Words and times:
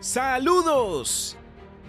Saludos 0.00 1.36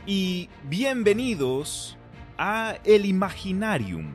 y 0.07 0.49
bienvenidos 0.63 1.95
a 2.39 2.75
El 2.83 3.05
Imaginarium. 3.05 4.13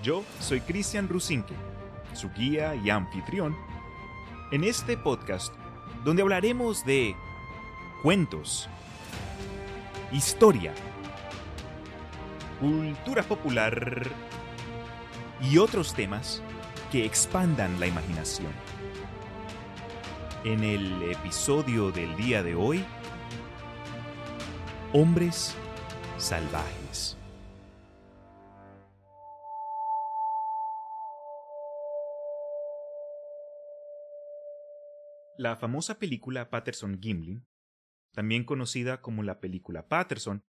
Yo 0.00 0.22
soy 0.38 0.60
Cristian 0.60 1.08
Rusinque, 1.08 1.54
su 2.12 2.30
guía 2.30 2.76
y 2.76 2.88
anfitrión, 2.88 3.56
en 4.52 4.62
este 4.62 4.96
podcast 4.96 5.52
donde 6.04 6.22
hablaremos 6.22 6.84
de 6.84 7.16
cuentos, 8.04 8.68
historia, 10.12 10.72
cultura 12.60 13.24
popular 13.24 14.06
y 15.42 15.58
otros 15.58 15.94
temas 15.94 16.42
que 16.92 17.04
expandan 17.04 17.80
la 17.80 17.88
imaginación. 17.88 18.52
En 20.44 20.62
el 20.62 21.10
episodio 21.10 21.90
del 21.90 22.16
día 22.16 22.44
de 22.44 22.54
hoy, 22.54 22.84
Hombres 24.92 25.56
salvajes. 26.18 27.16
La 35.38 35.54
famosa 35.54 36.00
película 36.00 36.50
Patterson-Gimlin, 36.50 37.46
también 38.10 38.42
conocida 38.42 39.00
como 39.00 39.22
la 39.22 39.38
película 39.38 39.86
Patterson, 39.86 40.42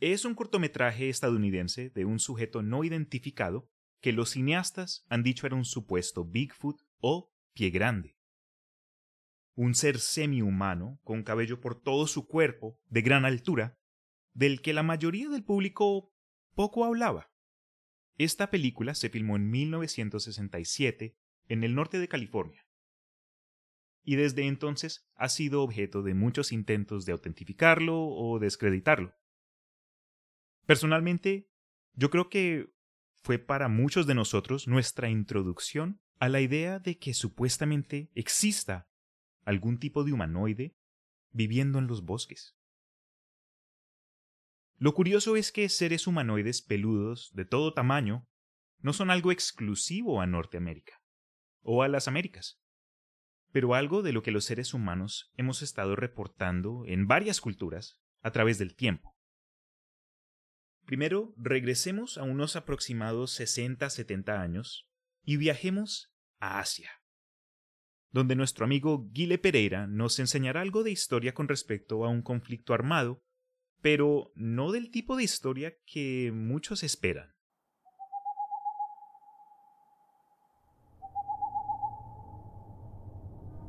es 0.00 0.24
un 0.24 0.34
cortometraje 0.34 1.10
estadounidense 1.10 1.90
de 1.90 2.06
un 2.06 2.18
sujeto 2.18 2.62
no 2.62 2.84
identificado 2.84 3.68
que 4.00 4.14
los 4.14 4.30
cineastas 4.30 5.04
han 5.10 5.22
dicho 5.22 5.46
era 5.46 5.54
un 5.54 5.66
supuesto 5.66 6.24
Bigfoot 6.24 6.80
o 7.00 7.30
pie 7.52 7.68
grande 7.68 8.16
un 9.54 9.74
ser 9.74 9.98
semi-humano 9.98 10.98
con 11.04 11.22
cabello 11.22 11.60
por 11.60 11.74
todo 11.80 12.06
su 12.06 12.26
cuerpo, 12.26 12.78
de 12.88 13.02
gran 13.02 13.24
altura, 13.24 13.78
del 14.34 14.62
que 14.62 14.72
la 14.72 14.82
mayoría 14.82 15.28
del 15.28 15.44
público 15.44 16.12
poco 16.54 16.84
hablaba. 16.84 17.30
Esta 18.18 18.50
película 18.50 18.94
se 18.94 19.08
filmó 19.08 19.36
en 19.36 19.50
1967 19.50 21.16
en 21.48 21.64
el 21.64 21.74
norte 21.74 21.98
de 21.98 22.08
California, 22.08 22.66
y 24.04 24.16
desde 24.16 24.46
entonces 24.46 25.06
ha 25.14 25.28
sido 25.28 25.62
objeto 25.62 26.02
de 26.02 26.14
muchos 26.14 26.52
intentos 26.52 27.04
de 27.04 27.12
autentificarlo 27.12 28.00
o 28.00 28.38
descreditarlo. 28.38 29.14
Personalmente, 30.66 31.48
yo 31.94 32.10
creo 32.10 32.28
que 32.28 32.72
fue 33.22 33.38
para 33.38 33.68
muchos 33.68 34.06
de 34.06 34.14
nosotros 34.14 34.66
nuestra 34.66 35.08
introducción 35.08 36.00
a 36.18 36.28
la 36.28 36.40
idea 36.40 36.78
de 36.78 36.98
que 36.98 37.14
supuestamente 37.14 38.10
exista 38.14 38.88
algún 39.44 39.78
tipo 39.78 40.04
de 40.04 40.12
humanoide 40.12 40.76
viviendo 41.30 41.78
en 41.78 41.86
los 41.86 42.04
bosques. 42.04 42.56
Lo 44.82 44.94
curioso 44.94 45.36
es 45.36 45.52
que 45.52 45.68
seres 45.68 46.08
humanoides 46.08 46.60
peludos 46.60 47.30
de 47.34 47.44
todo 47.44 47.72
tamaño 47.72 48.26
no 48.80 48.92
son 48.92 49.12
algo 49.12 49.30
exclusivo 49.30 50.20
a 50.20 50.26
Norteamérica 50.26 51.00
o 51.60 51.84
a 51.84 51.88
las 51.88 52.08
Américas, 52.08 52.60
pero 53.52 53.76
algo 53.76 54.02
de 54.02 54.10
lo 54.10 54.24
que 54.24 54.32
los 54.32 54.44
seres 54.44 54.74
humanos 54.74 55.30
hemos 55.36 55.62
estado 55.62 55.94
reportando 55.94 56.82
en 56.88 57.06
varias 57.06 57.40
culturas 57.40 58.00
a 58.22 58.32
través 58.32 58.58
del 58.58 58.74
tiempo. 58.74 59.16
Primero, 60.84 61.32
regresemos 61.36 62.18
a 62.18 62.24
unos 62.24 62.56
aproximados 62.56 63.38
60-70 63.38 64.36
años 64.36 64.88
y 65.22 65.36
viajemos 65.36 66.12
a 66.40 66.58
Asia 66.58 66.90
donde 68.10 68.34
nuestro 68.34 68.64
amigo 68.66 69.08
Guile 69.10 69.38
Pereira 69.38 69.86
nos 69.86 70.18
enseñará 70.18 70.60
algo 70.60 70.82
de 70.82 70.90
historia 70.90 71.32
con 71.32 71.48
respecto 71.48 72.04
a 72.04 72.10
un 72.10 72.20
conflicto 72.20 72.74
armado, 72.74 73.22
pero 73.82 74.30
no 74.36 74.70
del 74.70 74.90
tipo 74.90 75.16
de 75.16 75.24
historia 75.24 75.74
que 75.84 76.32
muchos 76.32 76.84
esperan. 76.84 77.34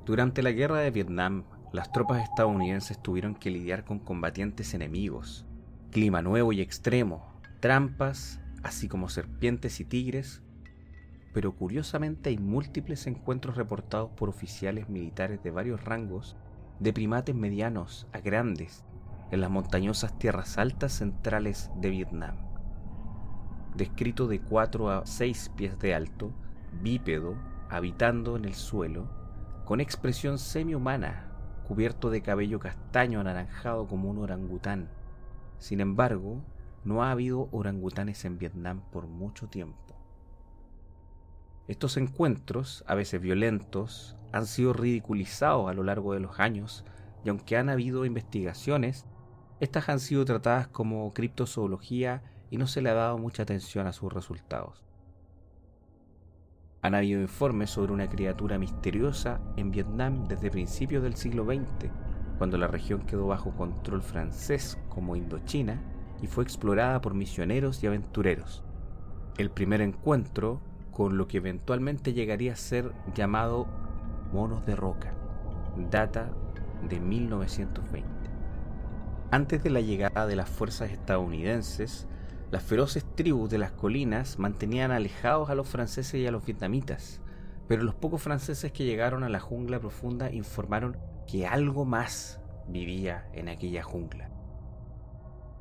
Durante 0.05 0.43
la 0.43 0.51
guerra 0.51 0.79
de 0.79 0.91
Vietnam, 0.91 1.45
las 1.71 1.91
tropas 1.91 2.21
estadounidenses 2.23 3.01
tuvieron 3.01 3.33
que 3.33 3.49
lidiar 3.49 3.85
con 3.85 3.99
combatientes 3.99 4.75
enemigos, 4.75 5.47
clima 5.91 6.21
nuevo 6.21 6.53
y 6.53 6.61
extremo, 6.61 7.41
trampas, 7.59 8.39
así 8.61 8.87
como 8.87 9.09
serpientes 9.09 9.79
y 9.79 9.85
tigres, 9.85 10.43
pero 11.33 11.55
curiosamente 11.55 12.29
hay 12.29 12.37
múltiples 12.37 13.07
encuentros 13.07 13.55
reportados 13.57 14.11
por 14.11 14.29
oficiales 14.29 14.89
militares 14.89 15.41
de 15.41 15.49
varios 15.49 15.83
rangos 15.83 16.37
de 16.79 16.93
primates 16.93 17.33
medianos 17.33 18.07
a 18.11 18.19
grandes 18.19 18.83
en 19.33 19.41
las 19.41 19.49
montañosas 19.49 20.19
tierras 20.19 20.59
altas 20.59 20.93
centrales 20.93 21.71
de 21.77 21.89
Vietnam. 21.89 22.35
Descrito 23.75 24.27
de 24.27 24.39
4 24.39 24.91
a 24.91 25.07
6 25.07 25.53
pies 25.55 25.79
de 25.79 25.95
alto, 25.95 26.31
bípedo, 26.83 27.35
habitando 27.67 28.37
en 28.37 28.45
el 28.45 28.53
suelo, 28.53 29.09
con 29.65 29.81
expresión 29.81 30.37
semi-humana, 30.37 31.31
cubierto 31.67 32.11
de 32.11 32.21
cabello 32.21 32.59
castaño 32.59 33.21
anaranjado 33.21 33.87
como 33.87 34.11
un 34.11 34.19
orangután. 34.19 34.91
Sin 35.57 35.81
embargo, 35.81 36.43
no 36.83 37.01
ha 37.01 37.09
habido 37.09 37.49
orangutanes 37.51 38.25
en 38.25 38.37
Vietnam 38.37 38.81
por 38.91 39.07
mucho 39.07 39.47
tiempo. 39.47 39.95
Estos 41.67 41.97
encuentros, 41.97 42.83
a 42.85 42.93
veces 42.93 43.19
violentos, 43.19 44.15
han 44.31 44.45
sido 44.45 44.73
ridiculizados 44.73 45.71
a 45.71 45.73
lo 45.73 45.81
largo 45.81 46.13
de 46.13 46.19
los 46.19 46.39
años 46.39 46.85
y 47.25 47.29
aunque 47.29 47.57
han 47.57 47.69
habido 47.69 48.05
investigaciones, 48.05 49.07
estas 49.63 49.89
han 49.89 49.99
sido 49.99 50.25
tratadas 50.25 50.67
como 50.67 51.13
criptozoología 51.13 52.21
y 52.49 52.57
no 52.57 52.67
se 52.67 52.81
le 52.81 52.89
ha 52.89 52.93
dado 52.93 53.17
mucha 53.17 53.43
atención 53.43 53.87
a 53.87 53.93
sus 53.93 54.11
resultados. 54.11 54.83
Han 56.81 56.95
habido 56.95 57.21
informes 57.21 57.69
sobre 57.69 57.93
una 57.93 58.09
criatura 58.09 58.57
misteriosa 58.57 59.39
en 59.55 59.71
Vietnam 59.71 60.27
desde 60.27 60.51
principios 60.51 61.01
del 61.01 61.15
siglo 61.15 61.45
XX, 61.45 61.89
cuando 62.37 62.57
la 62.57 62.67
región 62.67 63.05
quedó 63.05 63.27
bajo 63.27 63.51
control 63.55 64.01
francés 64.01 64.77
como 64.89 65.15
Indochina 65.15 65.81
y 66.21 66.27
fue 66.27 66.43
explorada 66.43 66.99
por 66.99 67.13
misioneros 67.13 67.81
y 67.83 67.87
aventureros. 67.87 68.63
El 69.37 69.49
primer 69.49 69.81
encuentro 69.81 70.61
con 70.91 71.17
lo 71.17 71.27
que 71.27 71.37
eventualmente 71.37 72.13
llegaría 72.13 72.53
a 72.53 72.57
ser 72.57 72.91
llamado 73.15 73.65
monos 74.33 74.65
de 74.65 74.75
roca, 74.75 75.13
data 75.89 76.29
de 76.87 76.99
1920. 76.99 78.12
Antes 79.33 79.63
de 79.63 79.71
la 79.71 79.81
llegada 79.81 80.27
de 80.27 80.35
las 80.35 80.47
fuerzas 80.47 80.91
estadounidenses, 80.91 82.05
las 82.51 82.61
feroces 82.61 83.03
tribus 83.15 83.49
de 83.49 83.57
las 83.57 83.71
colinas 83.71 84.37
mantenían 84.37 84.91
alejados 84.91 85.49
a 85.49 85.55
los 85.55 85.67
franceses 85.67 86.21
y 86.21 86.27
a 86.27 86.31
los 86.31 86.45
vietnamitas, 86.45 87.19
pero 87.67 87.81
los 87.81 87.95
pocos 87.95 88.21
franceses 88.21 88.71
que 88.71 88.85
llegaron 88.85 89.23
a 89.23 89.29
la 89.29 89.39
jungla 89.39 89.79
profunda 89.79 90.31
informaron 90.31 90.97
que 91.25 91.47
algo 91.47 91.83
más 91.83 92.41
vivía 92.67 93.27
en 93.33 93.49
aquella 93.49 93.81
jungla. 93.81 94.29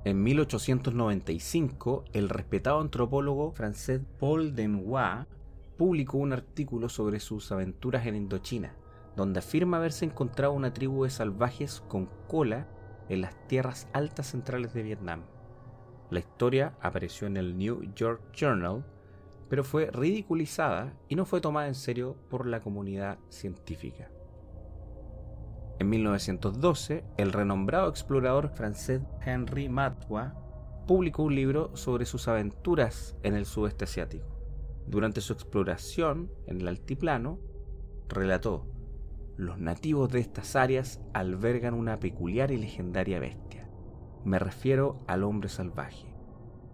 En 0.04 0.22
1895, 0.22 2.04
el 2.12 2.28
respetado 2.28 2.78
antropólogo 2.78 3.53
francés 3.53 4.03
Paul 4.21 4.54
Denois 4.54 5.25
publicó 5.78 6.19
un 6.19 6.34
artículo 6.34 6.91
sobre 6.91 7.21
sus 7.21 7.50
aventuras 7.50 8.04
en 8.04 8.16
Indochina, 8.16 8.75
donde 9.16 9.39
afirma 9.39 9.78
haberse 9.78 10.04
encontrado 10.04 10.53
una 10.53 10.75
tribu 10.75 11.04
de 11.04 11.10
salvajes 11.10 11.83
con 11.89 12.10
cola 12.28 12.69
en 13.09 13.21
las 13.21 13.35
tierras 13.49 13.89
altas 13.93 14.29
centrales 14.29 14.73
de 14.75 14.83
Vietnam. 14.83 15.23
La 16.11 16.19
historia 16.19 16.75
apareció 16.81 17.27
en 17.27 17.37
el 17.37 17.57
New 17.57 17.93
York 17.95 18.21
Journal, 18.35 18.85
pero 19.49 19.65
fue 19.65 19.91
ridiculizada 19.91 20.95
y 21.09 21.17
no 21.17 21.25
fue 21.25 21.41
tomada 21.41 21.69
en 21.69 21.75
serio 21.75 22.17
por 22.29 22.47
la 22.47 22.61
comunidad 22.61 23.19
científica. 23.29 24.11
En 25.78 25.89
1912, 25.89 27.04
el 27.16 27.33
renombrado 27.33 27.89
explorador 27.89 28.49
francés 28.51 29.01
Henri 29.25 29.69
Matwa 29.69 30.34
publicó 30.87 31.25
un 31.25 31.34
libro 31.34 31.77
sobre 31.77 32.07
sus 32.07 32.28
aventuras 32.28 33.16
en 33.22 33.34
el 33.34 33.47
sudeste 33.47 33.84
asiático. 33.84 34.27
Durante 34.87 35.21
su 35.21 35.33
exploración 35.33 36.31
en 36.47 36.60
el 36.60 36.69
altiplano, 36.69 37.39
relató, 38.09 38.66
los 39.37 39.59
nativos 39.59 40.11
de 40.11 40.21
estas 40.21 40.57
áreas 40.57 41.01
albergan 41.15 41.75
una 41.75 41.99
peculiar 41.99 42.51
y 42.51 42.59
legendaria 42.59 43.19
bestia. 43.19 43.69
Me 44.25 44.39
refiero 44.39 44.99
al 45.07 45.25
hombre 45.25 45.49
salvaje. 45.49 46.15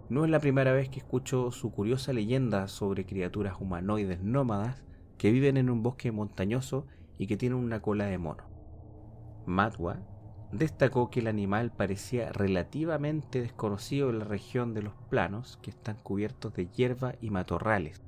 No 0.09 0.25
es 0.25 0.31
la 0.31 0.41
primera 0.41 0.73
vez 0.73 0.89
que 0.89 0.99
escucho 0.99 1.51
su 1.51 1.71
curiosa 1.71 2.13
leyenda 2.13 2.69
sobre 2.69 3.07
criaturas 3.07 3.57
humanoides 3.61 4.23
nómadas 4.23 4.83
que 5.19 5.31
viven 5.31 5.57
en 5.57 5.71
un 5.71 5.83
bosque 5.83 6.13
montañoso 6.13 6.87
y 7.19 7.27
que 7.27 7.37
tienen 7.37 7.59
una 7.59 7.81
cola 7.81 8.07
de 8.07 8.19
mono. 8.19 8.45
Matwa 9.47 10.01
destacó 10.53 11.11
que 11.11 11.21
el 11.21 11.27
animal 11.27 11.73
parecía 11.73 12.33
relativamente 12.33 13.41
desconocido 13.43 14.11
en 14.11 14.21
la 14.21 14.25
región 14.25 14.73
de 14.73 14.83
los 14.83 14.95
planos 15.11 15.59
que 15.63 15.71
están 15.71 15.97
cubiertos 15.97 16.55
de 16.55 16.69
hierba 16.69 17.15
y 17.21 17.31
matorrales, 17.31 18.03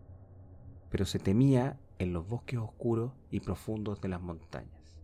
pero 0.91 1.05
se 1.05 1.19
temía 1.19 1.79
en 2.00 2.14
los 2.14 2.26
bosques 2.26 2.58
oscuros 2.58 3.12
y 3.31 3.41
profundos 3.41 4.00
de 4.00 4.08
las 4.08 4.23
montañas. 4.23 4.99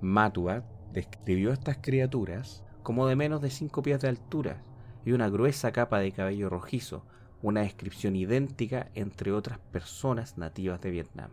Matwa 0.00 0.64
describió 0.92 1.52
estas 1.52 1.78
criaturas 1.80 2.64
como 2.82 3.06
de 3.06 3.14
menos 3.14 3.40
de 3.40 3.50
5 3.50 3.80
pies 3.82 4.00
de 4.00 4.08
altura 4.08 4.62
y 5.04 5.12
una 5.12 5.30
gruesa 5.30 5.70
capa 5.70 6.00
de 6.00 6.10
cabello 6.10 6.50
rojizo, 6.50 7.06
una 7.40 7.60
descripción 7.60 8.16
idéntica 8.16 8.90
entre 8.94 9.30
otras 9.30 9.58
personas 9.58 10.36
nativas 10.36 10.80
de 10.80 10.90
Vietnam. 10.90 11.30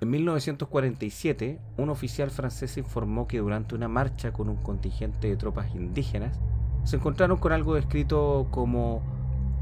En 0.00 0.10
1947, 0.10 1.60
un 1.78 1.88
oficial 1.88 2.30
francés 2.30 2.76
informó 2.76 3.28
que 3.28 3.38
durante 3.38 3.76
una 3.76 3.88
marcha 3.88 4.32
con 4.32 4.48
un 4.48 4.56
contingente 4.56 5.28
de 5.28 5.36
tropas 5.36 5.72
indígenas, 5.74 6.40
se 6.84 6.96
encontraron 6.96 7.38
con 7.38 7.52
algo 7.52 7.76
descrito 7.76 8.48
como 8.50 9.02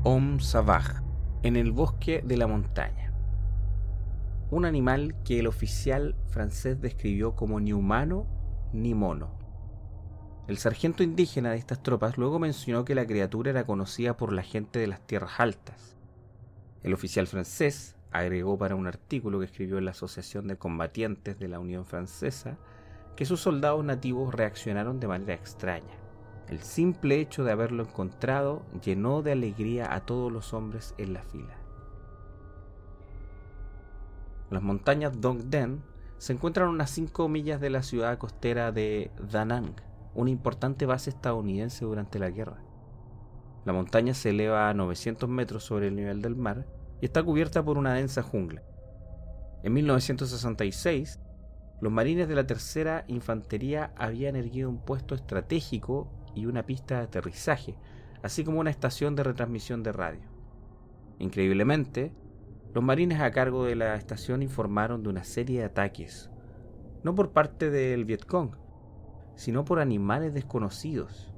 Homme 0.05 0.41
Sauvage 0.41 1.04
en 1.45 1.57
el 1.57 1.73
bosque 1.73 2.23
de 2.25 2.39
la 2.39 2.47
montaña. 2.47 3.13
Un 4.51 4.65
animal 4.65 5.15
que 5.25 5.41
el 5.41 5.47
oficial 5.47 6.17
francés 6.29 6.81
describió 6.81 7.37
como 7.37 7.61
ni 7.61 7.75
humano 7.75 8.27
ni 8.73 8.95
mono. 8.95 9.29
El 10.49 10.57
sargento 10.57 11.03
indígena 11.03 11.51
de 11.51 11.59
estas 11.59 11.83
tropas 11.83 12.17
luego 12.17 12.39
mencionó 12.39 12.87
que 12.87 12.95
la 12.95 13.07
criatura 13.07 13.51
era 13.51 13.65
conocida 13.65 14.17
por 14.17 14.33
la 14.33 14.43
gente 14.43 14.79
de 14.79 14.87
las 14.87 15.07
tierras 15.07 15.39
altas. 15.39 15.99
El 16.83 16.95
oficial 16.95 17.27
francés 17.27 17.95
agregó 18.11 18.57
para 18.57 18.75
un 18.75 18.87
artículo 18.87 19.39
que 19.39 19.45
escribió 19.45 19.77
en 19.77 19.85
la 19.85 19.91
Asociación 19.91 20.49
de 20.49 20.57
Combatientes 20.57 21.39
de 21.39 21.49
la 21.49 21.59
Unión 21.59 21.85
Francesa 21.85 22.57
que 23.17 23.27
sus 23.27 23.43
soldados 23.43 23.85
nativos 23.85 24.35
reaccionaron 24.35 24.99
de 24.99 25.09
manera 25.09 25.35
extraña. 25.35 26.04
El 26.49 26.61
simple 26.61 27.21
hecho 27.21 27.43
de 27.43 27.53
haberlo 27.53 27.85
encontrado 27.85 28.63
llenó 28.85 29.23
de 29.23 29.33
alegría 29.33 29.95
a 29.95 30.01
todos 30.01 30.31
los 30.31 30.53
hombres 30.53 30.95
en 30.99 31.15
la 31.15 31.23
fila. 31.23 31.55
Las 34.51 34.63
montañas 34.63 35.21
Dong 35.21 35.45
Den 35.45 35.83
se 36.19 36.33
encuentran 36.33 36.69
a 36.69 36.71
unas 36.71 36.91
5 36.91 37.29
millas 37.29 37.61
de 37.61 37.71
la 37.71 37.83
ciudad 37.83 38.19
costera 38.19 38.73
de 38.73 39.11
Da 39.31 39.45
Nang, 39.45 39.75
una 40.15 40.31
importante 40.31 40.87
base 40.87 41.11
estadounidense 41.11 41.85
durante 41.85 42.19
la 42.19 42.31
guerra. 42.31 42.63
La 43.65 43.73
montaña 43.73 44.13
se 44.13 44.31
eleva 44.31 44.69
a 44.69 44.75
900 44.75 45.29
metros 45.29 45.65
sobre 45.65 45.89
el 45.89 45.97
nivel 45.97 46.21
del 46.21 46.37
mar 46.37 46.67
y 47.01 47.07
está 47.07 47.23
cubierta 47.23 47.65
por 47.65 47.79
una 47.79 47.95
densa 47.95 48.23
jungla. 48.23 48.63
En 49.63 49.73
1966, 49.73 51.21
los 51.81 51.93
marines 51.93 52.29
de 52.29 52.35
la 52.35 52.47
Tercera 52.47 53.05
Infantería 53.09 53.93
habían 53.97 54.37
erguido 54.37 54.69
un 54.69 54.79
puesto 54.79 55.15
estratégico 55.15 56.09
y 56.35 56.47
una 56.47 56.65
pista 56.65 56.99
de 56.99 57.05
aterrizaje, 57.05 57.77
así 58.23 58.45
como 58.45 58.61
una 58.61 58.71
estación 58.71 59.17
de 59.17 59.23
retransmisión 59.23 59.83
de 59.83 59.93
radio. 59.93 60.23
Increíblemente, 61.19 62.13
los 62.75 62.83
marines 62.83 63.21
a 63.21 63.31
cargo 63.31 63.65
de 63.65 63.77
la 63.77 63.95
estación 63.95 64.43
informaron 64.43 65.03
de 65.03 65.09
una 65.09 65.25
serie 65.25 65.61
de 65.61 65.67
ataques, 65.67 66.31
no 67.03 67.15
por 67.15 67.33
parte 67.33 67.71
del 67.71 68.05
Vietcong, 68.05 68.57
sino 69.37 69.65
por 69.65 69.79
animales 69.79 70.35
desconocidos. 70.35 71.33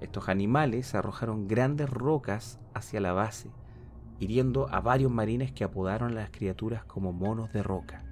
Estos 0.00 0.28
animales 0.28 0.94
arrojaron 0.94 1.46
grandes 1.46 1.88
rocas 1.88 2.58
hacia 2.74 3.00
la 3.00 3.12
base, 3.12 3.50
hiriendo 4.18 4.68
a 4.70 4.80
varios 4.80 5.12
marines 5.12 5.52
que 5.52 5.64
apodaron 5.64 6.12
a 6.12 6.22
las 6.22 6.30
criaturas 6.30 6.84
como 6.84 7.12
monos 7.12 7.52
de 7.52 7.62
roca. 7.62 8.04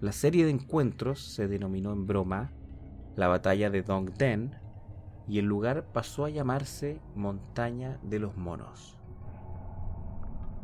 La 0.00 0.12
serie 0.12 0.44
de 0.44 0.50
encuentros 0.50 1.20
se 1.20 1.48
denominó 1.48 1.92
en 1.92 2.06
broma 2.06 2.52
la 3.14 3.28
batalla 3.28 3.70
de 3.70 3.82
Dong 3.82 4.10
Den 4.18 4.54
y 5.28 5.38
el 5.38 5.46
lugar 5.46 5.84
pasó 5.92 6.24
a 6.24 6.30
llamarse 6.30 7.00
Montaña 7.14 7.98
de 8.02 8.18
los 8.18 8.36
Monos. 8.36 8.96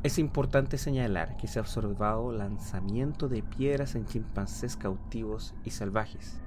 Es 0.03 0.19
importante 0.19 0.79
señalar 0.79 1.37
que 1.37 1.47
se 1.47 1.59
ha 1.59 1.63
observado 1.63 2.33
lanzamiento 2.33 3.29
de 3.29 3.43
piedras 3.43 3.95
en 3.95 4.05
chimpancés 4.05 4.77
cautivos 4.77 5.55
y 5.65 5.71
salvajes. 5.71 6.41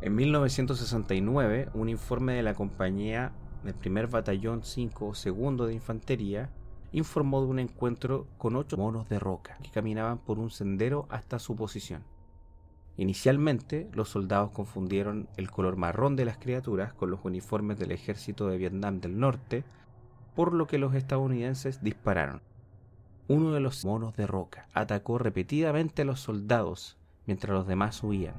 En 0.00 0.14
1969, 0.14 1.70
un 1.74 1.88
informe 1.88 2.34
de 2.34 2.42
la 2.42 2.54
compañía 2.54 3.32
del 3.64 3.74
primer 3.74 4.06
batallón 4.06 4.62
5 4.62 5.14
segundo 5.14 5.66
de 5.66 5.74
infantería 5.74 6.50
informó 6.92 7.42
de 7.42 7.48
un 7.48 7.58
encuentro 7.58 8.26
con 8.38 8.56
ocho 8.56 8.76
monos 8.76 9.08
de 9.08 9.18
roca 9.18 9.58
que 9.62 9.70
caminaban 9.70 10.18
por 10.18 10.38
un 10.38 10.50
sendero 10.50 11.06
hasta 11.10 11.38
su 11.38 11.54
posición. 11.56 12.02
Inicialmente, 12.98 13.88
los 13.92 14.08
soldados 14.08 14.50
confundieron 14.50 15.28
el 15.36 15.52
color 15.52 15.76
marrón 15.76 16.16
de 16.16 16.24
las 16.24 16.36
criaturas 16.36 16.92
con 16.92 17.10
los 17.10 17.20
uniformes 17.24 17.78
del 17.78 17.92
ejército 17.92 18.48
de 18.48 18.58
Vietnam 18.58 19.00
del 19.00 19.20
Norte, 19.20 19.62
por 20.34 20.52
lo 20.52 20.66
que 20.66 20.78
los 20.78 20.94
estadounidenses 20.96 21.80
dispararon. 21.80 22.42
Uno 23.28 23.52
de 23.52 23.60
los 23.60 23.84
monos 23.84 24.16
de 24.16 24.26
roca 24.26 24.66
atacó 24.74 25.18
repetidamente 25.18 26.02
a 26.02 26.04
los 26.04 26.18
soldados 26.18 26.96
mientras 27.24 27.54
los 27.54 27.68
demás 27.68 28.02
huían. 28.02 28.34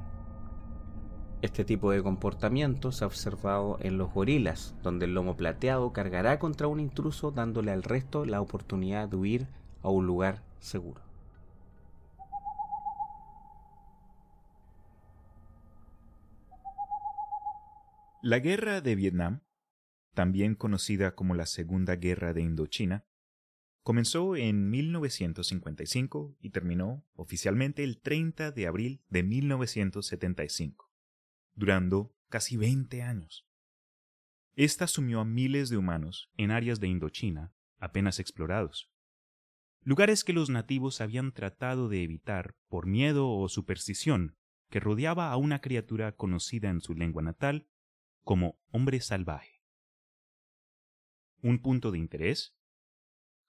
Este 1.42 1.64
tipo 1.64 1.92
de 1.92 2.04
comportamiento 2.04 2.92
se 2.92 3.06
ha 3.06 3.08
observado 3.08 3.78
en 3.80 3.98
los 3.98 4.14
gorilas, 4.14 4.76
donde 4.84 5.06
el 5.06 5.14
lomo 5.14 5.38
plateado 5.38 5.94
cargará 5.94 6.38
contra 6.38 6.68
un 6.68 6.82
intruso 6.82 7.32
dándole 7.32 7.72
al 7.72 7.84
resto 7.84 8.26
la 8.26 8.42
oportunidad 8.42 9.08
de 9.08 9.16
huir 9.16 9.48
a 9.84 9.90
un 9.90 10.06
lugar 10.06 10.44
seguro. 10.60 11.09
La 18.22 18.40
Guerra 18.40 18.82
de 18.82 18.96
Vietnam, 18.96 19.44
también 20.14 20.54
conocida 20.54 21.16
como 21.16 21.36
la 21.36 21.46
Segunda 21.46 21.96
Guerra 21.96 22.34
de 22.34 22.42
Indochina, 22.42 23.06
comenzó 23.82 24.36
en 24.36 24.70
1955 24.70 26.36
y 26.42 26.50
terminó 26.50 27.06
oficialmente 27.14 27.82
el 27.86 28.02
30 28.02 28.52
de 28.52 28.68
abril 28.68 29.06
de 29.08 29.24
1975, 29.24 30.92
durando 31.54 32.14
casi 32.28 32.58
20 32.58 33.04
años. 33.04 33.48
Esta 34.54 34.88
sumió 34.88 35.22
a 35.22 35.26
miles 35.26 35.70
de 35.70 35.78
humanos 35.78 36.30
en 36.36 36.52
áreas 36.52 36.82
de 36.82 36.90
Indochina 36.90 37.54
apenas 37.78 38.20
explorados, 38.20 38.92
lugares 39.82 40.26
que 40.26 40.34
los 40.34 40.50
nativos 40.50 41.00
habían 41.00 41.32
tratado 41.32 41.88
de 41.88 42.04
evitar 42.04 42.58
por 42.68 42.86
miedo 42.86 43.30
o 43.30 43.48
superstición 43.48 44.36
que 44.70 44.82
rodeaba 44.82 45.32
a 45.32 45.38
una 45.38 45.62
criatura 45.62 46.18
conocida 46.18 46.70
en 46.70 46.82
su 46.82 46.96
lengua 46.96 47.22
natal 47.22 47.69
como 48.30 48.60
hombre 48.70 49.02
salvaje. 49.02 49.60
Un 51.42 51.64
punto 51.64 51.90
de 51.90 51.98
interés. 51.98 52.56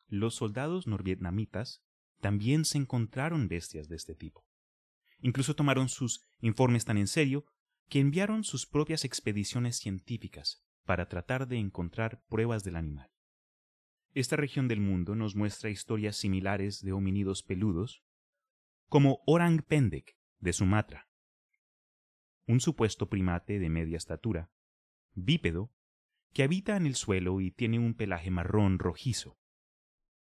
Los 0.09 0.37
soldados 0.37 0.87
norvietnamitas 0.87 1.85
también 2.23 2.65
se 2.65 2.79
encontraron 2.79 3.47
bestias 3.47 3.91
de 3.91 3.97
este 3.97 4.15
tipo. 4.15 4.47
Incluso 5.21 5.55
tomaron 5.55 5.91
sus 5.91 6.25
informes 6.41 6.87
tan 6.87 6.97
en 6.97 7.09
serio 7.09 7.45
que 7.91 8.01
enviaron 8.01 8.43
sus 8.43 8.65
propias 8.65 9.05
expediciones 9.05 9.77
científicas 9.77 10.65
para 10.87 11.11
tratar 11.11 11.47
de 11.47 11.59
encontrar 11.59 12.23
pruebas 12.31 12.65
del 12.65 12.77
animal. 12.77 13.11
Esta 14.15 14.37
región 14.37 14.67
del 14.67 14.81
mundo 14.81 15.15
nos 15.15 15.37
muestra 15.37 15.69
historias 15.69 16.17
similares 16.17 16.81
de 16.81 16.93
homínidos 16.93 17.43
peludos, 17.43 18.03
como 18.89 19.21
Orang 19.27 19.61
Pendek 19.61 20.17
de 20.39 20.55
Sumatra, 20.55 21.11
un 22.47 22.61
supuesto 22.61 23.11
primate 23.11 23.59
de 23.59 23.69
media 23.69 23.99
estatura, 23.99 24.51
bípedo, 25.15 25.73
que 26.33 26.43
habita 26.43 26.77
en 26.77 26.87
el 26.87 26.95
suelo 26.95 27.41
y 27.41 27.51
tiene 27.51 27.79
un 27.79 27.95
pelaje 27.95 28.31
marrón 28.31 28.79
rojizo. 28.79 29.39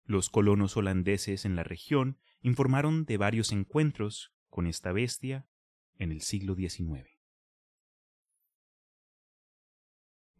Los 0.05 0.29
colonos 0.29 0.77
holandeses 0.77 1.45
en 1.45 1.57
la 1.57 1.65
región 1.65 2.19
informaron 2.43 3.05
de 3.07 3.17
varios 3.17 3.53
encuentros 3.53 4.35
con 4.51 4.67
esta 4.67 4.93
bestia 4.93 5.49
en 5.97 6.13
el 6.13 6.21
siglo 6.21 6.55
XIX. 6.55 7.09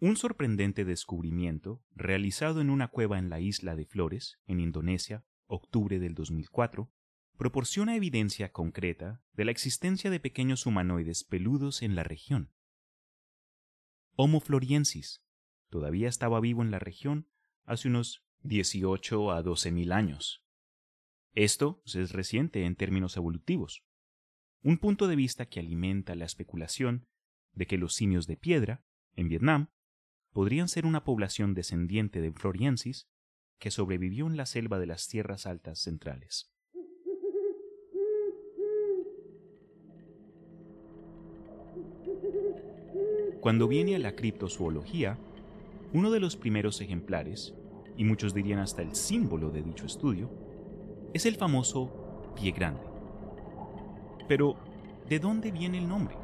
Un 0.01 0.17
sorprendente 0.17 0.85
descubrimiento, 0.85 1.83
realizado 1.95 2.61
en 2.61 2.69
una 2.69 2.89
cueva 2.89 3.19
en 3.19 3.31
la 3.31 3.41
isla 3.41 3.75
de 3.75 3.87
Flores, 3.87 4.39
en 4.47 4.61
Indonesia, 4.61 5.25
octubre 5.47 5.99
del 5.99 6.15
2004, 6.15 6.93
proporciona 7.39 7.97
evidencia 7.97 8.53
concreta 8.53 9.23
de 9.33 9.47
la 9.47 9.51
existencia 9.51 10.11
de 10.11 10.21
pequeños 10.21 10.67
humanoides 10.67 11.25
peludos 11.25 11.81
en 11.81 11.95
la 11.95 12.05
región. 12.05 12.53
Homo 14.17 14.39
floriensis 14.39 15.25
todavía 15.71 16.09
estaba 16.09 16.39
vivo 16.39 16.63
en 16.63 16.71
la 16.71 16.79
región 16.79 17.29
hace 17.65 17.89
unos 17.89 18.25
18 18.43 19.33
a 19.33 19.43
12 19.43 19.73
mil 19.73 19.91
años. 19.91 20.45
Esto 21.33 21.83
es 21.85 22.13
reciente 22.13 22.65
en 22.65 22.77
términos 22.77 23.17
evolutivos, 23.17 23.83
un 24.63 24.79
punto 24.79 25.09
de 25.09 25.17
vista 25.17 25.47
que 25.47 25.59
alimenta 25.59 26.15
la 26.15 26.27
especulación 26.27 27.09
de 27.55 27.67
que 27.67 27.77
los 27.77 27.95
simios 27.95 28.29
de 28.29 28.37
piedra, 28.37 28.85
en 29.17 29.29
Vietnam, 29.29 29.71
podrían 30.33 30.69
ser 30.69 30.87
una 30.87 31.03
población 31.03 31.55
descendiente 31.55 32.21
de 32.21 32.31
Floriensis 32.31 33.09
que 33.59 33.73
sobrevivió 33.73 34.29
en 34.29 34.37
la 34.37 34.47
selva 34.47 34.79
de 34.79 34.87
las 34.87 35.09
tierras 35.09 35.45
altas 35.45 35.81
centrales. 35.81 36.54
Cuando 43.45 43.69
viene 43.69 43.95
a 43.95 43.99
la 43.99 44.17
criptozoología, 44.17 45.19
uno 45.93 46.11
de 46.11 46.19
los 46.19 46.35
primeros 46.35 46.81
ejemplares, 46.81 47.53
y 47.95 48.03
muchos 48.03 48.33
dirían 48.33 48.59
hasta 48.59 48.81
el 48.81 48.95
símbolo 48.95 49.51
de 49.51 49.63
dicho 49.63 49.85
estudio, 49.85 50.31
es 51.13 51.27
el 51.27 51.35
famoso 51.37 52.33
pie 52.35 52.53
grande. 52.53 52.81
Pero, 54.29 54.57
¿de 55.11 55.19
dónde 55.19 55.51
viene 55.51 55.77
el 55.77 55.87
nombre? 55.87 56.17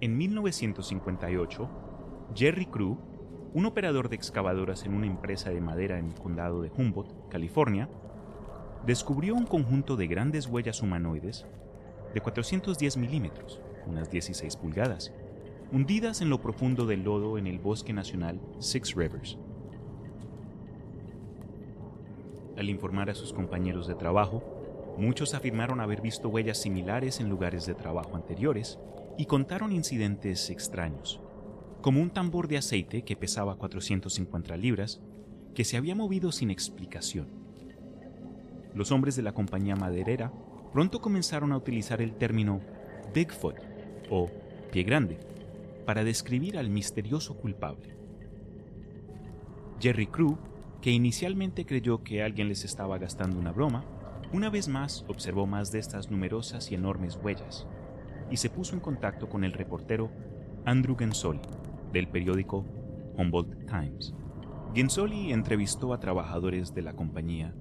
En 0.00 0.18
1958, 0.18 1.68
Jerry 2.34 2.66
Crew, 2.66 2.98
un 3.52 3.66
operador 3.66 4.08
de 4.08 4.16
excavadoras 4.16 4.84
en 4.86 4.94
una 4.94 5.06
empresa 5.06 5.50
de 5.50 5.60
madera 5.60 6.00
en 6.00 6.06
el 6.06 6.14
condado 6.14 6.62
de 6.62 6.72
Humboldt, 6.76 7.28
California, 7.28 7.88
descubrió 8.84 9.36
un 9.36 9.46
conjunto 9.46 9.94
de 9.94 10.08
grandes 10.08 10.48
huellas 10.48 10.82
humanoides 10.82 11.46
de 12.12 12.20
410 12.20 12.96
milímetros, 12.96 13.60
unas 13.86 14.10
16 14.10 14.56
pulgadas, 14.56 15.12
hundidas 15.72 16.20
en 16.20 16.30
lo 16.30 16.40
profundo 16.40 16.86
del 16.86 17.02
lodo 17.02 17.38
en 17.38 17.46
el 17.46 17.58
bosque 17.58 17.92
nacional 17.92 18.40
Six 18.60 18.94
Rivers. 18.94 19.38
Al 22.56 22.70
informar 22.70 23.10
a 23.10 23.14
sus 23.14 23.32
compañeros 23.32 23.88
de 23.88 23.94
trabajo, 23.94 24.42
muchos 24.96 25.34
afirmaron 25.34 25.80
haber 25.80 26.00
visto 26.00 26.28
huellas 26.28 26.58
similares 26.58 27.18
en 27.20 27.28
lugares 27.28 27.66
de 27.66 27.74
trabajo 27.74 28.14
anteriores 28.14 28.78
y 29.18 29.26
contaron 29.26 29.72
incidentes 29.72 30.50
extraños, 30.50 31.20
como 31.80 32.00
un 32.00 32.10
tambor 32.10 32.46
de 32.46 32.58
aceite 32.58 33.02
que 33.02 33.16
pesaba 33.16 33.56
450 33.56 34.56
libras, 34.56 35.00
que 35.54 35.64
se 35.64 35.76
había 35.76 35.94
movido 35.94 36.32
sin 36.32 36.50
explicación. 36.50 37.28
Los 38.74 38.92
hombres 38.92 39.16
de 39.16 39.22
la 39.22 39.34
compañía 39.34 39.76
maderera 39.76 40.32
pronto 40.72 41.00
comenzaron 41.00 41.52
a 41.52 41.56
utilizar 41.56 42.00
el 42.02 42.14
término 42.14 42.60
Bigfoot 43.12 43.73
o 44.10 44.28
pie 44.72 44.82
grande 44.82 45.18
para 45.84 46.04
describir 46.04 46.58
al 46.58 46.70
misterioso 46.70 47.36
culpable. 47.36 47.96
Jerry 49.80 50.06
Crew, 50.06 50.38
que 50.80 50.90
inicialmente 50.90 51.66
creyó 51.66 52.02
que 52.02 52.22
alguien 52.22 52.48
les 52.48 52.64
estaba 52.64 52.98
gastando 52.98 53.38
una 53.38 53.52
broma, 53.52 53.84
una 54.32 54.50
vez 54.50 54.68
más 54.68 55.04
observó 55.08 55.46
más 55.46 55.70
de 55.70 55.78
estas 55.78 56.10
numerosas 56.10 56.70
y 56.72 56.74
enormes 56.74 57.18
huellas 57.22 57.66
y 58.30 58.36
se 58.36 58.50
puso 58.50 58.74
en 58.74 58.80
contacto 58.80 59.28
con 59.28 59.44
el 59.44 59.52
reportero 59.52 60.10
Andrew 60.64 60.96
Gensoli 60.96 61.40
del 61.92 62.08
periódico 62.08 62.64
Humboldt 63.16 63.66
Times. 63.66 64.14
Gensoli 64.74 65.32
entrevistó 65.32 65.92
a 65.92 66.00
trabajadores 66.00 66.74
de 66.74 66.82
la 66.82 66.94
compañía 66.94 67.54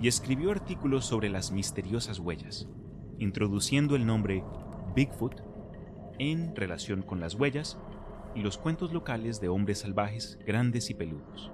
y 0.00 0.08
escribió 0.08 0.50
artículos 0.50 1.06
sobre 1.06 1.30
las 1.30 1.50
misteriosas 1.50 2.18
huellas, 2.18 2.68
introduciendo 3.18 3.96
el 3.96 4.04
nombre 4.04 4.44
Bigfoot 4.94 5.40
en 6.18 6.54
relación 6.54 7.02
con 7.02 7.20
las 7.20 7.34
huellas 7.34 7.78
y 8.34 8.42
los 8.42 8.58
cuentos 8.58 8.92
locales 8.92 9.40
de 9.40 9.48
hombres 9.48 9.78
salvajes 9.78 10.38
grandes 10.46 10.90
y 10.90 10.94
peludos. 10.94 11.50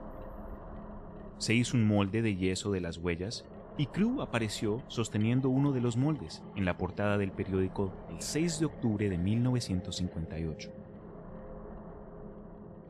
Se 1.38 1.54
hizo 1.54 1.76
un 1.76 1.86
molde 1.86 2.22
de 2.22 2.36
yeso 2.36 2.70
de 2.70 2.80
las 2.80 2.98
huellas 2.98 3.44
y 3.76 3.86
Crew 3.86 4.22
apareció 4.22 4.82
sosteniendo 4.88 5.48
uno 5.48 5.72
de 5.72 5.80
los 5.80 5.96
moldes 5.96 6.42
en 6.56 6.64
la 6.64 6.78
portada 6.78 7.18
del 7.18 7.32
periódico 7.32 7.92
el 8.10 8.20
6 8.20 8.60
de 8.60 8.66
octubre 8.66 9.08
de 9.08 9.18
1958. 9.18 10.72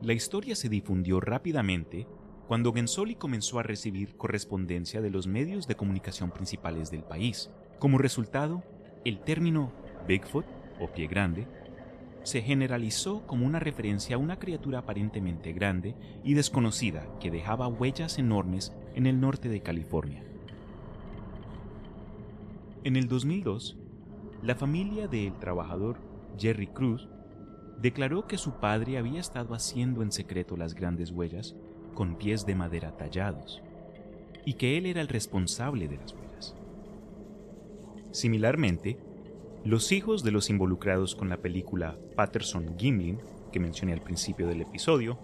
La 0.01 0.13
historia 0.13 0.55
se 0.55 0.69
difundió 0.69 1.19
rápidamente 1.19 2.07
cuando 2.47 2.71
Gensoli 2.73 3.15
comenzó 3.15 3.57
a 3.57 3.63
recibir 3.63 4.15
correspondencia 4.17 5.01
de 5.01 5.09
los 5.09 5.25
medios 5.25 5.67
de 5.67 5.75
comunicación 5.75 6.29
principales 6.29 6.91
del 6.91 7.03
país. 7.03 7.49
Como 7.79 7.97
resultado, 7.97 8.63
el 9.03 9.19
término 9.21 9.71
Bigfoot 10.07 10.45
o 10.79 10.87
pie 10.91 11.07
grande 11.07 11.47
se 12.25 12.41
generalizó 12.41 13.21
como 13.27 13.45
una 13.45 13.59
referencia 13.59 14.15
a 14.15 14.19
una 14.19 14.39
criatura 14.39 14.79
aparentemente 14.79 15.53
grande 15.53 15.95
y 16.23 16.33
desconocida 16.33 17.07
que 17.19 17.29
dejaba 17.29 17.67
huellas 17.67 18.17
enormes 18.17 18.73
en 18.95 19.05
el 19.05 19.21
norte 19.21 19.47
de 19.47 19.61
California. 19.61 20.23
En 22.83 22.95
el 22.95 23.07
2002, 23.07 23.77
la 24.41 24.55
familia 24.55 25.07
del 25.07 25.37
trabajador 25.37 25.97
Jerry 26.39 26.65
Cruz 26.65 27.07
declaró 27.79 28.25
que 28.25 28.39
su 28.39 28.59
padre 28.59 28.97
había 28.97 29.19
estado 29.19 29.53
haciendo 29.53 30.01
en 30.01 30.11
secreto 30.11 30.57
las 30.57 30.73
grandes 30.73 31.11
huellas 31.11 31.55
con 31.93 32.15
pies 32.15 32.47
de 32.47 32.55
madera 32.55 32.97
tallados 32.97 33.61
y 34.45 34.53
que 34.53 34.79
él 34.79 34.87
era 34.87 35.01
el 35.01 35.09
responsable 35.09 35.87
de 35.87 35.97
las 35.97 36.13
huellas. 36.13 36.55
Similarmente, 38.09 38.97
los 39.65 39.91
hijos 39.91 40.23
de 40.23 40.29
los 40.29 40.51
involucrados 40.51 41.15
con 41.15 41.27
la 41.27 41.41
película 41.41 41.97
Patterson 42.15 42.77
Gimlin, 42.77 43.19
que 43.51 43.59
mencioné 43.59 43.93
al 43.93 44.01
principio 44.01 44.45
del 44.45 44.61
episodio, 44.61 45.19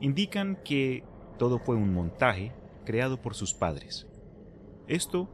indican 0.00 0.56
que 0.64 1.02
todo 1.38 1.58
fue 1.58 1.74
un 1.74 1.92
montaje 1.92 2.52
creado 2.84 3.20
por 3.20 3.34
sus 3.34 3.52
padres. 3.52 4.06
Esto 4.86 5.28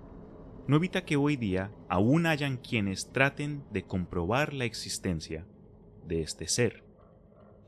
no 0.66 0.76
evita 0.76 1.04
que 1.04 1.16
hoy 1.16 1.36
día 1.36 1.70
aún 1.90 2.24
hayan 2.24 2.56
quienes 2.56 3.12
traten 3.12 3.62
de 3.72 3.84
comprobar 3.84 4.54
la 4.54 4.64
existencia 4.64 5.46
de 6.06 6.22
este 6.22 6.48
ser. 6.48 6.82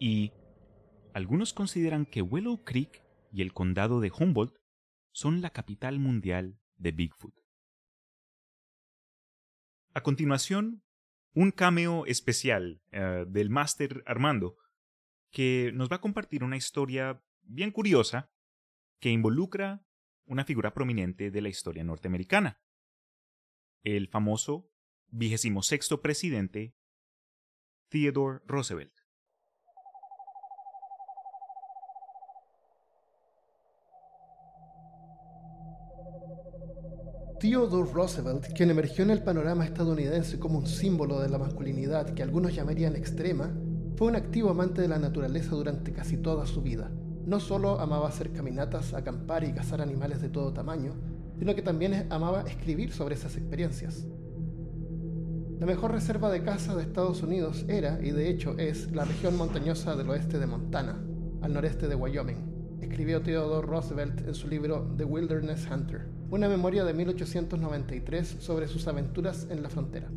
Y 0.00 0.32
algunos 1.12 1.52
consideran 1.52 2.06
que 2.06 2.22
Willow 2.22 2.64
Creek 2.64 3.02
y 3.30 3.42
el 3.42 3.52
condado 3.52 4.00
de 4.00 4.10
Humboldt 4.10 4.56
son 5.12 5.42
la 5.42 5.50
capital 5.50 5.98
mundial 5.98 6.58
de 6.78 6.92
Bigfoot. 6.92 7.34
A 9.98 10.02
continuación, 10.04 10.84
un 11.34 11.50
cameo 11.50 12.06
especial 12.06 12.80
eh, 12.92 13.24
del 13.26 13.50
máster 13.50 14.04
Armando, 14.06 14.56
que 15.32 15.72
nos 15.74 15.90
va 15.90 15.96
a 15.96 16.00
compartir 16.00 16.44
una 16.44 16.56
historia 16.56 17.20
bien 17.42 17.72
curiosa 17.72 18.30
que 19.00 19.10
involucra 19.10 19.84
una 20.24 20.44
figura 20.44 20.72
prominente 20.72 21.32
de 21.32 21.42
la 21.42 21.48
historia 21.48 21.82
norteamericana, 21.82 22.60
el 23.82 24.06
famoso 24.06 24.70
vigésimo 25.08 25.64
sexto 25.64 26.00
presidente 26.00 26.76
Theodore 27.88 28.38
Roosevelt. 28.46 28.97
Theodore 37.40 37.92
Roosevelt, 37.92 38.52
quien 38.52 38.70
emergió 38.70 39.04
en 39.04 39.10
el 39.10 39.22
panorama 39.22 39.64
estadounidense 39.64 40.40
como 40.40 40.58
un 40.58 40.66
símbolo 40.66 41.20
de 41.20 41.28
la 41.28 41.38
masculinidad 41.38 42.12
que 42.12 42.24
algunos 42.24 42.52
llamarían 42.52 42.96
extrema, 42.96 43.54
fue 43.96 44.08
un 44.08 44.16
activo 44.16 44.50
amante 44.50 44.82
de 44.82 44.88
la 44.88 44.98
naturaleza 44.98 45.54
durante 45.54 45.92
casi 45.92 46.16
toda 46.16 46.46
su 46.46 46.62
vida. 46.62 46.90
No 47.26 47.38
solo 47.38 47.78
amaba 47.78 48.08
hacer 48.08 48.32
caminatas, 48.32 48.92
acampar 48.92 49.44
y 49.44 49.52
cazar 49.52 49.80
animales 49.80 50.20
de 50.20 50.30
todo 50.30 50.52
tamaño, 50.52 50.94
sino 51.38 51.54
que 51.54 51.62
también 51.62 52.08
amaba 52.10 52.42
escribir 52.42 52.92
sobre 52.92 53.14
esas 53.14 53.36
experiencias. 53.36 54.04
La 55.60 55.66
mejor 55.66 55.92
reserva 55.92 56.30
de 56.30 56.42
caza 56.42 56.74
de 56.74 56.82
Estados 56.82 57.22
Unidos 57.22 57.64
era, 57.68 58.00
y 58.02 58.10
de 58.10 58.30
hecho 58.30 58.58
es, 58.58 58.90
la 58.90 59.04
región 59.04 59.36
montañosa 59.36 59.94
del 59.94 60.10
oeste 60.10 60.40
de 60.40 60.46
Montana, 60.46 61.00
al 61.40 61.52
noreste 61.52 61.86
de 61.86 61.94
Wyoming, 61.94 62.57
escribió 62.80 63.22
Theodore 63.22 63.66
Roosevelt 63.66 64.26
en 64.26 64.34
su 64.34 64.48
libro 64.48 64.94
The 64.96 65.04
Wilderness 65.04 65.68
Hunter 65.70 66.18
una 66.30 66.48
memoria 66.48 66.84
de 66.84 66.92
1893 66.92 68.36
sobre 68.40 68.68
sus 68.68 68.86
aventuras 68.86 69.46
en 69.50 69.62
la 69.62 69.70
frontera. 69.70 70.08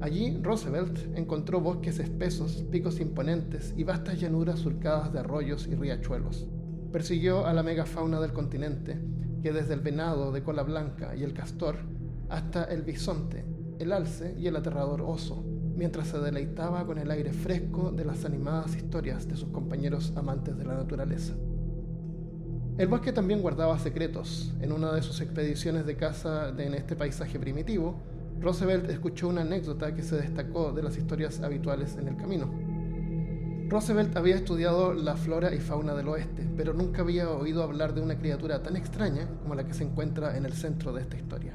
Allí, 0.00 0.38
Roosevelt 0.40 1.16
encontró 1.16 1.60
bosques 1.60 1.98
espesos, 1.98 2.64
picos 2.70 3.00
imponentes 3.00 3.74
y 3.76 3.82
vastas 3.82 4.20
llanuras 4.20 4.60
surcadas 4.60 5.12
de 5.12 5.18
arroyos 5.18 5.66
y 5.66 5.74
riachuelos. 5.74 6.46
Persiguió 6.92 7.46
a 7.46 7.52
la 7.52 7.64
megafauna 7.64 8.20
del 8.20 8.32
continente, 8.32 8.96
que 9.42 9.52
desde 9.52 9.74
el 9.74 9.80
venado 9.80 10.30
de 10.30 10.44
cola 10.44 10.62
blanca 10.62 11.16
y 11.16 11.24
el 11.24 11.32
castor 11.32 11.76
hasta 12.28 12.62
el 12.64 12.82
bisonte, 12.82 13.44
el 13.80 13.92
alce 13.92 14.36
y 14.38 14.46
el 14.46 14.54
aterrador 14.54 15.02
oso, 15.02 15.44
mientras 15.74 16.08
se 16.08 16.18
deleitaba 16.18 16.86
con 16.86 16.98
el 16.98 17.10
aire 17.10 17.32
fresco 17.32 17.90
de 17.90 18.04
las 18.04 18.24
animadas 18.24 18.76
historias 18.76 19.26
de 19.26 19.36
sus 19.36 19.48
compañeros 19.48 20.12
amantes 20.14 20.56
de 20.56 20.64
la 20.64 20.74
naturaleza. 20.74 21.34
El 22.78 22.86
bosque 22.86 23.12
también 23.12 23.42
guardaba 23.42 23.76
secretos. 23.80 24.54
En 24.60 24.70
una 24.70 24.92
de 24.92 25.02
sus 25.02 25.20
expediciones 25.20 25.84
de 25.84 25.96
caza 25.96 26.50
en 26.56 26.74
este 26.74 26.94
paisaje 26.94 27.36
primitivo, 27.40 27.96
Roosevelt 28.40 28.88
escuchó 28.88 29.26
una 29.26 29.40
anécdota 29.40 29.96
que 29.96 30.04
se 30.04 30.14
destacó 30.14 30.70
de 30.70 30.84
las 30.84 30.96
historias 30.96 31.40
habituales 31.40 31.96
en 31.96 32.06
el 32.06 32.16
camino. 32.16 32.48
Roosevelt 33.68 34.16
había 34.16 34.36
estudiado 34.36 34.94
la 34.94 35.16
flora 35.16 35.52
y 35.52 35.58
fauna 35.58 35.92
del 35.96 36.06
oeste, 36.06 36.48
pero 36.56 36.72
nunca 36.72 37.02
había 37.02 37.28
oído 37.28 37.64
hablar 37.64 37.94
de 37.94 38.00
una 38.00 38.16
criatura 38.16 38.62
tan 38.62 38.76
extraña 38.76 39.26
como 39.42 39.56
la 39.56 39.66
que 39.66 39.74
se 39.74 39.82
encuentra 39.82 40.36
en 40.36 40.46
el 40.46 40.52
centro 40.52 40.92
de 40.92 41.02
esta 41.02 41.16
historia. 41.16 41.54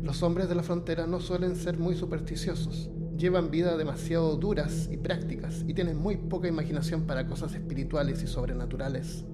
Los 0.00 0.22
hombres 0.22 0.48
de 0.48 0.54
la 0.54 0.62
frontera 0.62 1.08
no 1.08 1.18
suelen 1.18 1.56
ser 1.56 1.76
muy 1.76 1.96
supersticiosos, 1.96 2.88
llevan 3.22 3.52
vida 3.52 3.76
demasiado 3.76 4.34
duras 4.34 4.88
y 4.90 4.96
prácticas 4.96 5.64
y 5.68 5.74
tienen 5.74 5.96
muy 5.96 6.16
poca 6.16 6.48
imaginación 6.48 7.02
para 7.02 7.28
cosas 7.28 7.54
espirituales 7.54 8.20
y 8.24 8.26
sobrenaturales. 8.26 9.24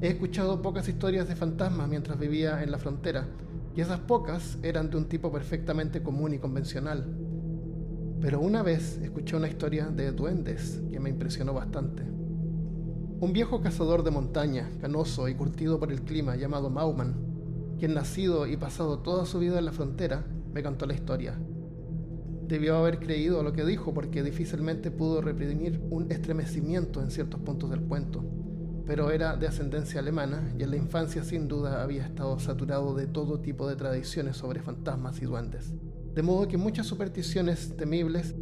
He 0.00 0.08
escuchado 0.08 0.62
pocas 0.62 0.88
historias 0.88 1.28
de 1.28 1.36
fantasmas 1.36 1.86
mientras 1.86 2.18
vivía 2.18 2.62
en 2.62 2.70
la 2.70 2.78
frontera, 2.78 3.28
y 3.76 3.82
esas 3.82 4.00
pocas 4.00 4.56
eran 4.62 4.88
de 4.88 4.96
un 4.96 5.10
tipo 5.10 5.30
perfectamente 5.30 6.02
común 6.02 6.32
y 6.32 6.38
convencional. 6.38 7.04
Pero 8.22 8.40
una 8.40 8.62
vez 8.62 8.98
escuché 9.02 9.36
una 9.36 9.48
historia 9.48 9.88
de 9.88 10.12
duendes 10.12 10.80
que 10.90 10.98
me 10.98 11.10
impresionó 11.10 11.52
bastante. 11.52 12.02
Un 12.02 13.30
viejo 13.34 13.60
cazador 13.60 14.04
de 14.04 14.10
montaña, 14.10 14.70
canoso 14.80 15.28
y 15.28 15.34
curtido 15.34 15.78
por 15.78 15.92
el 15.92 16.00
clima 16.00 16.34
llamado 16.36 16.70
Mauman, 16.70 17.14
quien 17.78 17.92
nacido 17.92 18.46
y 18.46 18.56
pasado 18.56 19.00
toda 19.00 19.26
su 19.26 19.38
vida 19.38 19.58
en 19.58 19.66
la 19.66 19.72
frontera, 19.72 20.24
me 20.54 20.62
contó 20.62 20.86
la 20.86 20.94
historia. 20.94 21.38
Debió 22.46 22.76
haber 22.76 22.98
creído 22.98 23.42
lo 23.42 23.52
que 23.52 23.64
dijo 23.64 23.94
porque 23.94 24.22
difícilmente 24.22 24.90
pudo 24.90 25.22
reprimir 25.22 25.80
un 25.90 26.12
estremecimiento 26.12 27.00
en 27.02 27.10
ciertos 27.10 27.40
puntos 27.40 27.70
del 27.70 27.80
cuento, 27.80 28.22
pero 28.86 29.10
era 29.10 29.36
de 29.36 29.46
ascendencia 29.46 30.00
alemana 30.00 30.52
y 30.58 30.62
en 30.62 30.70
la 30.70 30.76
infancia 30.76 31.24
sin 31.24 31.48
duda 31.48 31.82
había 31.82 32.04
estado 32.04 32.38
saturado 32.38 32.94
de 32.94 33.06
todo 33.06 33.40
tipo 33.40 33.66
de 33.66 33.76
tradiciones 33.76 34.36
sobre 34.36 34.60
fantasmas 34.60 35.22
y 35.22 35.24
duendes, 35.24 35.72
de 36.14 36.22
modo 36.22 36.46
que 36.46 36.58
muchas 36.58 36.86
supersticiones 36.86 37.76
temibles 37.76 38.34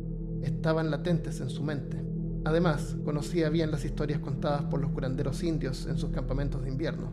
estaban 0.42 0.90
latentes 0.90 1.40
en 1.40 1.48
su 1.48 1.62
mente. 1.62 2.04
Además, 2.44 2.96
conocía 3.04 3.50
bien 3.50 3.70
las 3.70 3.84
historias 3.84 4.18
contadas 4.18 4.64
por 4.64 4.80
los 4.80 4.90
curanderos 4.90 5.44
indios 5.44 5.86
en 5.86 5.96
sus 5.96 6.10
campamentos 6.10 6.62
de 6.62 6.70
invierno, 6.70 7.12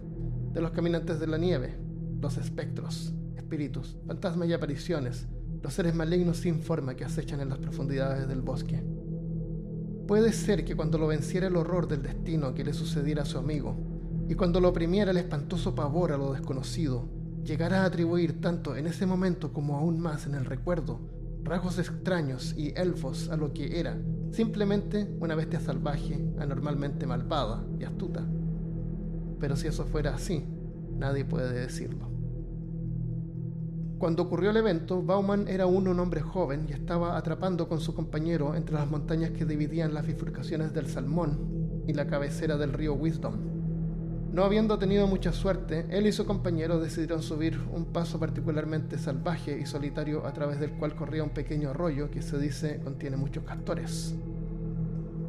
de 0.53 0.61
los 0.61 0.71
caminantes 0.71 1.19
de 1.19 1.27
la 1.27 1.37
nieve, 1.37 1.77
los 2.19 2.37
espectros, 2.37 3.13
espíritus, 3.37 3.95
fantasmas 4.07 4.49
y 4.49 4.53
apariciones, 4.53 5.27
los 5.61 5.73
seres 5.73 5.93
malignos 5.95 6.37
sin 6.37 6.61
forma 6.61 6.95
que 6.95 7.05
acechan 7.05 7.41
en 7.41 7.49
las 7.49 7.59
profundidades 7.59 8.27
del 8.27 8.41
bosque. 8.41 8.83
Puede 10.07 10.33
ser 10.33 10.65
que 10.65 10.75
cuando 10.75 10.97
lo 10.97 11.07
venciera 11.07 11.47
el 11.47 11.55
horror 11.55 11.87
del 11.87 12.01
destino 12.01 12.53
que 12.53 12.63
le 12.63 12.73
sucediera 12.73 13.23
a 13.23 13.25
su 13.25 13.37
amigo, 13.37 13.75
y 14.27 14.35
cuando 14.35 14.59
lo 14.59 14.69
oprimiera 14.69 15.11
el 15.11 15.17
espantoso 15.17 15.75
pavor 15.75 16.11
a 16.11 16.17
lo 16.17 16.33
desconocido, 16.33 17.07
llegara 17.43 17.83
a 17.83 17.85
atribuir 17.85 18.41
tanto 18.41 18.75
en 18.75 18.87
ese 18.87 19.05
momento 19.05 19.53
como 19.53 19.77
aún 19.77 19.99
más 19.99 20.25
en 20.25 20.35
el 20.35 20.45
recuerdo 20.45 20.99
rasgos 21.43 21.79
extraños 21.79 22.53
y 22.57 22.73
elfos 22.75 23.29
a 23.29 23.37
lo 23.37 23.53
que 23.53 23.79
era 23.79 23.97
simplemente 24.31 25.07
una 25.19 25.35
bestia 25.35 25.59
salvaje, 25.59 26.19
anormalmente 26.37 27.07
malvada 27.07 27.65
y 27.79 27.83
astuta. 27.83 28.25
Pero 29.39 29.55
si 29.55 29.67
eso 29.67 29.85
fuera 29.85 30.13
así, 30.13 30.45
nadie 30.97 31.25
puede 31.25 31.59
decirlo. 31.59 32.08
Cuando 33.99 34.23
ocurrió 34.23 34.51
el 34.51 34.55
evento, 34.55 35.03
Bauman 35.03 35.49
era 35.49 35.65
aún 35.65 35.85
un 35.89 35.99
hombre 35.99 36.21
joven 36.21 36.67
y 36.69 36.71
estaba 36.71 37.17
atrapando 37.17 37.67
con 37.67 37.81
su 37.81 37.93
compañero 37.93 38.55
entre 38.55 38.75
las 38.75 38.89
montañas 38.89 39.31
que 39.31 39.43
dividían 39.43 39.93
las 39.93 40.07
bifurcaciones 40.07 40.73
del 40.73 40.87
Salmón 40.87 41.83
y 41.85 41.91
la 41.91 42.07
cabecera 42.07 42.55
del 42.55 42.71
río 42.71 42.93
Wisdom. 42.93 43.35
No 44.31 44.45
habiendo 44.45 44.79
tenido 44.79 45.05
mucha 45.05 45.33
suerte, 45.33 45.85
él 45.89 46.07
y 46.07 46.13
su 46.13 46.25
compañero 46.25 46.79
decidieron 46.79 47.21
subir 47.21 47.59
un 47.73 47.87
paso 47.87 48.17
particularmente 48.21 48.97
salvaje 48.97 49.59
y 49.59 49.65
solitario 49.65 50.25
a 50.25 50.31
través 50.31 50.61
del 50.61 50.71
cual 50.71 50.95
corría 50.95 51.25
un 51.25 51.31
pequeño 51.31 51.71
arroyo 51.71 52.09
que 52.09 52.21
se 52.21 52.39
dice 52.39 52.79
contiene 52.81 53.17
muchos 53.17 53.43
castores. 53.43 54.15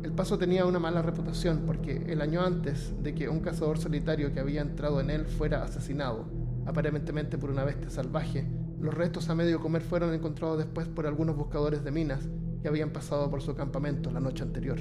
El 0.05 0.13
paso 0.13 0.39
tenía 0.39 0.65
una 0.65 0.79
mala 0.79 1.03
reputación 1.03 1.65
porque 1.67 2.05
el 2.07 2.21
año 2.21 2.41
antes 2.41 2.95
de 3.03 3.17
que 3.17 3.29
un 3.29 3.41
cazador 3.41 3.79
solitario 3.79 4.33
que 4.33 4.39
había 4.39 4.63
entrado 4.63 5.01
en 5.01 5.11
él 5.11 5.27
fuera 5.27 5.65
asesinado, 5.65 6.27
aparentemente 6.67 7.37
por 7.37 7.51
una 7.51 7.65
bestia 7.65 7.91
salvaje, 7.91 8.60
los 8.81 8.95
restos 8.95 9.29
a 9.29 9.35
medio 9.35 9.61
comer 9.61 9.83
fueron 9.83 10.15
encontrados 10.15 10.59
después 10.59 10.89
por 10.89 11.07
algunos 11.07 11.37
buscadores 11.37 11.85
de 11.85 11.91
minas 11.91 12.21
que 12.63 12.69
habían 12.69 12.91
pasado 12.91 13.31
por 13.31 13.43
su 13.43 13.55
campamento 13.55 14.11
la 14.11 14.21
noche 14.21 14.43
anterior. 14.43 14.79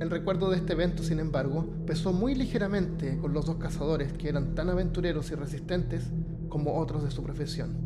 El 0.00 0.10
recuerdo 0.10 0.50
de 0.50 0.56
este 0.56 0.72
evento, 0.74 1.02
sin 1.02 1.18
embargo, 1.18 1.66
pesó 1.86 2.12
muy 2.12 2.34
ligeramente 2.34 3.16
con 3.18 3.32
los 3.32 3.46
dos 3.46 3.56
cazadores 3.56 4.12
que 4.12 4.28
eran 4.28 4.54
tan 4.54 4.68
aventureros 4.68 5.30
y 5.30 5.34
resistentes 5.34 6.10
como 6.48 6.78
otros 6.78 7.04
de 7.04 7.10
su 7.10 7.22
profesión. 7.22 7.76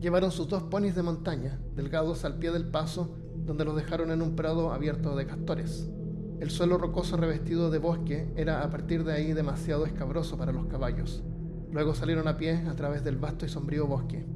Llevaron 0.00 0.30
sus 0.30 0.48
dos 0.48 0.62
ponis 0.64 0.94
de 0.94 1.02
montaña, 1.02 1.58
delgados 1.74 2.24
al 2.24 2.38
pie 2.38 2.52
del 2.52 2.68
paso, 2.68 3.16
donde 3.44 3.64
los 3.64 3.74
dejaron 3.74 4.12
en 4.12 4.22
un 4.22 4.36
prado 4.36 4.72
abierto 4.72 5.16
de 5.16 5.26
castores. 5.26 5.90
El 6.38 6.50
suelo 6.50 6.78
rocoso 6.78 7.16
revestido 7.16 7.70
de 7.70 7.78
bosque 7.78 8.32
era 8.36 8.62
a 8.62 8.70
partir 8.70 9.02
de 9.02 9.14
ahí 9.14 9.32
demasiado 9.32 9.86
escabroso 9.86 10.38
para 10.38 10.52
los 10.52 10.66
caballos. 10.66 11.24
Luego 11.72 11.94
salieron 11.94 12.28
a 12.28 12.36
pie 12.36 12.64
a 12.68 12.74
través 12.74 13.04
del 13.04 13.16
vasto 13.16 13.44
y 13.44 13.48
sombrío 13.48 13.86
bosque. 13.86 14.26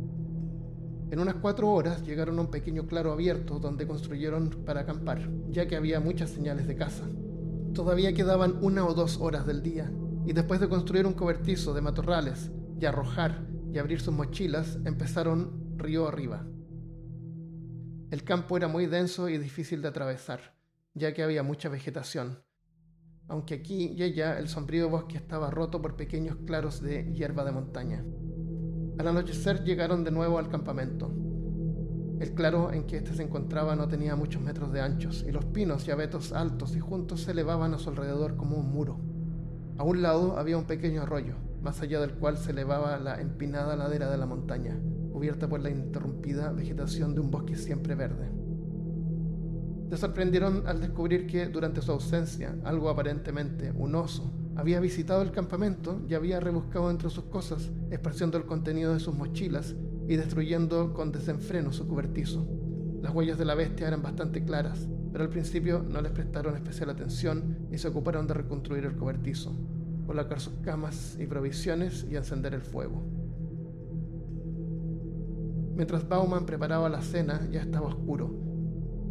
En 1.10 1.18
unas 1.18 1.34
cuatro 1.36 1.70
horas 1.70 2.02
llegaron 2.04 2.38
a 2.38 2.42
un 2.42 2.50
pequeño 2.50 2.86
claro 2.86 3.12
abierto 3.12 3.58
donde 3.58 3.86
construyeron 3.86 4.50
para 4.64 4.80
acampar, 4.80 5.28
ya 5.50 5.66
que 5.66 5.76
había 5.76 6.00
muchas 6.00 6.30
señales 6.30 6.66
de 6.66 6.76
caza. 6.76 7.04
Todavía 7.74 8.14
quedaban 8.14 8.58
una 8.62 8.86
o 8.86 8.94
dos 8.94 9.18
horas 9.20 9.46
del 9.46 9.62
día, 9.62 9.92
y 10.24 10.32
después 10.32 10.60
de 10.60 10.68
construir 10.68 11.06
un 11.06 11.14
cobertizo 11.14 11.74
de 11.74 11.80
matorrales 11.80 12.50
y 12.80 12.86
arrojar 12.86 13.46
y 13.72 13.78
abrir 13.78 14.00
sus 14.00 14.14
mochilas, 14.14 14.78
empezaron 14.84 15.76
río 15.76 16.08
arriba. 16.08 16.46
El 18.10 18.24
campo 18.24 18.56
era 18.56 18.68
muy 18.68 18.86
denso 18.86 19.28
y 19.28 19.38
difícil 19.38 19.82
de 19.82 19.88
atravesar, 19.88 20.54
ya 20.94 21.14
que 21.14 21.22
había 21.22 21.42
mucha 21.42 21.68
vegetación, 21.68 22.42
aunque 23.32 23.54
aquí 23.54 23.94
y 23.96 24.02
allá 24.02 24.38
el 24.38 24.46
sombrío 24.46 24.90
bosque 24.90 25.16
estaba 25.16 25.50
roto 25.50 25.80
por 25.80 25.96
pequeños 25.96 26.36
claros 26.44 26.82
de 26.82 27.10
hierba 27.14 27.44
de 27.44 27.52
montaña. 27.52 28.04
Al 28.98 29.08
anochecer 29.08 29.64
llegaron 29.64 30.04
de 30.04 30.10
nuevo 30.10 30.38
al 30.38 30.50
campamento. 30.50 31.10
El 32.20 32.34
claro 32.34 32.74
en 32.74 32.84
que 32.84 32.98
éste 32.98 33.14
se 33.14 33.22
encontraba 33.22 33.74
no 33.74 33.88
tenía 33.88 34.16
muchos 34.16 34.42
metros 34.42 34.70
de 34.70 34.82
anchos, 34.82 35.24
y 35.26 35.32
los 35.32 35.46
pinos 35.46 35.88
y 35.88 35.90
abetos 35.90 36.34
altos 36.34 36.76
y 36.76 36.80
juntos 36.80 37.22
se 37.22 37.30
elevaban 37.30 37.72
a 37.72 37.78
su 37.78 37.88
alrededor 37.88 38.36
como 38.36 38.58
un 38.58 38.70
muro. 38.70 39.00
A 39.78 39.82
un 39.82 40.02
lado 40.02 40.36
había 40.36 40.58
un 40.58 40.66
pequeño 40.66 41.00
arroyo, 41.00 41.36
más 41.62 41.80
allá 41.80 42.00
del 42.00 42.12
cual 42.12 42.36
se 42.36 42.50
elevaba 42.50 42.98
la 42.98 43.18
empinada 43.18 43.76
ladera 43.76 44.10
de 44.10 44.18
la 44.18 44.26
montaña, 44.26 44.78
cubierta 45.10 45.48
por 45.48 45.60
la 45.60 45.70
interrumpida 45.70 46.52
vegetación 46.52 47.14
de 47.14 47.20
un 47.20 47.30
bosque 47.30 47.56
siempre 47.56 47.94
verde. 47.94 48.41
Se 49.92 49.98
sorprendieron 49.98 50.66
al 50.66 50.80
descubrir 50.80 51.26
que, 51.26 51.48
durante 51.48 51.82
su 51.82 51.92
ausencia, 51.92 52.56
algo 52.64 52.88
aparentemente 52.88 53.72
un 53.72 53.94
oso 53.94 54.32
había 54.56 54.80
visitado 54.80 55.20
el 55.20 55.32
campamento 55.32 56.00
y 56.08 56.14
había 56.14 56.40
rebuscado 56.40 56.90
entre 56.90 57.10
sus 57.10 57.24
cosas, 57.24 57.70
esparciendo 57.90 58.38
el 58.38 58.46
contenido 58.46 58.94
de 58.94 59.00
sus 59.00 59.14
mochilas 59.14 59.74
y 60.08 60.16
destruyendo 60.16 60.94
con 60.94 61.12
desenfreno 61.12 61.74
su 61.74 61.86
cobertizo. 61.86 62.46
Las 63.02 63.14
huellas 63.14 63.36
de 63.36 63.44
la 63.44 63.54
bestia 63.54 63.86
eran 63.86 64.00
bastante 64.00 64.42
claras, 64.42 64.88
pero 65.12 65.24
al 65.24 65.30
principio 65.30 65.84
no 65.86 66.00
les 66.00 66.12
prestaron 66.12 66.54
especial 66.54 66.88
atención 66.88 67.58
y 67.70 67.76
se 67.76 67.88
ocuparon 67.88 68.26
de 68.26 68.32
reconstruir 68.32 68.86
el 68.86 68.96
cobertizo, 68.96 69.52
colocar 70.06 70.40
sus 70.40 70.54
camas 70.62 71.18
y 71.20 71.26
provisiones 71.26 72.06
y 72.10 72.16
encender 72.16 72.54
el 72.54 72.62
fuego. 72.62 73.02
Mientras 75.74 76.08
Bauman 76.08 76.46
preparaba 76.46 76.88
la 76.88 77.02
cena, 77.02 77.46
ya 77.50 77.60
estaba 77.60 77.88
oscuro. 77.88 78.51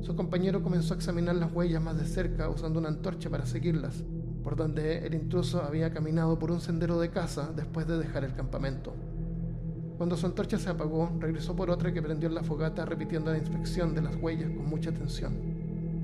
Su 0.01 0.15
compañero 0.15 0.63
comenzó 0.63 0.95
a 0.95 0.97
examinar 0.97 1.35
las 1.35 1.53
huellas 1.53 1.81
más 1.81 1.95
de 1.95 2.05
cerca 2.05 2.49
usando 2.49 2.79
una 2.79 2.89
antorcha 2.89 3.29
para 3.29 3.45
seguirlas, 3.45 4.03
por 4.43 4.55
donde 4.55 5.05
el 5.05 5.13
intruso 5.13 5.61
había 5.61 5.93
caminado 5.93 6.39
por 6.39 6.51
un 6.51 6.59
sendero 6.59 6.99
de 6.99 7.11
caza 7.11 7.51
después 7.55 7.85
de 7.87 7.99
dejar 7.99 8.23
el 8.23 8.33
campamento. 8.33 8.95
Cuando 9.97 10.17
su 10.17 10.25
antorcha 10.25 10.57
se 10.57 10.71
apagó, 10.71 11.11
regresó 11.19 11.55
por 11.55 11.69
otra 11.69 11.93
que 11.93 12.01
prendió 12.01 12.27
en 12.27 12.33
la 12.33 12.43
fogata 12.43 12.83
repitiendo 12.83 13.31
la 13.31 13.37
inspección 13.37 13.93
de 13.93 14.01
las 14.01 14.15
huellas 14.15 14.49
con 14.49 14.65
mucha 14.65 14.89
atención. 14.89 15.33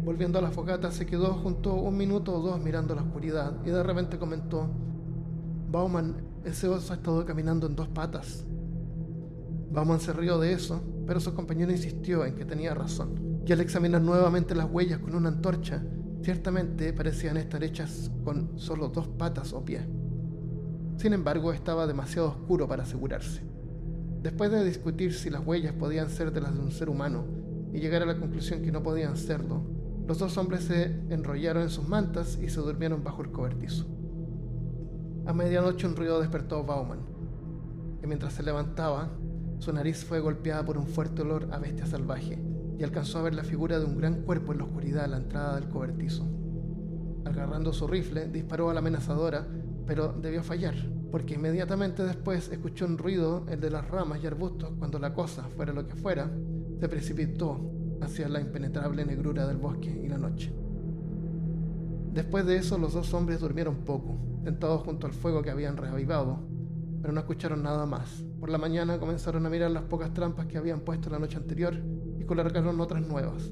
Volviendo 0.05 0.37
a 0.37 0.43
la 0.43 0.51
fogata, 0.51 0.91
se 0.91 1.07
quedó 1.07 1.33
junto 1.33 1.73
un 1.73 1.97
minuto 1.97 2.35
o 2.35 2.41
dos 2.41 2.61
mirando 2.61 2.93
la 2.93 3.01
oscuridad 3.01 3.53
y 3.65 3.71
de 3.71 3.81
repente 3.81 4.19
comentó, 4.19 4.69
Bauman, 5.71 6.17
ese 6.45 6.67
oso 6.67 6.93
ha 6.93 6.97
estado 6.97 7.25
caminando 7.25 7.65
en 7.65 7.75
dos 7.75 7.87
patas. 7.87 8.45
Bauman 9.71 9.99
se 9.99 10.13
rió 10.13 10.37
de 10.37 10.53
eso, 10.53 10.83
pero 11.07 11.19
su 11.19 11.33
compañero 11.33 11.71
insistió 11.71 12.23
en 12.25 12.35
que 12.35 12.45
tenía 12.45 12.75
razón, 12.75 13.26
y 13.47 13.53
al 13.53 13.61
examinar 13.61 14.01
nuevamente 14.01 14.53
las 14.53 14.69
huellas 14.69 14.99
con 14.99 15.15
una 15.15 15.29
antorcha, 15.29 15.81
Ciertamente 16.21 16.91
parecían 16.93 17.37
estar 17.37 17.63
hechas 17.63 18.11
con 18.23 18.59
solo 18.59 18.89
dos 18.89 19.07
patas 19.07 19.53
o 19.53 19.63
pies. 19.63 19.83
Sin 20.97 21.13
embargo, 21.13 21.53
estaba 21.53 21.87
demasiado 21.87 22.29
oscuro 22.29 22.67
para 22.67 22.83
asegurarse. 22.83 23.43
Después 24.23 24.51
de 24.51 24.65
discutir 24.65 25.13
si 25.13 25.29
las 25.29 25.45
huellas 25.45 25.73
podían 25.73 26.09
ser 26.09 26.33
de 26.33 26.41
las 26.41 26.53
de 26.53 26.59
un 26.59 26.71
ser 26.71 26.89
humano 26.89 27.23
y 27.71 27.79
llegar 27.79 28.01
a 28.01 28.05
la 28.05 28.17
conclusión 28.17 28.61
que 28.61 28.71
no 28.71 28.83
podían 28.83 29.15
serlo, 29.15 29.61
los 30.07 30.17
dos 30.17 30.37
hombres 30.37 30.63
se 30.63 30.85
enrollaron 31.09 31.63
en 31.63 31.69
sus 31.69 31.87
mantas 31.87 32.37
y 32.41 32.49
se 32.49 32.59
durmieron 32.59 33.03
bajo 33.03 33.21
el 33.21 33.31
cobertizo. 33.31 33.85
A 35.25 35.33
medianoche 35.33 35.87
un 35.87 35.95
ruido 35.95 36.19
despertó 36.19 36.57
a 36.57 36.63
Bauman, 36.63 37.05
que 38.01 38.07
mientras 38.07 38.33
se 38.33 38.43
levantaba, 38.43 39.11
su 39.59 39.71
nariz 39.71 40.03
fue 40.03 40.19
golpeada 40.19 40.65
por 40.65 40.77
un 40.77 40.87
fuerte 40.87 41.21
olor 41.21 41.47
a 41.51 41.59
bestia 41.59 41.85
salvaje 41.85 42.56
y 42.77 42.83
alcanzó 42.83 43.19
a 43.19 43.23
ver 43.23 43.33
la 43.33 43.43
figura 43.43 43.79
de 43.79 43.85
un 43.85 43.97
gran 43.97 44.21
cuerpo 44.21 44.51
en 44.51 44.59
la 44.59 44.65
oscuridad 44.65 45.05
a 45.05 45.07
la 45.07 45.17
entrada 45.17 45.55
del 45.55 45.69
cobertizo. 45.69 46.25
Agarrando 47.25 47.73
su 47.73 47.87
rifle, 47.87 48.27
disparó 48.27 48.69
a 48.69 48.73
la 48.73 48.79
amenazadora, 48.79 49.47
pero 49.85 50.13
debió 50.13 50.43
fallar, 50.43 50.75
porque 51.11 51.35
inmediatamente 51.35 52.03
después 52.03 52.49
escuchó 52.51 52.85
un 52.85 52.97
ruido, 52.97 53.45
el 53.49 53.59
de 53.59 53.71
las 53.71 53.87
ramas 53.87 54.21
y 54.21 54.27
arbustos, 54.27 54.71
cuando 54.77 54.99
la 54.99 55.13
cosa, 55.13 55.43
fuera 55.55 55.73
lo 55.73 55.87
que 55.87 55.95
fuera, 55.95 56.29
se 56.79 56.87
precipitó 56.87 57.59
hacia 58.01 58.29
la 58.29 58.39
impenetrable 58.39 59.05
negrura 59.05 59.47
del 59.47 59.57
bosque 59.57 59.89
y 59.89 60.07
la 60.07 60.17
noche. 60.17 60.53
Después 62.13 62.45
de 62.45 62.57
eso, 62.57 62.77
los 62.77 62.93
dos 62.93 63.13
hombres 63.13 63.39
durmieron 63.39 63.77
poco, 63.77 64.17
sentados 64.43 64.83
junto 64.83 65.07
al 65.07 65.13
fuego 65.13 65.41
que 65.41 65.49
habían 65.49 65.77
reavivado, 65.77 66.39
pero 67.01 67.13
no 67.13 67.19
escucharon 67.19 67.63
nada 67.63 67.85
más. 67.85 68.23
Por 68.39 68.49
la 68.49 68.57
mañana 68.57 68.99
comenzaron 68.99 69.45
a 69.45 69.49
mirar 69.49 69.71
las 69.71 69.83
pocas 69.83 70.13
trampas 70.13 70.45
que 70.45 70.57
habían 70.57 70.81
puesto 70.81 71.09
la 71.09 71.19
noche 71.19 71.37
anterior 71.37 71.75
largaron 72.35 72.79
otras 72.79 73.05
nuevas. 73.05 73.51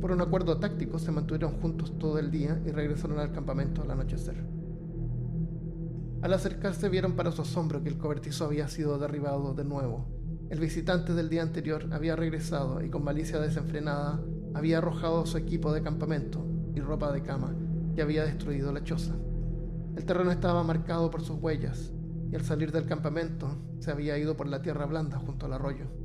Por 0.00 0.10
un 0.10 0.20
acuerdo 0.20 0.58
táctico 0.58 0.98
se 0.98 1.12
mantuvieron 1.12 1.60
juntos 1.60 1.96
todo 1.98 2.18
el 2.18 2.30
día 2.30 2.60
y 2.66 2.70
regresaron 2.70 3.18
al 3.20 3.32
campamento 3.32 3.82
al 3.82 3.90
anochecer. 3.92 4.44
Al 6.22 6.32
acercarse 6.32 6.88
vieron 6.88 7.12
para 7.14 7.32
su 7.32 7.42
asombro 7.42 7.82
que 7.82 7.88
el 7.88 7.98
cobertizo 7.98 8.44
había 8.44 8.68
sido 8.68 8.98
derribado 8.98 9.54
de 9.54 9.64
nuevo. 9.64 10.06
El 10.50 10.60
visitante 10.60 11.14
del 11.14 11.28
día 11.28 11.42
anterior 11.42 11.88
había 11.92 12.14
regresado 12.16 12.82
y 12.82 12.90
con 12.90 13.04
malicia 13.04 13.40
desenfrenada 13.40 14.20
había 14.54 14.78
arrojado 14.78 15.24
su 15.24 15.38
equipo 15.38 15.72
de 15.72 15.82
campamento 15.82 16.44
y 16.74 16.80
ropa 16.80 17.12
de 17.12 17.22
cama 17.22 17.54
que 17.94 18.02
había 18.02 18.24
destruido 18.24 18.72
la 18.72 18.84
choza. 18.84 19.14
El 19.96 20.04
terreno 20.04 20.30
estaba 20.30 20.62
marcado 20.62 21.10
por 21.10 21.22
sus 21.22 21.40
huellas 21.40 21.92
y 22.30 22.34
al 22.34 22.42
salir 22.42 22.72
del 22.72 22.86
campamento 22.86 23.56
se 23.78 23.90
había 23.90 24.18
ido 24.18 24.36
por 24.36 24.48
la 24.48 24.62
tierra 24.62 24.86
blanda 24.86 25.18
junto 25.18 25.46
al 25.46 25.52
arroyo. 25.52 26.01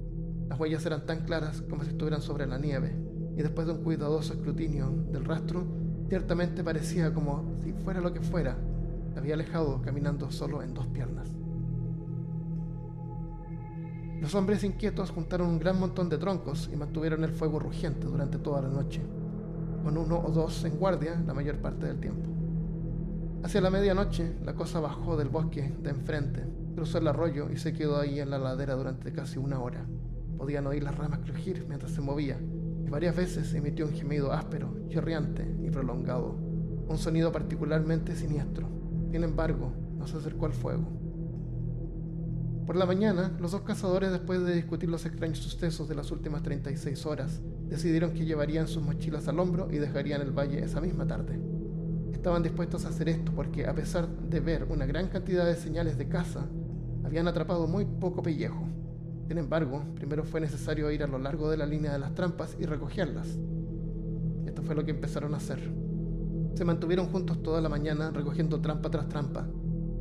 Las 0.50 0.60
huellas 0.60 0.86
eran 0.86 1.06
tan 1.06 1.26
claras 1.26 1.62
como 1.70 1.84
si 1.84 1.90
estuvieran 1.90 2.22
sobre 2.22 2.48
la 2.48 2.58
nieve 2.58 2.96
y 3.38 3.42
después 3.42 3.68
de 3.68 3.74
un 3.74 3.84
cuidadoso 3.84 4.34
escrutinio 4.34 4.90
del 5.12 5.26
rastro, 5.26 5.64
ciertamente 6.10 6.64
parecía 6.64 7.14
como 7.14 7.60
si 7.64 7.74
fuera 7.74 8.02
lo 8.02 8.14
que 8.14 8.22
fuera, 8.22 8.58
se 9.14 9.20
había 9.20 9.36
alejado 9.36 9.82
caminando 9.82 10.32
solo 10.32 10.64
en 10.64 10.74
dos 10.74 10.88
piernas. 10.88 11.32
Los 14.20 14.34
hombres 14.34 14.64
inquietos 14.64 15.12
juntaron 15.12 15.50
un 15.50 15.60
gran 15.60 15.80
montón 15.80 16.10
de 16.10 16.18
troncos 16.18 16.70
y 16.74 16.76
mantuvieron 16.76 17.24
el 17.24 17.32
fuego 17.32 17.60
rugiente 17.60 18.08
durante 18.08 18.40
toda 18.40 18.64
la 18.64 18.70
noche, 18.70 19.02
con 19.84 19.96
uno 19.96 20.20
o 20.20 20.32
dos 20.32 20.66
en 20.66 20.78
guardia 20.78 21.22
la 21.26 21.36
mayor 21.36 21.58
parte 21.58 21.86
del 21.86 22.00
tiempo. 22.00 22.28
Hacia 23.44 23.62
la 23.62 23.70
medianoche, 23.70 24.36
la 24.44 24.56
cosa 24.56 24.80
bajó 24.80 25.16
del 25.16 25.30
bosque 25.30 25.72
de 25.84 25.92
enfrente, 25.92 26.44
cruzó 26.76 26.98
el 26.98 27.08
arroyo 27.08 27.52
y 27.52 27.58
se 27.58 27.74
quedó 27.74 28.00
ahí 28.00 28.20
en 28.20 28.32
la 28.32 28.40
ladera 28.40 28.74
durante 28.74 29.14
casi 29.14 29.38
una 29.38 29.60
hora. 29.60 29.86
Podían 30.38 30.68
oír 30.68 30.84
las 30.84 30.98
ramas 30.98 31.20
crujir 31.20 31.66
mientras 31.68 31.92
se 31.92 32.02
movía, 32.02 32.40
y 32.86 32.90
varias 32.90 33.16
veces 33.16 33.54
emitió 33.54 33.86
un 33.86 33.94
gemido 33.94 34.32
áspero, 34.32 34.74
chirriante 34.88 35.46
y 35.62 35.70
prolongado, 35.70 36.36
un 36.88 36.98
sonido 36.98 37.32
particularmente 37.32 38.16
siniestro. 38.16 38.70
Sin 39.12 39.24
embargo, 39.24 39.74
no 39.98 40.08
se 40.08 40.18
acercó 40.18 40.46
al 40.46 40.54
fuego. 40.54 40.86
Por 42.66 42.76
la 42.76 42.86
mañana, 42.86 43.32
los 43.40 43.52
dos 43.52 43.62
cazadores, 43.62 44.12
después 44.12 44.44
de 44.44 44.54
discutir 44.54 44.90
los 44.90 45.06
extraños 45.06 45.38
sucesos 45.38 45.88
de 45.88 45.96
las 45.96 46.12
últimas 46.12 46.44
36 46.44 47.06
horas, 47.06 47.42
decidieron 47.70 48.12
que 48.12 48.26
llevarían 48.26 48.68
sus 48.68 48.84
mochilas 48.84 49.28
al 49.30 49.40
hombro 49.40 49.70
y 49.72 49.78
dejarían 49.78 50.22
el 50.22 50.32
valle 50.32 50.64
esa 50.64 50.82
misma 50.82 51.08
tarde. 51.08 51.40
Estaban 52.12 52.44
dispuestos 52.44 52.84
a 52.84 52.90
hacer 52.90 53.08
esto 53.08 53.32
porque, 53.34 53.66
a 53.68 53.74
pesar 53.74 54.10
de 54.10 54.40
ver 54.42 54.66
una 54.66 54.86
gran 54.86 55.08
cantidad 55.08 55.46
de 55.46 55.56
señales 55.56 55.98
de 55.98 56.10
caza, 56.10 56.46
habían 57.06 57.30
atrapado 57.30 57.68
muy 57.68 57.86
poco 57.86 58.22
pellejo. 58.22 58.68
Sin 59.28 59.38
embargo, 59.38 59.84
primero 59.96 60.24
fue 60.24 60.40
necesario 60.40 60.90
ir 60.92 61.04
a 61.04 61.08
lo 61.08 61.20
largo 61.20 61.50
de 61.50 61.58
la 61.58 61.66
línea 61.66 61.92
de 61.92 62.00
las 62.00 62.14
trampas 62.16 62.56
y 62.60 62.66
recogerlas. 62.66 63.28
Esto 64.46 64.64
fue 64.64 64.76
lo 64.76 64.86
que 64.86 64.92
empezaron 64.92 65.34
a 65.34 65.38
hacer. 65.38 65.60
Se 66.56 66.64
mantuvieron 66.66 67.08
juntos 67.08 67.44
toda 67.44 67.62
la 67.62 67.70
mañana 67.70 68.12
recogiendo 68.12 68.62
trampa 68.62 68.90
tras 68.90 69.10
trampa, 69.10 69.48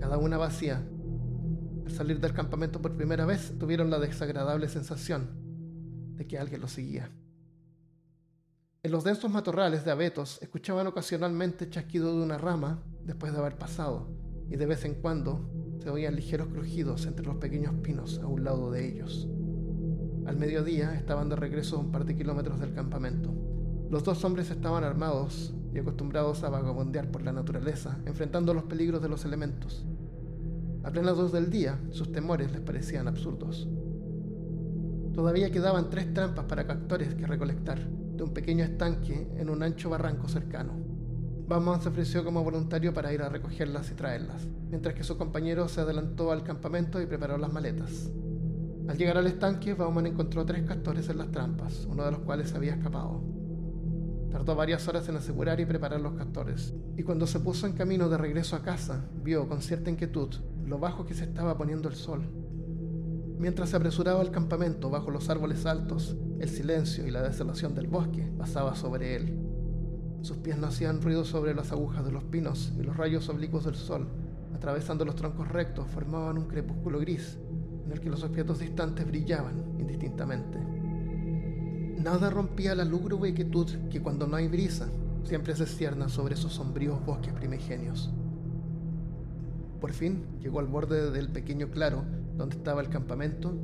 cada 0.00 0.16
una 0.18 0.38
vacía, 0.38 0.86
al 1.86 1.92
salir 1.92 2.20
del 2.20 2.32
campamento 2.32 2.82
por 2.82 2.96
primera 2.96 3.26
vez, 3.26 3.54
tuvieron 3.58 3.90
la 3.90 4.00
desagradable 4.00 4.68
sensación 4.68 5.28
de 6.16 6.26
que 6.26 6.36
alguien 6.36 6.60
los 6.60 6.72
seguía. 6.72 7.10
En 8.82 8.90
los 8.90 9.04
densos 9.04 9.30
matorrales 9.30 9.84
de 9.84 9.92
abetos 9.92 10.40
escuchaban 10.42 10.86
ocasionalmente 10.88 11.70
chasquido 11.70 12.16
de 12.16 12.24
una 12.24 12.38
rama 12.38 12.82
después 13.04 13.32
de 13.32 13.38
haber 13.38 13.56
pasado, 13.56 14.08
y 14.48 14.56
de 14.56 14.66
vez 14.66 14.84
en 14.84 14.94
cuando 14.94 15.48
oían 15.90 16.16
ligeros 16.16 16.48
crujidos 16.48 17.06
entre 17.06 17.26
los 17.26 17.36
pequeños 17.36 17.74
pinos 17.82 18.20
a 18.22 18.26
un 18.26 18.44
lado 18.44 18.70
de 18.70 18.88
ellos. 18.88 19.28
Al 20.26 20.36
mediodía 20.36 20.94
estaban 20.94 21.28
de 21.28 21.36
regreso 21.36 21.76
a 21.76 21.80
un 21.80 21.92
par 21.92 22.04
de 22.04 22.16
kilómetros 22.16 22.58
del 22.60 22.74
campamento. 22.74 23.32
Los 23.90 24.02
dos 24.02 24.24
hombres 24.24 24.50
estaban 24.50 24.82
armados 24.82 25.54
y 25.72 25.78
acostumbrados 25.78 26.42
a 26.42 26.48
vagabondear 26.48 27.10
por 27.10 27.22
la 27.22 27.32
naturaleza, 27.32 27.98
enfrentando 28.06 28.52
los 28.52 28.64
peligros 28.64 29.00
de 29.02 29.08
los 29.08 29.24
elementos. 29.24 29.84
A 30.82 30.90
plena 30.90 31.12
luz 31.12 31.32
del 31.32 31.50
día, 31.50 31.78
sus 31.90 32.10
temores 32.12 32.52
les 32.52 32.60
parecían 32.60 33.08
absurdos. 33.08 33.68
Todavía 35.14 35.50
quedaban 35.50 35.90
tres 35.90 36.12
trampas 36.12 36.44
para 36.46 36.66
captores 36.66 37.14
que 37.14 37.26
recolectar 37.26 37.78
de 37.88 38.22
un 38.22 38.32
pequeño 38.32 38.64
estanque 38.64 39.28
en 39.36 39.50
un 39.50 39.62
ancho 39.62 39.90
barranco 39.90 40.28
cercano. 40.28 40.85
Bauman 41.48 41.80
se 41.80 41.90
ofreció 41.90 42.24
como 42.24 42.42
voluntario 42.42 42.92
para 42.92 43.12
ir 43.12 43.22
a 43.22 43.28
recogerlas 43.28 43.92
y 43.92 43.94
traerlas, 43.94 44.48
mientras 44.68 44.94
que 44.94 45.04
su 45.04 45.16
compañero 45.16 45.68
se 45.68 45.80
adelantó 45.80 46.32
al 46.32 46.42
campamento 46.42 47.00
y 47.00 47.06
preparó 47.06 47.38
las 47.38 47.52
maletas. 47.52 48.10
Al 48.88 48.98
llegar 48.98 49.16
al 49.16 49.28
estanque, 49.28 49.74
Bauman 49.74 50.06
encontró 50.06 50.44
tres 50.44 50.64
castores 50.64 51.08
en 51.08 51.18
las 51.18 51.30
trampas, 51.30 51.86
uno 51.88 52.04
de 52.04 52.10
los 52.10 52.20
cuales 52.20 52.52
había 52.52 52.74
escapado. 52.74 53.22
Tardó 54.32 54.56
varias 54.56 54.88
horas 54.88 55.08
en 55.08 55.16
asegurar 55.16 55.60
y 55.60 55.66
preparar 55.66 56.00
los 56.00 56.14
castores, 56.14 56.74
y 56.96 57.04
cuando 57.04 57.28
se 57.28 57.38
puso 57.38 57.68
en 57.68 57.74
camino 57.74 58.08
de 58.08 58.18
regreso 58.18 58.56
a 58.56 58.62
casa, 58.62 59.04
vio 59.22 59.48
con 59.48 59.62
cierta 59.62 59.88
inquietud 59.88 60.34
lo 60.64 60.80
bajo 60.80 61.06
que 61.06 61.14
se 61.14 61.24
estaba 61.24 61.56
poniendo 61.56 61.88
el 61.88 61.94
sol. 61.94 62.22
Mientras 63.38 63.70
se 63.70 63.76
apresuraba 63.76 64.20
al 64.20 64.32
campamento 64.32 64.90
bajo 64.90 65.12
los 65.12 65.30
árboles 65.30 65.64
altos, 65.64 66.16
el 66.40 66.48
silencio 66.48 67.06
y 67.06 67.12
la 67.12 67.22
desolación 67.22 67.72
del 67.76 67.86
bosque 67.86 68.32
pasaba 68.36 68.74
sobre 68.74 69.14
él. 69.14 69.45
Sus 70.26 70.38
pies 70.38 70.58
no 70.58 70.66
hacían 70.66 71.00
ruido 71.00 71.24
sobre 71.24 71.54
las 71.54 71.70
agujas 71.70 72.04
de 72.04 72.10
los 72.10 72.24
pinos 72.24 72.72
y 72.76 72.82
los 72.82 72.96
rayos 72.96 73.28
oblicuos 73.28 73.64
del 73.64 73.76
sol, 73.76 74.08
atravesando 74.56 75.04
los 75.04 75.14
troncos 75.14 75.46
rectos, 75.46 75.86
formaban 75.86 76.36
un 76.36 76.48
crepúsculo 76.48 76.98
gris 76.98 77.38
en 77.84 77.92
el 77.92 78.00
que 78.00 78.10
los 78.10 78.24
objetos 78.24 78.58
distantes 78.58 79.06
brillaban 79.06 79.62
indistintamente. 79.78 80.58
Nada 82.02 82.28
rompía 82.28 82.74
la 82.74 82.84
lúgubre 82.84 83.34
quietud 83.34 83.70
que 83.88 84.02
cuando 84.02 84.26
no 84.26 84.34
hay 84.34 84.48
brisa 84.48 84.88
siempre 85.22 85.54
se 85.54 85.64
cierna 85.64 86.08
sobre 86.08 86.34
esos 86.34 86.54
sombríos 86.54 87.06
bosques 87.06 87.32
primigenios. 87.32 88.10
Por 89.80 89.92
fin 89.92 90.24
llegó 90.40 90.58
al 90.58 90.66
borde 90.66 91.12
del 91.12 91.28
pequeño 91.28 91.70
claro 91.70 92.02
donde 92.36 92.56
estaba 92.56 92.80
el 92.80 92.88
campamento 92.88 93.54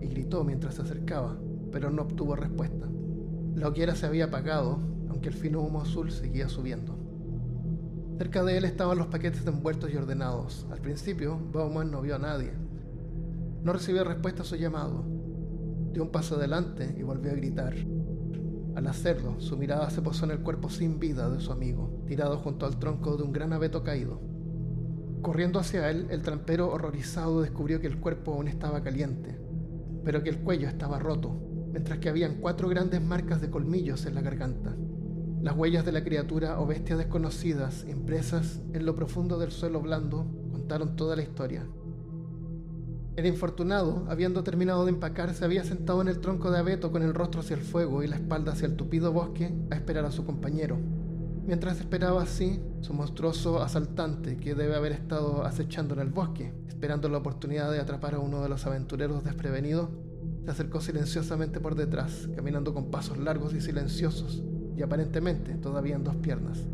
y 0.00 0.08
gritó 0.08 0.42
mientras 0.42 0.74
se 0.74 0.82
acercaba, 0.82 1.36
pero 1.70 1.90
no 1.92 2.02
obtuvo 2.02 2.34
respuesta. 2.34 2.88
La 3.54 3.68
hoguera 3.68 3.94
se 3.94 4.06
había 4.06 4.24
apagado, 4.24 4.97
aunque 5.08 5.28
el 5.28 5.34
fino 5.34 5.60
humo 5.60 5.82
azul 5.82 6.10
seguía 6.10 6.48
subiendo. 6.48 6.96
Cerca 8.18 8.42
de 8.42 8.58
él 8.58 8.64
estaban 8.64 8.98
los 8.98 9.06
paquetes 9.06 9.46
envueltos 9.46 9.90
y 9.92 9.96
ordenados. 9.96 10.66
Al 10.72 10.80
principio, 10.80 11.38
Bauman 11.52 11.90
no 11.90 12.02
vio 12.02 12.16
a 12.16 12.18
nadie. 12.18 12.50
No 13.62 13.72
recibió 13.72 14.02
respuesta 14.02 14.42
a 14.42 14.44
su 14.44 14.56
llamado. 14.56 15.04
Dio 15.92 16.02
un 16.02 16.10
paso 16.10 16.34
adelante 16.34 16.96
y 16.98 17.02
volvió 17.02 17.30
a 17.30 17.36
gritar. 17.36 17.74
Al 18.74 18.86
hacerlo, 18.86 19.40
su 19.40 19.56
mirada 19.56 19.90
se 19.90 20.02
posó 20.02 20.24
en 20.24 20.32
el 20.32 20.40
cuerpo 20.40 20.68
sin 20.68 20.98
vida 20.98 21.30
de 21.30 21.40
su 21.40 21.52
amigo, 21.52 22.02
tirado 22.06 22.38
junto 22.38 22.66
al 22.66 22.78
tronco 22.78 23.16
de 23.16 23.22
un 23.22 23.32
gran 23.32 23.52
abeto 23.52 23.82
caído. 23.82 24.20
Corriendo 25.22 25.58
hacia 25.58 25.90
él, 25.90 26.06
el 26.10 26.22
trampero 26.22 26.72
horrorizado 26.72 27.40
descubrió 27.40 27.80
que 27.80 27.88
el 27.88 27.98
cuerpo 27.98 28.34
aún 28.34 28.48
estaba 28.48 28.82
caliente, 28.82 29.36
pero 30.04 30.22
que 30.22 30.30
el 30.30 30.38
cuello 30.38 30.68
estaba 30.68 30.98
roto, 30.98 31.36
mientras 31.72 31.98
que 31.98 32.08
habían 32.08 32.36
cuatro 32.40 32.68
grandes 32.68 33.02
marcas 33.02 33.40
de 33.40 33.50
colmillos 33.50 34.06
en 34.06 34.14
la 34.14 34.22
garganta. 34.22 34.76
Las 35.42 35.56
huellas 35.56 35.84
de 35.84 35.92
la 35.92 36.02
criatura 36.02 36.60
o 36.60 36.66
bestia 36.66 36.96
desconocidas, 36.96 37.86
impresas 37.88 38.60
en 38.72 38.84
lo 38.84 38.96
profundo 38.96 39.38
del 39.38 39.52
suelo 39.52 39.80
blando, 39.80 40.26
contaron 40.50 40.96
toda 40.96 41.14
la 41.14 41.22
historia. 41.22 41.64
El 43.14 43.24
infortunado, 43.24 44.04
habiendo 44.08 44.42
terminado 44.42 44.84
de 44.84 44.90
empacar, 44.90 45.34
se 45.34 45.44
había 45.44 45.62
sentado 45.62 46.02
en 46.02 46.08
el 46.08 46.18
tronco 46.18 46.50
de 46.50 46.58
abeto 46.58 46.90
con 46.90 47.04
el 47.04 47.14
rostro 47.14 47.40
hacia 47.40 47.54
el 47.54 47.62
fuego 47.62 48.02
y 48.02 48.08
la 48.08 48.16
espalda 48.16 48.52
hacia 48.52 48.66
el 48.66 48.74
tupido 48.74 49.12
bosque 49.12 49.54
a 49.70 49.76
esperar 49.76 50.04
a 50.04 50.10
su 50.10 50.24
compañero. 50.24 50.76
Mientras 51.46 51.78
esperaba 51.78 52.22
así, 52.22 52.60
su 52.80 52.92
monstruoso 52.92 53.62
asaltante, 53.62 54.36
que 54.36 54.56
debe 54.56 54.74
haber 54.74 54.92
estado 54.92 55.44
acechando 55.44 55.94
en 55.94 56.00
el 56.00 56.10
bosque, 56.10 56.52
esperando 56.66 57.08
la 57.08 57.18
oportunidad 57.18 57.70
de 57.70 57.80
atrapar 57.80 58.14
a 58.14 58.18
uno 58.18 58.42
de 58.42 58.48
los 58.48 58.66
aventureros 58.66 59.22
desprevenidos, 59.22 59.88
se 60.44 60.50
acercó 60.50 60.80
silenciosamente 60.80 61.60
por 61.60 61.76
detrás, 61.76 62.28
caminando 62.34 62.74
con 62.74 62.90
pasos 62.90 63.18
largos 63.18 63.54
y 63.54 63.60
silenciosos, 63.60 64.42
y 64.78 64.82
aparentemente 64.82 65.54
todavía 65.54 65.96
en 65.96 66.04
dos 66.04 66.16
piernas. 66.16 66.64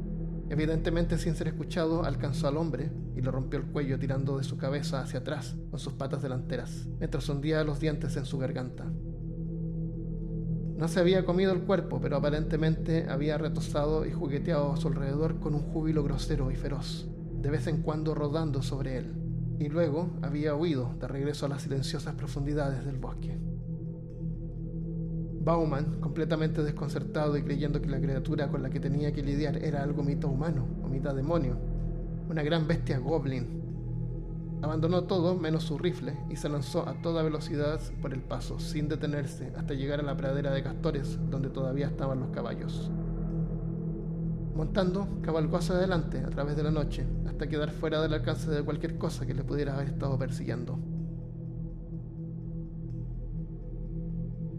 Evidentemente 0.51 1.17
sin 1.17 1.35
ser 1.35 1.49
escuchado, 1.49 2.05
alcanzó 2.05 2.47
al 2.47 2.59
hombre 2.59 2.91
y 3.17 3.23
le 3.23 3.31
rompió 3.31 3.59
el 3.59 3.65
cuello 3.65 3.99
tirando 3.99 4.37
de 4.37 4.45
su 4.45 4.59
cabeza 4.59 5.01
hacia 5.01 5.21
atrás 5.21 5.57
con 5.71 5.81
sus 5.81 5.95
patas 5.95 6.23
delanteras, 6.23 6.87
mientras 6.99 7.29
hundía 7.31 7.65
los 7.65 7.81
dientes 7.81 8.15
en 8.17 8.27
su 8.27 8.37
garganta. 8.37 8.85
No 10.77 10.87
se 10.89 11.01
había 11.01 11.25
comido 11.25 11.53
el 11.53 11.63
cuerpo, 11.63 11.99
pero 12.01 12.17
aparentemente 12.17 13.07
había 13.09 13.39
retosado 13.39 14.05
y 14.05 14.13
jugueteado 14.13 14.73
a 14.73 14.77
su 14.77 14.89
alrededor 14.89 15.41
con 15.41 15.55
un 15.55 15.63
júbilo 15.63 16.03
grosero 16.03 16.51
y 16.51 16.57
feroz, 16.57 17.09
de 17.41 17.49
vez 17.49 17.67
en 17.69 17.81
cuando 17.81 18.15
rodando 18.15 18.63
sobre 18.63 18.99
él, 18.99 19.15
y 19.59 19.69
luego 19.69 20.11
había 20.21 20.55
huido 20.55 20.95
de 21.01 21.09
regreso 21.09 21.47
a 21.47 21.49
las 21.49 21.63
silenciosas 21.63 22.15
profundidades 22.17 22.85
del 22.85 22.99
bosque. 22.99 23.39
Bauman, 25.45 26.01
completamente 26.01 26.63
desconcertado 26.63 27.37
y 27.37 27.43
creyendo 27.43 27.81
que 27.83 27.89
la 27.89 28.01
criatura 28.01 28.49
con 28.49 28.63
la 28.63 28.71
que 28.71 28.81
tenía 28.81 29.13
que 29.13 29.23
lidiar 29.23 29.59
era 29.59 29.83
algo 29.83 30.03
mitad 30.03 30.31
humano 30.31 30.67
o 30.83 30.89
mitad 30.89 31.15
demonio, 31.15 31.59
una 32.29 32.43
gran 32.43 32.67
bestia 32.67 32.99
goblin 32.99 33.65
Abandonó 34.65 35.05
todo 35.05 35.35
menos 35.35 35.65
su 35.65 35.77
rifle 35.77 36.17
y 36.31 36.37
se 36.37 36.49
lanzó 36.49 36.89
a 36.89 36.95
toda 37.03 37.23
velocidad 37.23 37.83
por 38.01 38.15
el 38.15 38.23
paso, 38.23 38.59
sin 38.59 38.89
detenerse, 38.89 39.53
hasta 39.59 39.75
llegar 39.75 40.01
a 40.01 40.03
la 40.03 40.17
pradera 40.17 40.53
de 40.53 40.63
castores 40.63 41.19
donde 41.29 41.51
todavía 41.51 41.89
estaban 41.89 42.21
los 42.21 42.31
caballos. 42.31 42.91
Montando, 44.57 45.07
cabalgó 45.21 45.59
hacia 45.59 45.75
adelante 45.75 46.21
a 46.21 46.31
través 46.31 46.57
de 46.57 46.63
la 46.63 46.71
noche, 46.71 47.05
hasta 47.27 47.47
quedar 47.47 47.73
fuera 47.73 48.01
del 48.01 48.15
alcance 48.15 48.51
de 48.51 48.63
cualquier 48.63 48.97
cosa 48.97 49.27
que 49.27 49.35
le 49.35 49.45
pudiera 49.45 49.75
haber 49.75 49.89
estado 49.89 50.19
persiguiendo. 50.19 50.79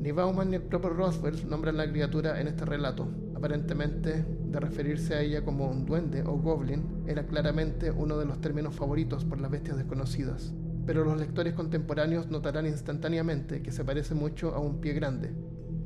Ni 0.05 0.11
Bauman 0.11 0.51
ni 0.51 0.57
el 0.57 0.61
propio 0.61 0.91
Roswell 0.91 1.49
nombran 1.49 1.77
la 1.77 1.89
criatura 1.89 2.39
en 2.39 2.47
este 2.47 2.63
relato. 2.63 3.07
Aparentemente, 3.33 4.23
de 4.23 4.59
referirse 4.59 5.15
a 5.15 5.21
ella 5.21 5.43
como 5.43 5.67
un 5.67 5.83
duende 5.83 6.21
o 6.21 6.33
goblin, 6.33 7.01
era 7.07 7.25
claramente 7.25 7.89
uno 7.89 8.15
de 8.19 8.25
los 8.25 8.39
términos 8.39 8.75
favoritos 8.75 9.25
por 9.25 9.41
las 9.41 9.49
bestias 9.49 9.77
desconocidas. 9.77 10.53
Pero 10.85 11.03
los 11.03 11.17
lectores 11.17 11.55
contemporáneos 11.55 12.29
notarán 12.29 12.67
instantáneamente 12.67 13.63
que 13.63 13.71
se 13.71 13.83
parece 13.83 14.13
mucho 14.13 14.53
a 14.53 14.59
un 14.59 14.79
pie 14.79 14.93
grande, 14.93 15.33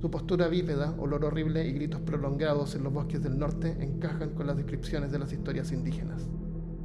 su 0.01 0.11
postura 0.11 0.49
bípeda, 0.49 0.93
olor 0.97 1.23
horrible 1.23 1.65
y 1.65 1.71
gritos 1.71 2.01
prolongados 2.01 2.75
en 2.75 2.83
los 2.83 2.91
bosques 2.91 3.23
del 3.23 3.39
norte 3.39 3.77
encajan 3.79 4.31
con 4.31 4.47
las 4.47 4.57
descripciones 4.57 5.13
de 5.13 5.19
las 5.19 5.31
historias 5.31 5.71
indígenas. 5.71 6.27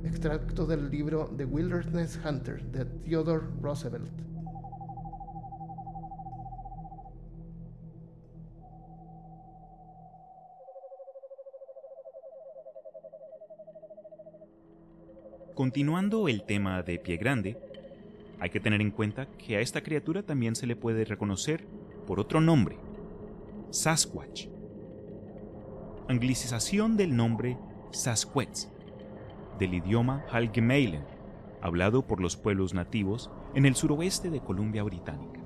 Extracto 0.05 0.67
del 0.67 0.89
libro 0.89 1.35
The 1.37 1.47
Wilderness 1.47 2.17
Hunter 2.25 2.65
de 2.71 2.85
Theodore 2.85 3.47
Roosevelt. 3.61 4.34
Continuando 15.55 16.27
el 16.27 16.43
tema 16.43 16.83
de 16.83 16.99
Pie 16.99 17.17
Grande, 17.17 17.57
hay 18.41 18.51
que 18.51 18.59
tener 18.59 18.81
en 18.81 18.91
cuenta 18.91 19.27
que 19.39 19.57
a 19.57 19.61
esta 19.61 19.85
criatura 19.85 20.25
también 20.25 20.57
se 20.57 20.67
le 20.67 20.75
puede 20.75 21.05
reconocer 21.05 21.65
por 22.09 22.19
otro 22.19 22.41
nombre, 22.41 22.77
Sasquatch. 23.71 24.49
Anglicización 26.09 26.97
del 26.97 27.15
nombre 27.15 27.57
Sasquatch, 27.93 28.65
del 29.61 29.75
idioma 29.75 30.25
Halgemeilen, 30.29 31.05
hablado 31.63 32.05
por 32.05 32.21
los 32.21 32.37
pueblos 32.37 32.75
nativos 32.75 33.31
en 33.55 33.65
el 33.65 33.77
suroeste 33.77 34.31
de 34.31 34.41
Columbia 34.41 34.83
Británica. 34.83 35.41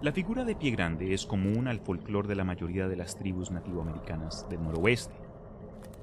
La 0.00 0.12
figura 0.12 0.46
de 0.46 0.56
pie 0.56 0.70
grande 0.70 1.12
es 1.12 1.26
común 1.26 1.68
al 1.68 1.80
folclore 1.80 2.28
de 2.28 2.36
la 2.36 2.44
mayoría 2.44 2.88
de 2.88 2.96
las 2.96 3.14
tribus 3.14 3.50
nativoamericanas 3.50 4.48
del 4.48 4.62
noroeste. 4.62 5.27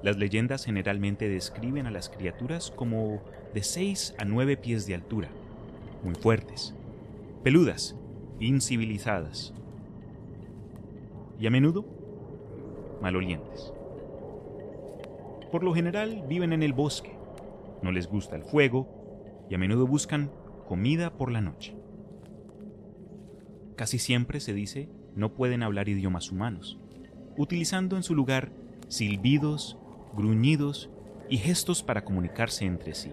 Las 0.02 0.18
leyendas 0.18 0.66
generalmente 0.66 1.30
describen 1.30 1.88
a 1.88 1.92
las 1.92 2.10
criaturas 2.10 2.72
como 2.72 3.22
de 3.54 3.64
6 3.64 4.16
a 4.18 4.26
9 4.26 4.58
pies 4.58 4.86
de 4.86 4.96
altura, 4.96 5.30
muy 6.04 6.16
fuertes, 6.16 6.76
peludas, 7.44 7.96
incivilizadas, 8.40 9.54
y 11.40 11.48
a 11.48 11.52
menudo 11.52 11.86
malolientes. 13.02 13.74
Por 15.52 15.64
lo 15.64 15.74
general 15.74 16.24
viven 16.28 16.54
en 16.54 16.64
el 16.64 16.74
bosque, 16.74 17.16
no 17.82 17.92
les 17.92 18.08
gusta 18.08 18.36
el 18.36 18.44
fuego 18.44 18.88
y 19.50 19.56
a 19.56 19.58
menudo 19.58 19.88
buscan 19.88 20.32
comida 20.68 21.14
por 21.14 21.32
la 21.32 21.42
noche. 21.42 21.76
Casi 23.76 24.00
siempre 24.00 24.40
se 24.40 24.54
dice 24.54 24.90
no 25.16 25.34
pueden 25.34 25.64
hablar 25.64 25.88
idiomas 25.88 26.32
humanos, 26.32 26.78
utilizando 27.38 27.96
en 27.96 28.04
su 28.04 28.16
lugar 28.16 28.52
silbidos, 28.90 29.78
gruñidos 30.16 30.90
y 31.30 31.38
gestos 31.38 31.84
para 31.84 32.04
comunicarse 32.04 32.66
entre 32.66 32.94
sí. 32.94 33.12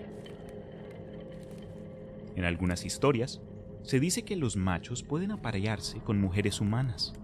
En 2.37 2.45
algunas 2.45 2.85
historias, 2.85 3.41
se 3.83 4.01
dice 4.01 4.23
que 4.23 4.37
los 4.37 4.57
machos 4.57 5.03
pueden 5.03 5.33
aparearse 5.33 5.99
con 5.99 6.21
mujeres 6.21 6.61
humanas, 6.61 7.15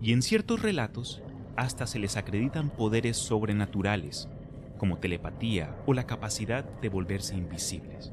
y 0.00 0.12
en 0.12 0.22
ciertos 0.22 0.62
relatos 0.62 1.22
hasta 1.56 1.86
se 1.86 1.98
les 1.98 2.16
acreditan 2.16 2.70
poderes 2.70 3.16
sobrenaturales, 3.16 4.28
como 4.78 4.98
telepatía 4.98 5.76
o 5.86 5.92
la 5.92 6.06
capacidad 6.06 6.64
de 6.80 6.88
volverse 6.88 7.34
invisibles. 7.34 8.12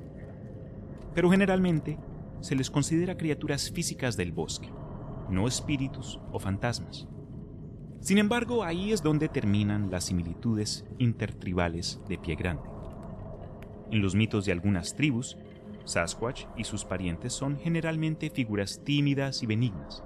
Pero 1.13 1.30
generalmente 1.30 2.00
se 2.41 2.56
les 2.56 2.72
considera 2.72 3.18
criaturas 3.18 3.72
físicas 3.72 4.18
del 4.18 4.32
bosque, 4.32 4.70
no 5.30 5.48
espíritus 5.48 6.20
o 6.32 6.39
fantasmas. 6.39 7.08
Sin 8.06 8.20
embargo, 8.20 8.63
ahí 8.63 8.91
es 8.91 9.02
donde 9.02 9.30
terminan 9.30 9.89
las 9.89 10.04
similitudes 10.04 10.86
intertribales 11.00 12.00
de 12.08 12.20
pie 12.20 12.36
grande. 12.36 12.62
En 13.89 14.04
los 14.04 14.13
mitos 14.13 14.46
de 14.46 14.52
algunas 14.52 14.96
tribus, 14.96 15.39
Sasquatch 15.86 16.46
y 16.56 16.65
sus 16.65 16.86
parientes 16.86 17.34
son 17.34 17.58
generalmente 17.58 18.30
figuras 18.30 18.84
tímidas 18.84 19.41
y 19.41 19.48
benignas, 19.48 20.04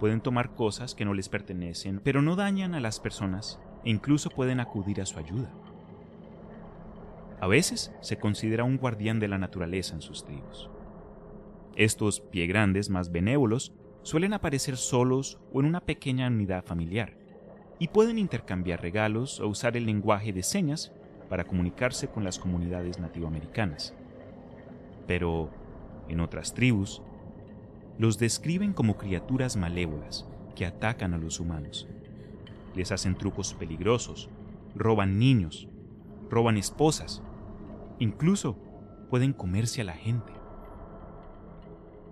pueden 0.00 0.20
tomar 0.20 0.56
cosas 0.56 0.96
que 0.96 1.04
no 1.04 1.14
les 1.14 1.28
pertenecen, 1.28 2.00
pero 2.02 2.20
no 2.20 2.34
dañan 2.34 2.74
a 2.74 2.80
las 2.80 2.98
personas 2.98 3.60
e 3.84 3.90
incluso 3.90 4.30
pueden 4.30 4.58
acudir 4.58 5.00
a 5.00 5.06
su 5.06 5.20
ayuda. 5.20 5.54
A 7.40 7.46
veces 7.46 7.92
se 8.00 8.18
considera 8.18 8.64
un 8.64 8.76
guardián 8.76 9.20
de 9.20 9.28
la 9.28 9.38
naturaleza 9.38 9.94
en 9.94 10.02
sus 10.02 10.24
tribus. 10.24 10.68
Estos 11.76 12.22
pie 12.22 12.48
grandes 12.48 12.90
más 12.90 13.12
benévolos 13.12 13.72
suelen 14.02 14.32
aparecer 14.32 14.76
solos 14.76 15.38
o 15.52 15.60
en 15.60 15.66
una 15.66 15.82
pequeña 15.82 16.26
unidad 16.26 16.64
familiar 16.64 17.19
y 17.80 17.88
pueden 17.88 18.18
intercambiar 18.18 18.82
regalos 18.82 19.40
o 19.40 19.48
usar 19.48 19.76
el 19.76 19.86
lenguaje 19.86 20.32
de 20.32 20.42
señas 20.42 20.92
para 21.30 21.44
comunicarse 21.44 22.08
con 22.08 22.22
las 22.22 22.38
comunidades 22.38 22.98
nativoamericanas. 23.00 23.94
Pero 25.06 25.50
en 26.08 26.20
otras 26.20 26.52
tribus, 26.52 27.02
los 27.98 28.18
describen 28.18 28.74
como 28.74 28.98
criaturas 28.98 29.56
malévolas 29.56 30.26
que 30.54 30.66
atacan 30.66 31.14
a 31.14 31.18
los 31.18 31.40
humanos. 31.40 31.88
Les 32.74 32.92
hacen 32.92 33.16
trucos 33.16 33.54
peligrosos, 33.54 34.28
roban 34.74 35.18
niños, 35.18 35.66
roban 36.28 36.58
esposas, 36.58 37.22
incluso 37.98 38.58
pueden 39.08 39.32
comerse 39.32 39.80
a 39.80 39.84
la 39.84 39.94
gente. 39.94 40.32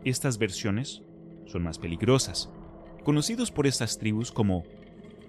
Estas 0.03 0.39
versiones 0.39 1.03
son 1.45 1.63
más 1.63 1.79
peligrosas, 1.79 2.51
conocidos 3.05 3.51
por 3.51 3.67
estas 3.67 3.99
tribus 3.99 4.33
como 4.33 4.65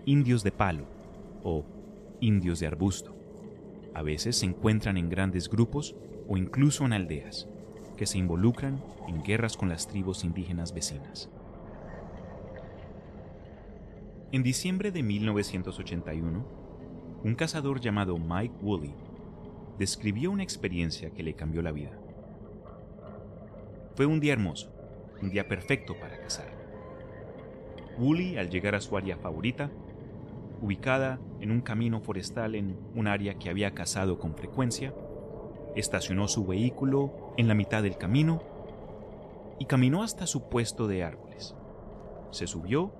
indios 0.10 0.41
de 0.43 0.52
palo 0.52 0.86
o 1.43 1.63
indios 2.19 2.60
de 2.60 2.65
arbusto. 2.65 3.15
A 3.93 4.02
veces 4.02 4.38
se 4.38 4.48
encuentran 4.48 4.98
en 4.98 5.08
grandes 5.08 5.48
grupos 5.48 5.95
o 6.28 6.36
incluso 6.36 6.84
en 6.84 6.93
aldeas 6.93 7.48
que 7.95 8.08
se 8.08 8.17
involucran 8.17 8.82
en 9.08 9.22
guerras 9.22 9.56
con 9.56 9.69
las 9.69 9.88
tribus 9.88 10.24
indígenas 10.24 10.74
vecinas. 10.74 11.30
En 14.32 14.41
diciembre 14.41 14.91
de 14.91 15.04
1981, 15.04 16.43
un 17.24 17.36
cazador 17.36 17.80
llamado 17.80 18.17
Mike 18.17 18.56
Woolley 18.63 18.95
describió 19.78 20.32
una 20.32 20.41
experiencia 20.41 21.12
que 21.12 21.22
le 21.22 21.36
cambió 21.36 21.62
la 21.62 21.72
vida. 21.72 21.91
Fue 23.93 24.08
un 24.08 24.19
día 24.19 24.34
hermoso, 24.34 24.74
un 25.22 25.30
día 25.30 25.48
perfecto 25.48 26.00
para 26.00 26.19
cazar. 26.19 26.50
Woolley, 28.00 28.38
al 28.38 28.50
llegar 28.50 28.74
a 28.74 28.82
su 28.82 28.98
área 28.98 29.15
favorita, 29.15 29.69
ubicada 30.62 31.19
en 31.39 31.52
un 31.52 31.62
camino 31.62 32.02
forestal 32.02 32.56
en 32.56 32.78
un 32.95 33.08
área 33.08 33.36
que 33.36 33.50
había 33.50 33.74
cazado 33.74 34.19
con 34.19 34.36
frecuencia, 34.36 34.93
estacionó 35.76 36.28
su 36.28 36.45
vehículo 36.45 37.34
en 37.38 37.48
la 37.48 37.54
mitad 37.54 37.84
del 37.84 37.98
camino 37.98 38.41
y 39.60 39.65
caminó 39.65 40.04
hasta 40.04 40.28
su 40.28 40.50
puesto 40.50 40.88
de 40.88 41.04
árboles. 41.04 41.56
Se 42.32 42.48
subió 42.48 42.93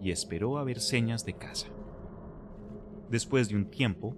y 0.00 0.10
esperó 0.10 0.58
a 0.58 0.64
ver 0.64 0.80
señas 0.80 1.24
de 1.24 1.34
caza. 1.34 1.68
Después 3.10 3.48
de 3.48 3.56
un 3.56 3.70
tiempo, 3.70 4.14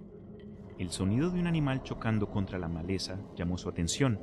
el 0.77 0.89
sonido 0.91 1.29
de 1.29 1.39
un 1.39 1.47
animal 1.47 1.83
chocando 1.83 2.29
contra 2.29 2.59
la 2.59 2.67
maleza 2.67 3.19
llamó 3.35 3.57
su 3.57 3.69
atención. 3.69 4.19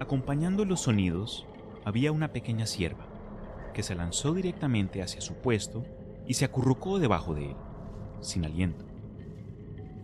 Acompañando 0.00 0.64
los 0.64 0.80
sonidos, 0.80 1.46
había 1.84 2.12
una 2.12 2.32
pequeña 2.32 2.66
cierva, 2.66 3.06
que 3.72 3.82
se 3.82 3.94
lanzó 3.94 4.34
directamente 4.34 5.02
hacia 5.02 5.20
su 5.20 5.34
puesto 5.34 5.84
y 6.26 6.34
se 6.34 6.44
acurrucó 6.44 6.98
debajo 6.98 7.34
de 7.34 7.50
él, 7.50 7.56
sin 8.20 8.44
aliento. 8.44 8.84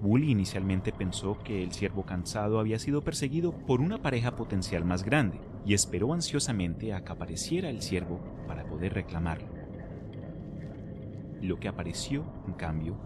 Bully 0.00 0.32
inicialmente 0.32 0.92
pensó 0.92 1.38
que 1.44 1.62
el 1.62 1.72
ciervo 1.72 2.04
cansado 2.04 2.58
había 2.58 2.80
sido 2.80 3.02
perseguido 3.02 3.52
por 3.52 3.80
una 3.80 4.02
pareja 4.02 4.34
potencial 4.34 4.84
más 4.84 5.04
grande 5.04 5.40
y 5.64 5.74
esperó 5.74 6.12
ansiosamente 6.12 6.92
a 6.92 7.04
que 7.04 7.12
apareciera 7.12 7.70
el 7.70 7.82
ciervo 7.82 8.20
para 8.48 8.64
poder 8.64 8.94
reclamarlo. 8.94 9.48
Lo 11.40 11.60
que 11.60 11.68
apareció, 11.68 12.24
en 12.48 12.54
cambio, 12.54 12.96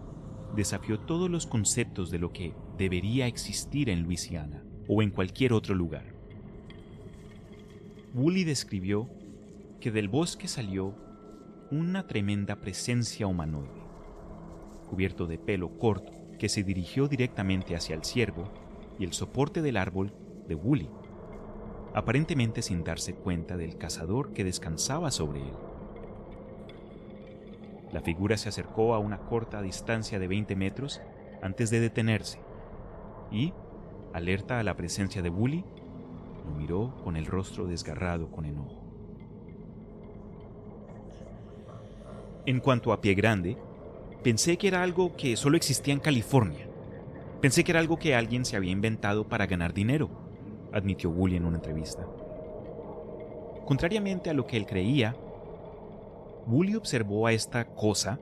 desafió 0.55 0.99
todos 0.99 1.29
los 1.29 1.45
conceptos 1.45 2.09
de 2.09 2.17
lo 2.17 2.33
que 2.33 2.53
debería 2.77 3.27
existir 3.27 3.89
en 3.89 4.01
Luisiana 4.01 4.63
o 4.87 5.01
en 5.03 5.11
cualquier 5.11 5.53
otro 5.53 5.75
lugar. 5.75 6.05
Woolley 8.15 8.43
describió 8.43 9.07
que 9.79 9.91
del 9.91 10.07
bosque 10.07 10.47
salió 10.47 10.95
una 11.71 12.07
tremenda 12.07 12.55
presencia 12.55 13.27
humanoide, 13.27 13.83
cubierto 14.89 15.27
de 15.27 15.37
pelo 15.37 15.77
corto, 15.77 16.13
que 16.39 16.47
se 16.47 16.63
dirigió 16.63 17.07
directamente 17.07 17.75
hacia 17.75 17.95
el 17.95 18.05
ciervo 18.05 18.49
y 18.97 19.03
el 19.03 19.11
soporte 19.11 19.61
del 19.61 19.75
árbol 19.75 20.13
de 20.47 20.55
Wooly, 20.55 20.89
aparentemente 21.93 22.61
sin 22.61 22.83
darse 22.83 23.15
cuenta 23.15 23.57
del 23.57 23.77
cazador 23.77 24.31
que 24.31 24.45
descansaba 24.45 25.11
sobre 25.11 25.41
él. 25.41 25.53
La 27.91 28.01
figura 28.01 28.37
se 28.37 28.49
acercó 28.49 28.93
a 28.93 28.99
una 28.99 29.17
corta 29.17 29.61
distancia 29.61 30.19
de 30.19 30.27
20 30.27 30.55
metros 30.55 31.01
antes 31.41 31.69
de 31.69 31.79
detenerse 31.79 32.39
y, 33.31 33.53
alerta 34.13 34.59
a 34.59 34.63
la 34.63 34.75
presencia 34.77 35.21
de 35.21 35.29
Bully, 35.29 35.65
lo 36.45 36.55
miró 36.55 36.95
con 37.03 37.17
el 37.17 37.25
rostro 37.25 37.67
desgarrado 37.67 38.31
con 38.31 38.45
enojo. 38.45 38.76
En 42.47 42.61
cuanto 42.61 42.93
a 42.93 43.01
Pie 43.01 43.13
Grande, 43.13 43.57
pensé 44.23 44.57
que 44.57 44.69
era 44.69 44.81
algo 44.81 45.17
que 45.17 45.35
solo 45.35 45.57
existía 45.57 45.93
en 45.93 45.99
California. 45.99 46.65
Pensé 47.41 47.65
que 47.65 47.73
era 47.73 47.81
algo 47.81 47.99
que 47.99 48.15
alguien 48.15 48.45
se 48.45 48.55
había 48.55 48.71
inventado 48.71 49.27
para 49.27 49.47
ganar 49.47 49.73
dinero, 49.73 50.09
admitió 50.71 51.11
Bully 51.11 51.35
en 51.35 51.43
una 51.43 51.57
entrevista. 51.57 52.07
Contrariamente 53.65 54.29
a 54.29 54.33
lo 54.33 54.47
que 54.47 54.55
él 54.55 54.65
creía, 54.65 55.13
Bully 56.45 56.75
observó 56.75 57.27
a 57.27 57.33
esta 57.33 57.65
cosa 57.65 58.17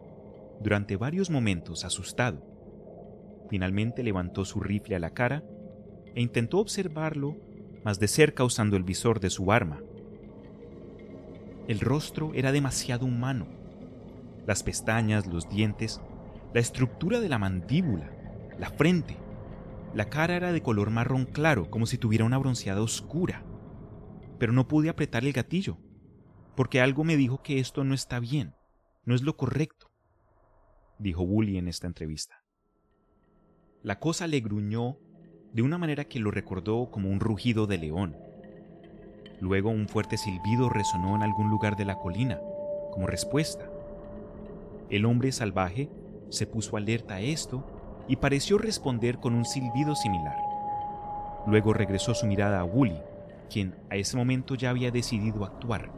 durante 0.59 0.97
varios 0.97 1.29
momentos 1.29 1.85
asustado. 1.85 2.41
Finalmente 3.47 4.01
levantó 4.01 4.43
su 4.43 4.59
rifle 4.59 4.95
a 4.95 4.99
la 4.99 5.11
cara 5.11 5.43
e 6.15 6.21
intentó 6.23 6.57
observarlo 6.57 7.35
más 7.83 7.99
de 7.99 8.07
cerca 8.07 8.43
usando 8.43 8.75
el 8.75 8.81
visor 8.81 9.19
de 9.19 9.29
su 9.29 9.51
arma. 9.51 9.83
El 11.67 11.79
rostro 11.79 12.31
era 12.33 12.51
demasiado 12.51 13.05
humano. 13.05 13.64
Las 14.45 14.63
pestañas, 14.63 15.27
los 15.27 15.49
dientes, 15.49 16.01
la 16.53 16.60
estructura 16.60 17.19
de 17.19 17.29
la 17.29 17.39
mandíbula, 17.39 18.12
la 18.60 18.69
frente. 18.69 19.17
La 19.93 20.10
cara 20.10 20.36
era 20.36 20.51
de 20.51 20.62
color 20.62 20.89
marrón 20.89 21.25
claro, 21.25 21.69
como 21.69 21.86
si 21.86 21.97
tuviera 21.97 22.25
una 22.25 22.38
bronceada 22.38 22.81
oscura. 22.81 23.43
Pero 24.39 24.53
no 24.53 24.67
pude 24.67 24.89
apretar 24.89 25.23
el 25.23 25.34
gatillo, 25.34 25.77
porque 26.55 26.81
algo 26.81 27.03
me 27.03 27.17
dijo 27.17 27.41
que 27.41 27.60
esto 27.60 27.84
no 27.84 27.93
está 27.93 28.19
bien, 28.19 28.55
no 29.05 29.15
es 29.15 29.21
lo 29.21 29.38
correcto, 29.38 29.91
dijo 30.99 31.23
Wooly 31.23 31.58
en 31.58 31.67
esta 31.67 31.88
entrevista. 31.88 32.43
La 33.84 33.99
cosa 33.99 34.27
le 34.27 34.39
gruñó 34.39 34.97
de 35.53 35.62
una 35.62 35.77
manera 35.77 36.05
que 36.05 36.19
lo 36.19 36.31
recordó 36.31 36.89
como 36.91 37.10
un 37.10 37.19
rugido 37.19 37.67
de 37.67 37.77
león. 37.77 38.17
Luego 39.39 39.69
un 39.69 39.88
fuerte 39.88 40.17
silbido 40.17 40.69
resonó 40.69 41.15
en 41.15 41.23
algún 41.23 41.49
lugar 41.49 41.75
de 41.75 41.86
la 41.86 41.97
colina, 41.97 42.39
como 42.91 43.08
respuesta. 43.08 43.69
El 44.89 45.06
hombre 45.06 45.32
salvaje 45.32 45.89
se 46.30 46.48
puso 46.48 46.78
alerta 46.78 47.15
a 47.15 47.21
esto 47.21 47.65
y 48.08 48.17
pareció 48.17 48.58
responder 48.58 49.19
con 49.19 49.34
un 49.34 49.45
silbido 49.45 49.95
similar. 49.95 50.38
Luego 51.48 51.74
regresó 51.74 52.13
su 52.13 52.26
mirada 52.28 52.60
a 52.60 52.63
Wooly, 52.63 53.00
quien 53.50 53.76
a 53.89 53.95
ese 53.95 54.17
momento 54.17 54.56
ya 54.56 54.69
había 54.69 54.91
decidido 54.91 55.43
actuar. 55.45 55.91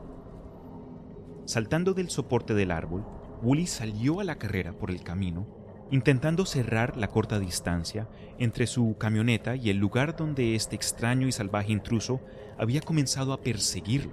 Saltando 1.45 1.93
del 1.93 2.10
soporte 2.10 2.54
del 2.54 2.71
árbol, 2.71 3.06
Wooly 3.41 3.67
salió 3.67 4.19
a 4.19 4.23
la 4.23 4.38
carrera 4.38 4.73
por 4.73 4.91
el 4.91 5.04
camino 5.04 5.47
intentando 5.91 6.45
cerrar 6.45 6.97
la 6.97 7.08
corta 7.08 7.39
distancia 7.39 8.08
entre 8.39 8.67
su 8.67 8.97
camioneta 8.97 9.56
y 9.56 9.69
el 9.69 9.78
lugar 9.78 10.15
donde 10.15 10.56
este 10.56 10.76
extraño 10.76 11.28
y 11.28 11.32
salvaje 11.32 11.71
intruso 11.71 12.19
había 12.58 12.82
comenzado 12.82 13.34
a 13.34 13.41
perseguirlo, 13.41 14.12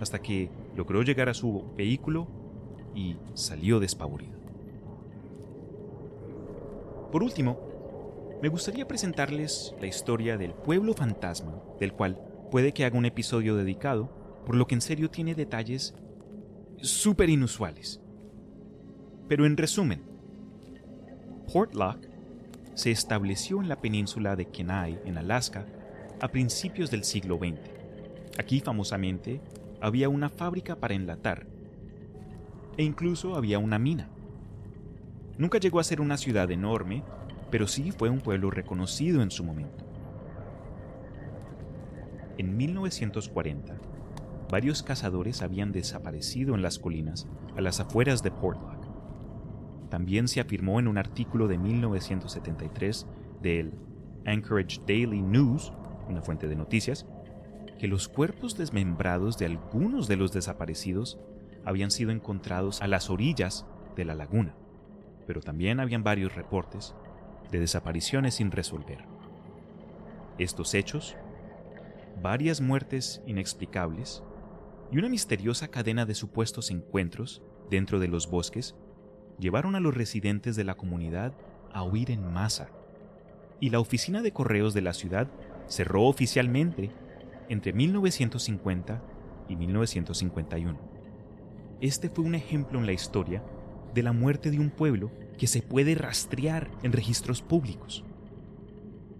hasta 0.00 0.20
que 0.20 0.50
logró 0.74 1.02
llegar 1.02 1.28
a 1.28 1.34
su 1.34 1.64
vehículo 1.76 2.28
y 2.96 3.16
salió 3.34 3.78
despavorido. 3.78 4.34
Por 7.12 7.22
último, 7.22 7.60
me 8.42 8.48
gustaría 8.48 8.88
presentarles 8.88 9.74
la 9.80 9.86
historia 9.86 10.36
del 10.36 10.52
pueblo 10.52 10.94
fantasma, 10.94 11.62
del 11.78 11.92
cual 11.92 12.18
puede 12.50 12.72
que 12.72 12.84
haga 12.84 12.98
un 12.98 13.04
episodio 13.04 13.54
dedicado, 13.56 14.10
por 14.44 14.56
lo 14.56 14.66
que 14.66 14.74
en 14.74 14.80
serio 14.80 15.10
tiene 15.10 15.34
detalles 15.34 15.94
súper 16.78 17.30
inusuales. 17.30 18.00
Pero 19.28 19.46
en 19.46 19.56
resumen, 19.56 20.02
Portlock 21.52 21.98
se 22.74 22.90
estableció 22.90 23.60
en 23.60 23.68
la 23.68 23.80
península 23.80 24.36
de 24.36 24.46
Kenai, 24.46 25.00
en 25.04 25.18
Alaska, 25.18 25.66
a 26.20 26.28
principios 26.28 26.90
del 26.90 27.04
siglo 27.04 27.38
XX. 27.38 27.58
Aquí 28.38 28.60
famosamente 28.60 29.40
había 29.80 30.08
una 30.08 30.28
fábrica 30.28 30.76
para 30.76 30.94
enlatar 30.94 31.46
e 32.76 32.82
incluso 32.82 33.36
había 33.36 33.58
una 33.58 33.78
mina. 33.78 34.08
Nunca 35.38 35.58
llegó 35.58 35.80
a 35.80 35.84
ser 35.84 36.00
una 36.00 36.16
ciudad 36.16 36.50
enorme, 36.50 37.02
pero 37.50 37.66
sí 37.66 37.92
fue 37.92 38.08
un 38.08 38.20
pueblo 38.20 38.50
reconocido 38.50 39.22
en 39.22 39.30
su 39.30 39.44
momento. 39.44 39.84
En 42.38 42.56
1940, 42.56 43.76
varios 44.50 44.82
cazadores 44.82 45.42
habían 45.42 45.72
desaparecido 45.72 46.54
en 46.54 46.62
las 46.62 46.78
colinas 46.78 47.26
a 47.56 47.60
las 47.60 47.80
afueras 47.80 48.22
de 48.22 48.30
Portlock. 48.30 48.86
También 49.88 50.28
se 50.28 50.40
afirmó 50.40 50.78
en 50.80 50.88
un 50.88 50.98
artículo 50.98 51.48
de 51.48 51.58
1973 51.58 53.06
del 53.42 53.72
Anchorage 54.26 54.80
Daily 54.86 55.22
News, 55.22 55.72
una 56.08 56.22
fuente 56.22 56.48
de 56.48 56.56
noticias, 56.56 57.06
que 57.78 57.88
los 57.88 58.08
cuerpos 58.08 58.56
desmembrados 58.56 59.38
de 59.38 59.46
algunos 59.46 60.08
de 60.08 60.16
los 60.16 60.32
desaparecidos 60.32 61.18
habían 61.66 61.90
sido 61.90 62.12
encontrados 62.12 62.80
a 62.80 62.86
las 62.86 63.10
orillas 63.10 63.66
de 63.96 64.06
la 64.06 64.14
laguna, 64.14 64.54
pero 65.26 65.40
también 65.40 65.80
habían 65.80 66.04
varios 66.04 66.34
reportes 66.34 66.94
de 67.50 67.60
desapariciones 67.60 68.34
sin 68.34 68.52
resolver. 68.52 69.04
Estos 70.38 70.74
hechos, 70.74 71.16
varias 72.22 72.60
muertes 72.60 73.20
inexplicables 73.26 74.22
y 74.92 74.98
una 74.98 75.08
misteriosa 75.08 75.68
cadena 75.68 76.06
de 76.06 76.14
supuestos 76.14 76.70
encuentros 76.70 77.42
dentro 77.68 77.98
de 77.98 78.08
los 78.08 78.30
bosques 78.30 78.76
llevaron 79.38 79.74
a 79.74 79.80
los 79.80 79.94
residentes 79.94 80.54
de 80.54 80.64
la 80.64 80.76
comunidad 80.76 81.34
a 81.72 81.82
huir 81.82 82.10
en 82.12 82.32
masa, 82.32 82.68
y 83.58 83.70
la 83.70 83.80
oficina 83.80 84.22
de 84.22 84.32
correos 84.32 84.72
de 84.72 84.82
la 84.82 84.92
ciudad 84.92 85.28
cerró 85.66 86.04
oficialmente 86.04 86.90
entre 87.48 87.72
1950 87.72 89.02
y 89.48 89.56
1951. 89.56 90.95
Este 91.80 92.08
fue 92.08 92.24
un 92.24 92.34
ejemplo 92.34 92.78
en 92.78 92.86
la 92.86 92.92
historia 92.92 93.42
de 93.92 94.02
la 94.02 94.12
muerte 94.12 94.50
de 94.50 94.58
un 94.58 94.70
pueblo 94.70 95.10
que 95.36 95.46
se 95.46 95.60
puede 95.60 95.94
rastrear 95.94 96.70
en 96.82 96.92
registros 96.92 97.42
públicos. 97.42 98.02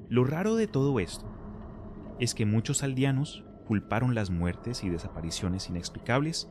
Lo 0.09 0.25
raro 0.25 0.57
de 0.57 0.66
todo 0.66 0.99
esto 0.99 1.27
es 2.19 2.35
que 2.35 2.47
muchos 2.47 2.83
aldeanos 2.83 3.45
culparon 3.66 4.14
las 4.14 4.31
muertes 4.31 4.85
y 4.85 4.88
desapariciones 4.88 5.69
inexplicables 5.69 6.49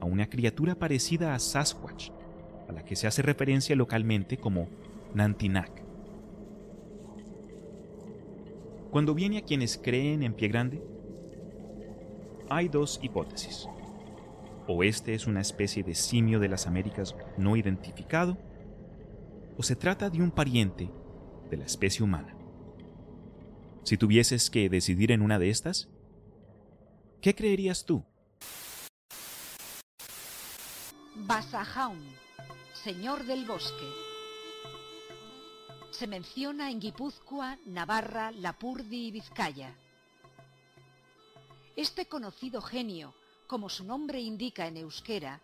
a 0.00 0.04
una 0.04 0.28
criatura 0.28 0.76
parecida 0.76 1.34
a 1.34 1.38
Sasquatch, 1.40 2.10
a 2.68 2.72
la 2.72 2.84
que 2.84 2.94
se 2.94 3.08
hace 3.08 3.22
referencia 3.22 3.74
localmente 3.74 4.36
como 4.36 4.68
Nantinak. 5.14 5.82
Cuando 8.92 9.14
viene 9.14 9.38
a 9.38 9.42
quienes 9.42 9.76
creen 9.76 10.22
en 10.22 10.34
pie 10.34 10.48
grande, 10.48 10.82
hay 12.48 12.68
dos 12.68 13.00
hipótesis. 13.02 13.66
O 14.66 14.82
este 14.82 15.14
es 15.14 15.26
una 15.26 15.40
especie 15.40 15.82
de 15.82 15.94
simio 15.94 16.38
de 16.38 16.48
las 16.48 16.66
Américas 16.66 17.16
no 17.36 17.56
identificado, 17.56 18.38
o 19.58 19.62
se 19.62 19.76
trata 19.76 20.08
de 20.08 20.22
un 20.22 20.30
pariente 20.30 20.90
de 21.50 21.56
la 21.56 21.64
especie 21.64 22.04
humana. 22.04 22.36
Si 23.82 23.96
tuvieses 23.96 24.50
que 24.50 24.68
decidir 24.68 25.10
en 25.10 25.22
una 25.22 25.38
de 25.38 25.50
estas, 25.50 25.88
¿qué 27.20 27.34
creerías 27.34 27.84
tú? 27.84 28.04
Señor 32.72 33.24
del 33.26 33.44
Bosque. 33.44 33.86
Se 35.90 36.06
menciona 36.06 36.70
en 36.70 36.80
Guipúzcoa, 36.80 37.58
Navarra, 37.66 38.32
Lapurdi 38.32 39.06
y 39.06 39.10
Vizcaya. 39.12 39.76
Este 41.76 42.06
conocido 42.06 42.60
genio, 42.60 43.14
como 43.52 43.68
su 43.68 43.84
nombre 43.84 44.18
indica 44.18 44.66
en 44.66 44.78
euskera, 44.78 45.38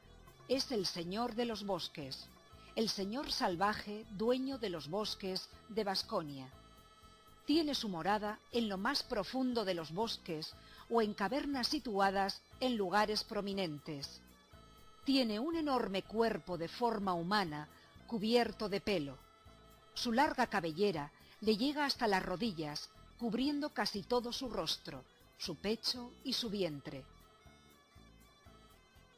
es 0.48 0.72
el 0.72 0.86
Señor 0.86 1.34
de 1.34 1.44
los 1.44 1.66
Bosques, 1.66 2.26
el 2.74 2.88
Señor 2.88 3.30
salvaje, 3.30 4.06
dueño 4.16 4.56
de 4.56 4.70
los 4.70 4.88
bosques 4.88 5.50
de 5.68 5.84
Vasconia. 5.84 6.48
Tiene 7.44 7.74
su 7.74 7.90
morada 7.90 8.38
en 8.50 8.70
lo 8.70 8.78
más 8.78 9.02
profundo 9.02 9.66
de 9.66 9.74
los 9.74 9.92
bosques 9.92 10.54
o 10.88 11.02
en 11.02 11.12
cavernas 11.12 11.68
situadas 11.68 12.40
en 12.61 12.78
lugares 12.78 13.24
prominentes 13.24 14.22
tiene 15.09 15.40
un 15.40 15.56
enorme 15.56 16.02
cuerpo 16.02 16.59
de 16.59 16.68
forma 16.68 17.14
humana 17.14 17.66
cubierto 18.06 18.68
de 18.68 18.82
pelo. 18.82 19.16
Su 19.94 20.12
larga 20.12 20.48
cabellera 20.48 21.11
le 21.40 21.56
llega 21.56 21.86
hasta 21.86 22.06
las 22.06 22.22
rodillas, 22.22 22.90
cubriendo 23.18 23.70
casi 23.70 24.02
todo 24.02 24.34
su 24.34 24.50
rostro, 24.50 25.02
su 25.38 25.56
pecho 25.56 26.12
y 26.24 26.34
su 26.34 26.50
vientre. 26.50 27.06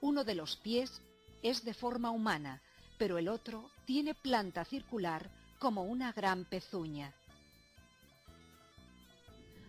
Uno 0.00 0.24
de 0.24 0.34
los 0.34 0.56
pies 0.56 1.02
es 1.42 1.64
de 1.64 1.74
forma 1.74 2.10
humana, 2.10 2.62
pero 2.98 3.18
el 3.18 3.28
otro 3.28 3.70
tiene 3.84 4.14
planta 4.14 4.64
circular 4.64 5.30
como 5.58 5.84
una 5.84 6.12
gran 6.12 6.44
pezuña. 6.44 7.12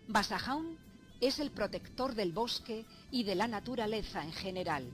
Basajaun 0.08 0.78
es 1.20 1.40
el 1.40 1.52
protector 1.52 2.16
del 2.16 2.32
bosque 2.32 2.86
y 3.12 3.24
de 3.24 3.36
la 3.36 3.48
naturaleza 3.48 4.24
en 4.24 4.32
general. 4.32 4.92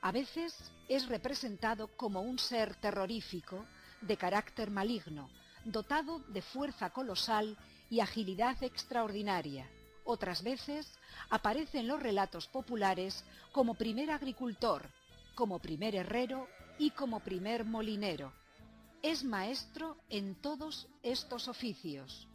A 0.00 0.12
veces 0.12 0.54
es 0.88 1.08
representado 1.08 1.88
como 1.96 2.22
un 2.22 2.38
ser 2.38 2.74
terrorífico 2.76 3.66
de 4.00 4.16
carácter 4.16 4.70
maligno, 4.70 5.28
dotado 5.64 6.20
de 6.28 6.42
fuerza 6.42 6.90
colosal 6.90 7.56
y 7.90 8.00
agilidad 8.00 8.62
extraordinaria. 8.62 9.68
Otras 10.06 10.44
veces 10.44 10.90
aparece 11.30 11.80
en 11.80 11.88
los 11.88 12.00
relatos 12.00 12.46
populares 12.46 13.24
como 13.50 13.74
primer 13.74 14.12
agricultor, 14.12 14.88
como 15.34 15.58
primer 15.58 15.96
herrero 15.96 16.48
y 16.78 16.90
como 16.90 17.20
primer 17.20 17.64
molinero. 17.64 18.32
Es 19.02 19.24
maestro 19.24 19.98
en 20.08 20.36
todos 20.36 20.88
estos 21.02 21.48
oficios. 21.48 22.28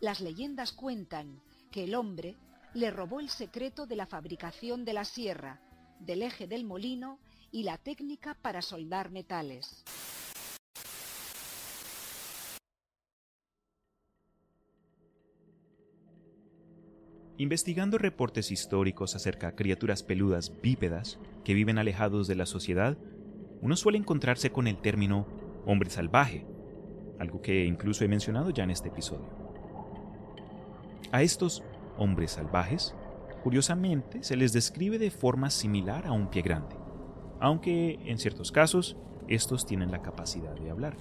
Las 0.00 0.20
leyendas 0.20 0.72
cuentan 0.72 1.42
que 1.72 1.84
el 1.84 1.96
hombre 1.96 2.36
le 2.72 2.90
robó 2.92 3.18
el 3.18 3.30
secreto 3.30 3.84
de 3.84 3.96
la 3.96 4.06
fabricación 4.06 4.84
de 4.84 4.92
la 4.92 5.04
sierra, 5.04 5.60
del 5.98 6.22
eje 6.22 6.46
del 6.46 6.64
molino 6.64 7.18
y 7.50 7.64
la 7.64 7.78
técnica 7.78 8.34
para 8.34 8.62
soldar 8.62 9.10
metales. 9.10 9.84
Investigando 17.40 17.98
reportes 17.98 18.50
históricos 18.50 19.14
acerca 19.14 19.50
de 19.50 19.54
criaturas 19.54 20.02
peludas 20.02 20.52
bípedas 20.60 21.20
que 21.44 21.54
viven 21.54 21.78
alejados 21.78 22.26
de 22.26 22.34
la 22.34 22.46
sociedad, 22.46 22.98
uno 23.60 23.76
suele 23.76 23.96
encontrarse 23.96 24.50
con 24.50 24.66
el 24.66 24.78
término 24.78 25.24
hombre 25.64 25.88
salvaje, 25.88 26.44
algo 27.20 27.40
que 27.40 27.64
incluso 27.64 28.04
he 28.04 28.08
mencionado 28.08 28.50
ya 28.50 28.64
en 28.64 28.72
este 28.72 28.88
episodio. 28.88 29.28
A 31.12 31.22
estos 31.22 31.62
hombres 31.96 32.32
salvajes, 32.32 32.96
curiosamente, 33.44 34.24
se 34.24 34.36
les 34.36 34.52
describe 34.52 34.98
de 34.98 35.12
forma 35.12 35.50
similar 35.50 36.08
a 36.08 36.12
un 36.12 36.30
pie 36.30 36.42
grande, 36.42 36.74
aunque 37.38 38.00
en 38.04 38.18
ciertos 38.18 38.50
casos 38.50 38.96
estos 39.28 39.64
tienen 39.64 39.92
la 39.92 40.02
capacidad 40.02 40.56
de 40.56 40.70
hablar. 40.70 40.96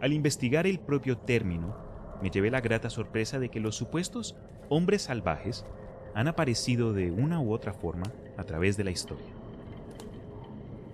Al 0.00 0.14
investigar 0.14 0.66
el 0.66 0.80
propio 0.80 1.16
término, 1.18 1.76
me 2.20 2.30
llevé 2.30 2.50
la 2.50 2.60
grata 2.60 2.90
sorpresa 2.90 3.38
de 3.38 3.50
que 3.50 3.60
los 3.60 3.76
supuestos 3.76 4.34
hombres 4.70 5.02
salvajes 5.02 5.66
han 6.14 6.28
aparecido 6.28 6.94
de 6.94 7.10
una 7.10 7.40
u 7.40 7.52
otra 7.52 7.74
forma 7.74 8.10
a 8.36 8.44
través 8.44 8.76
de 8.76 8.84
la 8.84 8.92
historia. 8.92 9.26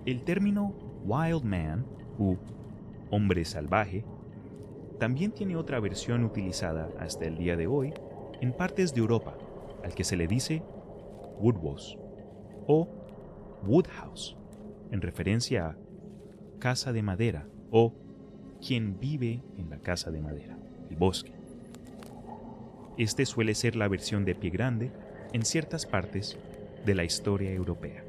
El 0.05 0.23
término 0.23 0.73
wild 1.05 1.43
man 1.43 1.85
u 2.17 2.35
hombre 3.11 3.45
salvaje 3.45 4.03
también 4.99 5.31
tiene 5.31 5.55
otra 5.55 5.79
versión 5.79 6.23
utilizada 6.23 6.89
hasta 6.99 7.25
el 7.25 7.37
día 7.37 7.55
de 7.55 7.67
hoy 7.67 7.93
en 8.41 8.51
partes 8.51 8.93
de 8.93 8.99
Europa, 8.99 9.37
al 9.83 9.93
que 9.93 10.03
se 10.03 10.17
le 10.17 10.27
dice 10.27 10.63
woodhouse 11.39 11.97
o 12.65 12.89
woodhouse, 13.63 14.35
en 14.91 15.01
referencia 15.01 15.67
a 15.67 15.77
casa 16.59 16.91
de 16.91 17.03
madera 17.03 17.47
o 17.69 17.93
quien 18.65 18.99
vive 18.99 19.43
en 19.57 19.69
la 19.69 19.77
casa 19.77 20.09
de 20.09 20.19
madera, 20.19 20.57
el 20.89 20.95
bosque. 20.95 21.36
Este 22.97 23.27
suele 23.27 23.53
ser 23.53 23.75
la 23.75 23.87
versión 23.87 24.25
de 24.25 24.33
pie 24.33 24.49
grande 24.49 24.91
en 25.31 25.45
ciertas 25.45 25.85
partes 25.85 26.35
de 26.83 26.95
la 26.95 27.03
historia 27.03 27.51
europea. 27.51 28.03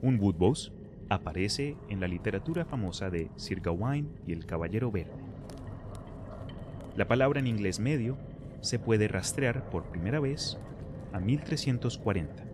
Un 0.00 0.18
woodhouse 0.18 0.72
aparece 1.10 1.76
en 1.90 2.00
la 2.00 2.08
literatura 2.08 2.64
famosa 2.64 3.10
de 3.10 3.30
Sir 3.36 3.60
Gawain 3.60 4.08
y 4.26 4.32
el 4.32 4.46
Caballero 4.46 4.90
Verde. 4.90 5.12
La 6.96 7.06
palabra 7.06 7.38
en 7.38 7.46
inglés 7.46 7.80
medio 7.80 8.16
se 8.62 8.78
puede 8.78 9.08
rastrear 9.08 9.68
por 9.68 9.84
primera 9.84 10.18
vez 10.18 10.56
a 11.12 11.20
1340, 11.20 12.44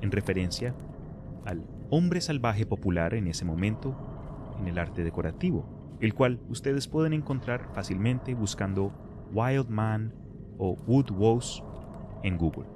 en 0.00 0.10
referencia 0.10 0.74
al 1.44 1.64
hombre 1.90 2.20
salvaje 2.20 2.66
popular 2.66 3.14
en 3.14 3.28
ese 3.28 3.44
momento 3.44 3.96
en 4.58 4.66
el 4.66 4.78
arte 4.78 5.04
decorativo, 5.04 5.64
el 6.00 6.12
cual 6.12 6.40
ustedes 6.48 6.88
pueden 6.88 7.12
encontrar 7.12 7.68
fácilmente 7.72 8.34
buscando 8.34 9.05
Wild 9.32 9.68
Man 9.68 10.12
o 10.58 10.76
Wood 10.86 11.10
Woos 11.10 11.62
en 12.22 12.38
Google. 12.38 12.66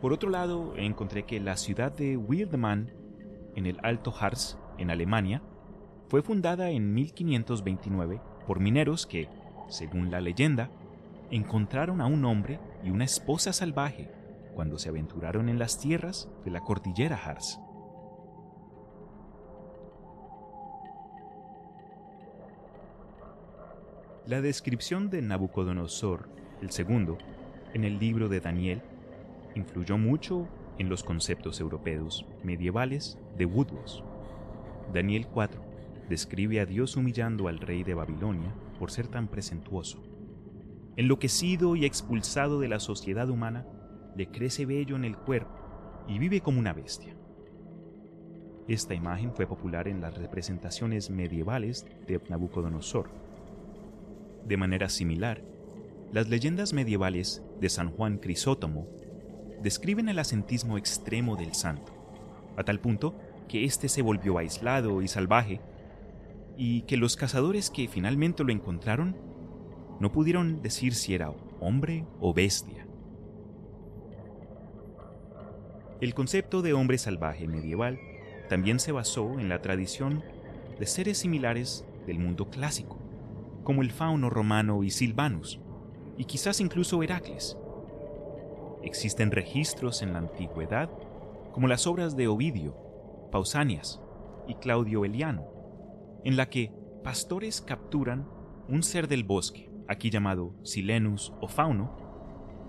Por 0.00 0.12
otro 0.12 0.30
lado, 0.30 0.74
encontré 0.76 1.24
que 1.24 1.38
la 1.38 1.56
ciudad 1.56 1.92
de 1.92 2.16
Wildman 2.16 2.90
en 3.54 3.66
el 3.66 3.78
Alto 3.82 4.12
Harz, 4.18 4.56
en 4.78 4.90
Alemania, 4.90 5.42
fue 6.08 6.22
fundada 6.22 6.70
en 6.70 6.92
1529 6.92 8.20
por 8.46 8.60
mineros 8.60 9.06
que, 9.06 9.28
según 9.68 10.10
la 10.10 10.20
leyenda, 10.20 10.70
encontraron 11.30 12.00
a 12.00 12.06
un 12.06 12.24
hombre 12.24 12.60
y 12.84 12.90
una 12.90 13.04
esposa 13.04 13.52
salvaje 13.52 14.10
cuando 14.54 14.78
se 14.78 14.88
aventuraron 14.88 15.48
en 15.48 15.58
las 15.58 15.78
tierras 15.78 16.28
de 16.44 16.50
la 16.50 16.60
cordillera 16.60 17.16
Harz. 17.16 17.58
La 24.24 24.40
descripción 24.40 25.10
de 25.10 25.20
Nabucodonosor 25.20 26.28
el 26.60 26.70
segundo 26.70 27.18
en 27.74 27.82
el 27.82 27.98
libro 27.98 28.28
de 28.28 28.38
Daniel 28.38 28.80
influyó 29.56 29.98
mucho 29.98 30.46
en 30.78 30.88
los 30.88 31.02
conceptos 31.02 31.58
europeos 31.58 32.24
medievales 32.44 33.18
de 33.36 33.46
Woodhouse. 33.46 34.04
Daniel 34.94 35.26
4 35.26 35.60
describe 36.08 36.60
a 36.60 36.66
Dios 36.66 36.96
humillando 36.96 37.48
al 37.48 37.58
rey 37.58 37.82
de 37.82 37.94
Babilonia 37.94 38.54
por 38.78 38.92
ser 38.92 39.08
tan 39.08 39.26
presentuoso. 39.26 40.00
Enloquecido 40.94 41.74
y 41.74 41.84
expulsado 41.84 42.60
de 42.60 42.68
la 42.68 42.78
sociedad 42.78 43.28
humana, 43.28 43.66
le 44.14 44.28
crece 44.28 44.66
vello 44.66 44.94
en 44.94 45.04
el 45.04 45.16
cuerpo 45.16 46.04
y 46.06 46.20
vive 46.20 46.40
como 46.40 46.60
una 46.60 46.72
bestia. 46.72 47.16
Esta 48.68 48.94
imagen 48.94 49.34
fue 49.34 49.48
popular 49.48 49.88
en 49.88 50.00
las 50.00 50.16
representaciones 50.16 51.10
medievales 51.10 51.86
de 52.06 52.20
Nabucodonosor. 52.28 53.31
De 54.46 54.56
manera 54.56 54.88
similar, 54.88 55.42
las 56.12 56.28
leyendas 56.28 56.72
medievales 56.72 57.42
de 57.60 57.68
San 57.68 57.90
Juan 57.90 58.18
Crisótomo 58.18 58.86
describen 59.62 60.08
el 60.08 60.18
asentismo 60.18 60.76
extremo 60.76 61.36
del 61.36 61.54
santo, 61.54 61.92
a 62.56 62.64
tal 62.64 62.80
punto 62.80 63.14
que 63.48 63.64
éste 63.64 63.88
se 63.88 64.02
volvió 64.02 64.38
aislado 64.38 65.02
y 65.02 65.08
salvaje, 65.08 65.60
y 66.56 66.82
que 66.82 66.96
los 66.96 67.16
cazadores 67.16 67.70
que 67.70 67.88
finalmente 67.88 68.44
lo 68.44 68.52
encontraron 68.52 69.16
no 70.00 70.12
pudieron 70.12 70.62
decir 70.62 70.94
si 70.94 71.14
era 71.14 71.32
hombre 71.60 72.04
o 72.20 72.34
bestia. 72.34 72.86
El 76.00 76.14
concepto 76.14 76.62
de 76.62 76.72
hombre 76.72 76.98
salvaje 76.98 77.46
medieval 77.46 78.00
también 78.48 78.80
se 78.80 78.90
basó 78.90 79.38
en 79.38 79.48
la 79.48 79.62
tradición 79.62 80.24
de 80.78 80.86
seres 80.86 81.18
similares 81.18 81.84
del 82.06 82.18
mundo 82.18 82.50
clásico, 82.50 82.98
como 83.62 83.82
el 83.82 83.90
fauno 83.90 84.30
romano 84.30 84.82
y 84.84 84.90
Silvanus, 84.90 85.60
y 86.16 86.24
quizás 86.24 86.60
incluso 86.60 87.02
Heracles, 87.02 87.56
Existen 88.82 89.30
registros 89.30 90.02
en 90.02 90.12
la 90.12 90.18
antigüedad, 90.18 90.90
como 91.52 91.68
las 91.68 91.86
obras 91.86 92.16
de 92.16 92.26
Ovidio, 92.26 92.76
Pausanias 93.30 94.00
y 94.48 94.54
Claudio 94.54 95.04
Eliano, 95.04 95.46
en 96.24 96.36
la 96.36 96.48
que 96.48 96.72
pastores 97.04 97.60
capturan 97.60 98.28
un 98.68 98.82
ser 98.82 99.06
del 99.06 99.22
bosque, 99.22 99.70
aquí 99.86 100.10
llamado 100.10 100.54
Silenus 100.64 101.32
o 101.40 101.46
Fauno, 101.46 101.96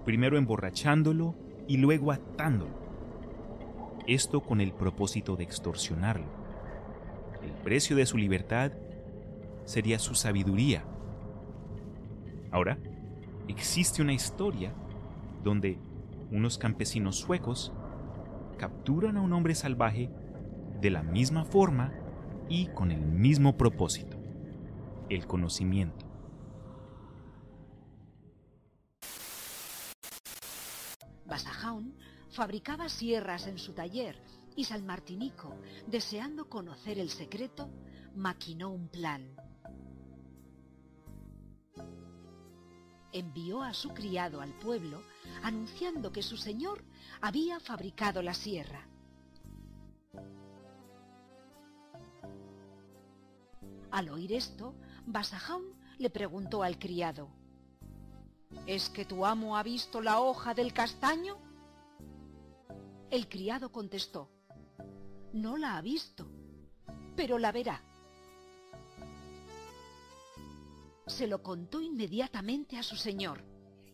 primero 0.05 0.37
emborrachándolo 0.37 1.35
y 1.67 1.77
luego 1.77 2.11
atándolo. 2.11 2.83
Esto 4.05 4.41
con 4.41 4.61
el 4.61 4.71
propósito 4.73 5.35
de 5.35 5.45
extorsionarlo. 5.45 6.27
El 7.41 7.51
precio 7.63 7.95
de 7.95 8.05
su 8.05 8.17
libertad 8.17 8.71
sería 9.65 9.99
su 9.99 10.15
sabiduría. 10.15 10.83
Ahora, 12.51 12.77
existe 13.47 14.01
una 14.01 14.13
historia 14.13 14.73
donde 15.43 15.79
unos 16.31 16.57
campesinos 16.57 17.17
suecos 17.17 17.73
capturan 18.57 19.17
a 19.17 19.21
un 19.21 19.33
hombre 19.33 19.55
salvaje 19.55 20.09
de 20.79 20.89
la 20.89 21.03
misma 21.03 21.45
forma 21.45 21.93
y 22.49 22.67
con 22.67 22.91
el 22.91 23.01
mismo 23.01 23.57
propósito, 23.57 24.17
el 25.09 25.25
conocimiento. 25.27 26.05
Basajaun 31.25 31.95
fabricaba 32.29 32.89
sierras 32.89 33.47
en 33.47 33.57
su 33.57 33.73
taller 33.73 34.21
y 34.55 34.65
San 34.65 34.85
Martinico, 34.85 35.55
deseando 35.87 36.49
conocer 36.49 36.99
el 36.99 37.09
secreto, 37.09 37.69
maquinó 38.15 38.69
un 38.69 38.87
plan. 38.87 39.35
Envió 43.13 43.61
a 43.61 43.73
su 43.73 43.93
criado 43.93 44.41
al 44.41 44.51
pueblo 44.53 45.01
anunciando 45.43 46.11
que 46.11 46.23
su 46.23 46.35
señor 46.35 46.83
había 47.21 47.59
fabricado 47.59 48.21
la 48.21 48.33
sierra. 48.33 48.87
Al 53.91 54.09
oír 54.09 54.33
esto, 54.33 54.73
Basajaun 55.05 55.63
le 55.99 56.09
preguntó 56.09 56.63
al 56.63 56.79
criado, 56.79 57.29
¿Es 58.65 58.89
que 58.89 59.05
tu 59.05 59.25
amo 59.25 59.57
ha 59.57 59.63
visto 59.63 60.01
la 60.01 60.19
hoja 60.19 60.53
del 60.53 60.73
castaño? 60.73 61.37
El 63.11 63.29
criado 63.29 63.71
contestó, 63.71 64.31
no 65.33 65.57
la 65.57 65.77
ha 65.77 65.81
visto, 65.81 66.27
pero 67.15 67.37
la 67.37 67.51
verá. 67.51 67.83
Se 71.05 71.27
lo 71.27 71.43
contó 71.43 71.81
inmediatamente 71.81 72.77
a 72.77 72.83
su 72.83 72.95
señor, 72.95 73.43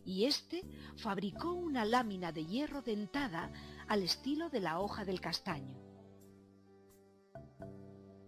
y 0.04 0.24
éste 0.24 0.62
fabricó 0.96 1.52
una 1.52 1.84
lámina 1.84 2.32
de 2.32 2.46
hierro 2.46 2.82
dentada 2.82 3.52
al 3.88 4.02
estilo 4.02 4.48
de 4.48 4.60
la 4.60 4.80
hoja 4.80 5.04
del 5.04 5.20
castaño. 5.20 5.78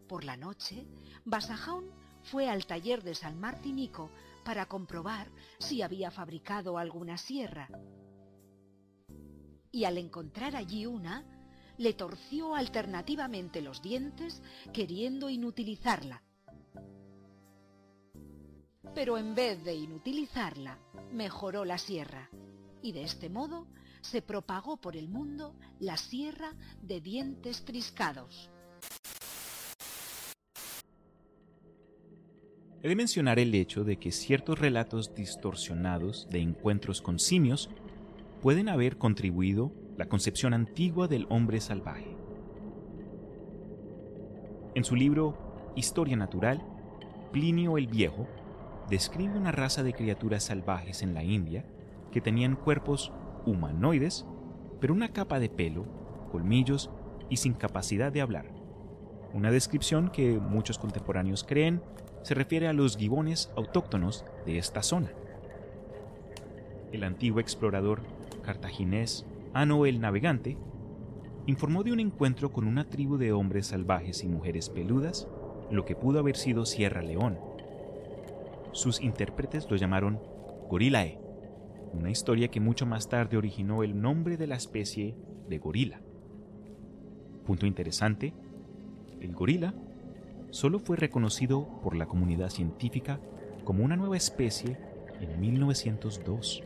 Por 0.08 0.24
la 0.24 0.36
noche, 0.36 0.86
Basajón 1.24 1.90
fue 2.22 2.48
al 2.48 2.66
taller 2.66 3.02
de 3.02 3.14
San 3.14 3.40
Martinico 3.40 4.10
para 4.44 4.66
comprobar 4.66 5.30
si 5.58 5.82
había 5.82 6.10
fabricado 6.10 6.76
alguna 6.76 7.16
sierra. 7.16 7.68
Y 9.70 9.84
al 9.84 9.96
encontrar 9.96 10.54
allí 10.54 10.86
una, 10.86 11.24
le 11.78 11.94
torció 11.94 12.54
alternativamente 12.54 13.62
los 13.62 13.80
dientes 13.80 14.42
queriendo 14.72 15.30
inutilizarla. 15.30 16.22
Pero 18.94 19.16
en 19.16 19.34
vez 19.34 19.64
de 19.64 19.74
inutilizarla, 19.74 20.78
mejoró 21.12 21.64
la 21.64 21.78
sierra, 21.78 22.30
y 22.82 22.92
de 22.92 23.04
este 23.04 23.30
modo 23.30 23.66
se 24.00 24.22
propagó 24.22 24.76
por 24.76 24.96
el 24.96 25.08
mundo 25.08 25.54
la 25.78 25.96
sierra 25.96 26.52
de 26.82 27.00
dientes 27.00 27.64
triscados. 27.64 28.50
He 32.82 32.88
de 32.88 32.96
mencionar 32.96 33.38
el 33.38 33.54
hecho 33.54 33.84
de 33.84 33.96
que 33.96 34.10
ciertos 34.10 34.58
relatos 34.58 35.14
distorsionados 35.14 36.28
de 36.30 36.40
encuentros 36.40 37.00
con 37.00 37.20
simios 37.20 37.70
pueden 38.42 38.68
haber 38.68 38.98
contribuido 38.98 39.72
la 39.96 40.06
concepción 40.06 40.52
antigua 40.52 41.06
del 41.06 41.26
hombre 41.28 41.60
salvaje. 41.60 42.16
En 44.74 44.82
su 44.82 44.96
libro 44.96 45.72
Historia 45.76 46.16
Natural, 46.16 46.60
Plinio 47.30 47.78
el 47.78 47.86
Viejo 47.86 48.26
describe 48.92 49.38
una 49.38 49.52
raza 49.52 49.82
de 49.82 49.94
criaturas 49.94 50.44
salvajes 50.44 51.02
en 51.02 51.14
la 51.14 51.24
India 51.24 51.64
que 52.10 52.20
tenían 52.20 52.56
cuerpos 52.56 53.10
humanoides, 53.46 54.26
pero 54.80 54.92
una 54.92 55.14
capa 55.14 55.40
de 55.40 55.48
pelo, 55.48 55.86
colmillos 56.30 56.90
y 57.30 57.38
sin 57.38 57.54
capacidad 57.54 58.12
de 58.12 58.20
hablar. 58.20 58.44
Una 59.32 59.50
descripción 59.50 60.10
que 60.10 60.38
muchos 60.38 60.78
contemporáneos 60.78 61.42
creen 61.42 61.80
se 62.22 62.34
refiere 62.34 62.68
a 62.68 62.74
los 62.74 62.98
gibones 62.98 63.50
autóctonos 63.56 64.26
de 64.44 64.58
esta 64.58 64.82
zona. 64.82 65.10
El 66.92 67.04
antiguo 67.04 67.40
explorador 67.40 68.02
cartaginés 68.42 69.24
Ano 69.54 69.86
el 69.86 70.02
Navegante 70.02 70.58
informó 71.46 71.82
de 71.82 71.92
un 71.92 72.00
encuentro 72.00 72.52
con 72.52 72.66
una 72.66 72.90
tribu 72.90 73.16
de 73.16 73.32
hombres 73.32 73.68
salvajes 73.68 74.22
y 74.22 74.28
mujeres 74.28 74.68
peludas, 74.68 75.28
lo 75.70 75.86
que 75.86 75.96
pudo 75.96 76.18
haber 76.18 76.36
sido 76.36 76.66
Sierra 76.66 77.00
León. 77.00 77.51
Sus 78.72 79.00
intérpretes 79.00 79.70
lo 79.70 79.76
llamaron 79.76 80.18
Gorilae, 80.68 81.18
una 81.92 82.10
historia 82.10 82.48
que 82.48 82.60
mucho 82.60 82.86
más 82.86 83.08
tarde 83.08 83.36
originó 83.36 83.82
el 83.82 84.00
nombre 84.00 84.36
de 84.36 84.46
la 84.46 84.56
especie 84.56 85.14
de 85.48 85.58
gorila. 85.58 86.00
Punto 87.44 87.66
interesante, 87.66 88.32
el 89.20 89.32
gorila 89.32 89.74
solo 90.50 90.78
fue 90.78 90.96
reconocido 90.96 91.80
por 91.82 91.94
la 91.94 92.06
comunidad 92.06 92.48
científica 92.48 93.20
como 93.64 93.84
una 93.84 93.96
nueva 93.96 94.16
especie 94.16 94.78
en 95.20 95.38
1902. 95.38 96.62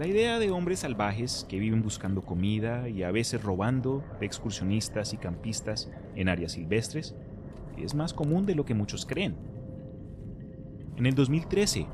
La 0.00 0.06
idea 0.06 0.38
de 0.38 0.50
hombres 0.50 0.78
salvajes 0.78 1.44
que 1.46 1.58
viven 1.58 1.82
buscando 1.82 2.22
comida 2.22 2.88
y 2.88 3.02
a 3.02 3.10
veces 3.10 3.42
robando 3.42 4.02
de 4.18 4.24
excursionistas 4.24 5.12
y 5.12 5.18
campistas 5.18 5.90
en 6.16 6.30
áreas 6.30 6.52
silvestres 6.52 7.14
es 7.76 7.94
más 7.94 8.14
común 8.14 8.46
de 8.46 8.54
lo 8.54 8.64
que 8.64 8.72
muchos 8.72 9.04
creen. 9.04 9.36
En 10.96 11.04
el 11.04 11.14
2013 11.14 11.86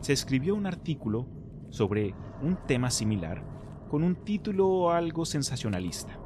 se 0.00 0.12
escribió 0.12 0.54
un 0.54 0.66
artículo 0.66 1.26
sobre 1.70 2.14
un 2.40 2.56
tema 2.68 2.88
similar 2.88 3.42
con 3.90 4.04
un 4.04 4.14
título 4.14 4.92
algo 4.92 5.24
sensacionalista. 5.24 6.16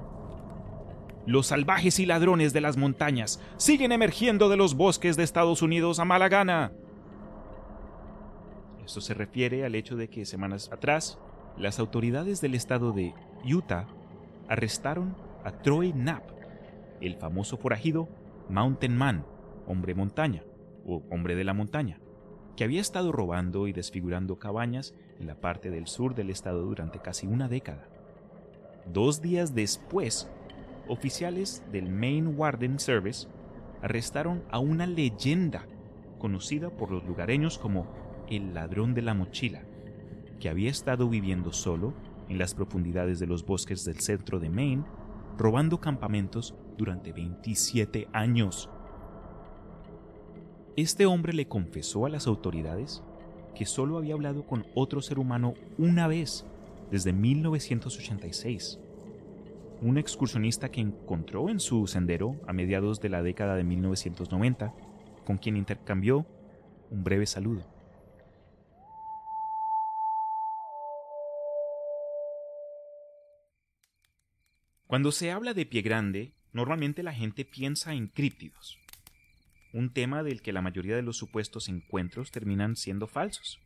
Los 1.24 1.46
salvajes 1.46 2.00
y 2.00 2.04
ladrones 2.04 2.52
de 2.52 2.60
las 2.60 2.76
montañas 2.76 3.40
siguen 3.56 3.92
emergiendo 3.92 4.50
de 4.50 4.58
los 4.58 4.74
bosques 4.74 5.16
de 5.16 5.22
Estados 5.22 5.62
Unidos 5.62 6.00
a 6.00 6.04
mala 6.04 6.28
gana. 6.28 6.70
Esto 8.84 9.00
se 9.00 9.14
refiere 9.14 9.64
al 9.64 9.74
hecho 9.74 9.96
de 9.96 10.08
que 10.08 10.24
semanas 10.24 10.70
atrás 10.72 11.18
las 11.56 11.78
autoridades 11.78 12.40
del 12.40 12.54
estado 12.54 12.92
de 12.92 13.14
Utah 13.44 13.86
arrestaron 14.48 15.14
a 15.44 15.52
Troy 15.52 15.92
Knapp, 15.92 16.30
el 17.00 17.16
famoso 17.16 17.56
forajido 17.56 18.08
Mountain 18.48 18.96
Man, 18.96 19.24
hombre 19.66 19.94
montaña 19.94 20.42
o 20.84 21.02
hombre 21.10 21.34
de 21.36 21.44
la 21.44 21.54
montaña, 21.54 22.00
que 22.56 22.64
había 22.64 22.80
estado 22.80 23.12
robando 23.12 23.66
y 23.68 23.72
desfigurando 23.72 24.38
cabañas 24.38 24.94
en 25.18 25.26
la 25.26 25.36
parte 25.36 25.70
del 25.70 25.86
sur 25.86 26.14
del 26.14 26.30
estado 26.30 26.62
durante 26.62 26.98
casi 26.98 27.26
una 27.26 27.48
década. 27.48 27.88
Dos 28.92 29.22
días 29.22 29.54
después, 29.54 30.28
oficiales 30.88 31.62
del 31.70 31.88
Maine 31.88 32.28
Warden 32.28 32.78
Service 32.78 33.28
arrestaron 33.80 34.42
a 34.50 34.58
una 34.58 34.86
leyenda 34.86 35.66
conocida 36.18 36.70
por 36.70 36.90
los 36.90 37.04
lugareños 37.04 37.58
como 37.58 37.86
el 38.36 38.54
ladrón 38.54 38.94
de 38.94 39.02
la 39.02 39.14
mochila, 39.14 39.62
que 40.40 40.48
había 40.48 40.70
estado 40.70 41.08
viviendo 41.08 41.52
solo 41.52 41.92
en 42.28 42.38
las 42.38 42.54
profundidades 42.54 43.18
de 43.18 43.26
los 43.26 43.44
bosques 43.44 43.84
del 43.84 44.00
centro 44.00 44.40
de 44.40 44.48
Maine, 44.48 44.84
robando 45.36 45.80
campamentos 45.80 46.54
durante 46.78 47.12
27 47.12 48.08
años. 48.12 48.70
Este 50.76 51.04
hombre 51.04 51.34
le 51.34 51.46
confesó 51.46 52.06
a 52.06 52.08
las 52.08 52.26
autoridades 52.26 53.02
que 53.54 53.66
solo 53.66 53.98
había 53.98 54.14
hablado 54.14 54.46
con 54.46 54.64
otro 54.74 55.02
ser 55.02 55.18
humano 55.18 55.52
una 55.76 56.06
vez 56.06 56.46
desde 56.90 57.12
1986. 57.12 58.78
Un 59.82 59.98
excursionista 59.98 60.70
que 60.70 60.80
encontró 60.80 61.50
en 61.50 61.60
su 61.60 61.86
sendero 61.86 62.36
a 62.46 62.52
mediados 62.52 63.00
de 63.00 63.10
la 63.10 63.22
década 63.22 63.56
de 63.56 63.64
1990, 63.64 64.72
con 65.26 65.36
quien 65.36 65.56
intercambió 65.56 66.24
un 66.90 67.04
breve 67.04 67.26
saludo. 67.26 67.71
Cuando 74.92 75.10
se 75.10 75.30
habla 75.30 75.54
de 75.54 75.64
pie 75.64 75.80
grande, 75.80 76.34
normalmente 76.52 77.02
la 77.02 77.14
gente 77.14 77.46
piensa 77.46 77.94
en 77.94 78.08
críptidos, 78.08 78.78
un 79.72 79.90
tema 79.90 80.22
del 80.22 80.42
que 80.42 80.52
la 80.52 80.60
mayoría 80.60 80.94
de 80.94 81.00
los 81.00 81.16
supuestos 81.16 81.70
encuentros 81.70 82.30
terminan 82.30 82.76
siendo 82.76 83.06
falsos, 83.06 83.58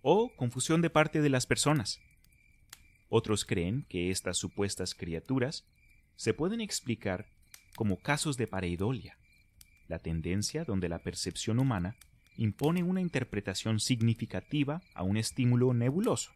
o 0.00 0.34
confusión 0.34 0.82
de 0.82 0.90
parte 0.90 1.22
de 1.22 1.28
las 1.30 1.46
personas. 1.46 2.00
Otros 3.08 3.44
creen 3.44 3.86
que 3.88 4.10
estas 4.10 4.38
supuestas 4.38 4.96
criaturas 4.96 5.68
se 6.16 6.34
pueden 6.34 6.60
explicar 6.60 7.28
como 7.76 7.98
casos 7.98 8.36
de 8.36 8.48
pareidolia, 8.48 9.16
la 9.86 10.00
tendencia 10.00 10.64
donde 10.64 10.88
la 10.88 10.98
percepción 10.98 11.60
humana 11.60 11.94
impone 12.36 12.82
una 12.82 13.00
interpretación 13.00 13.78
significativa 13.78 14.82
a 14.94 15.04
un 15.04 15.16
estímulo 15.16 15.74
nebuloso, 15.74 16.32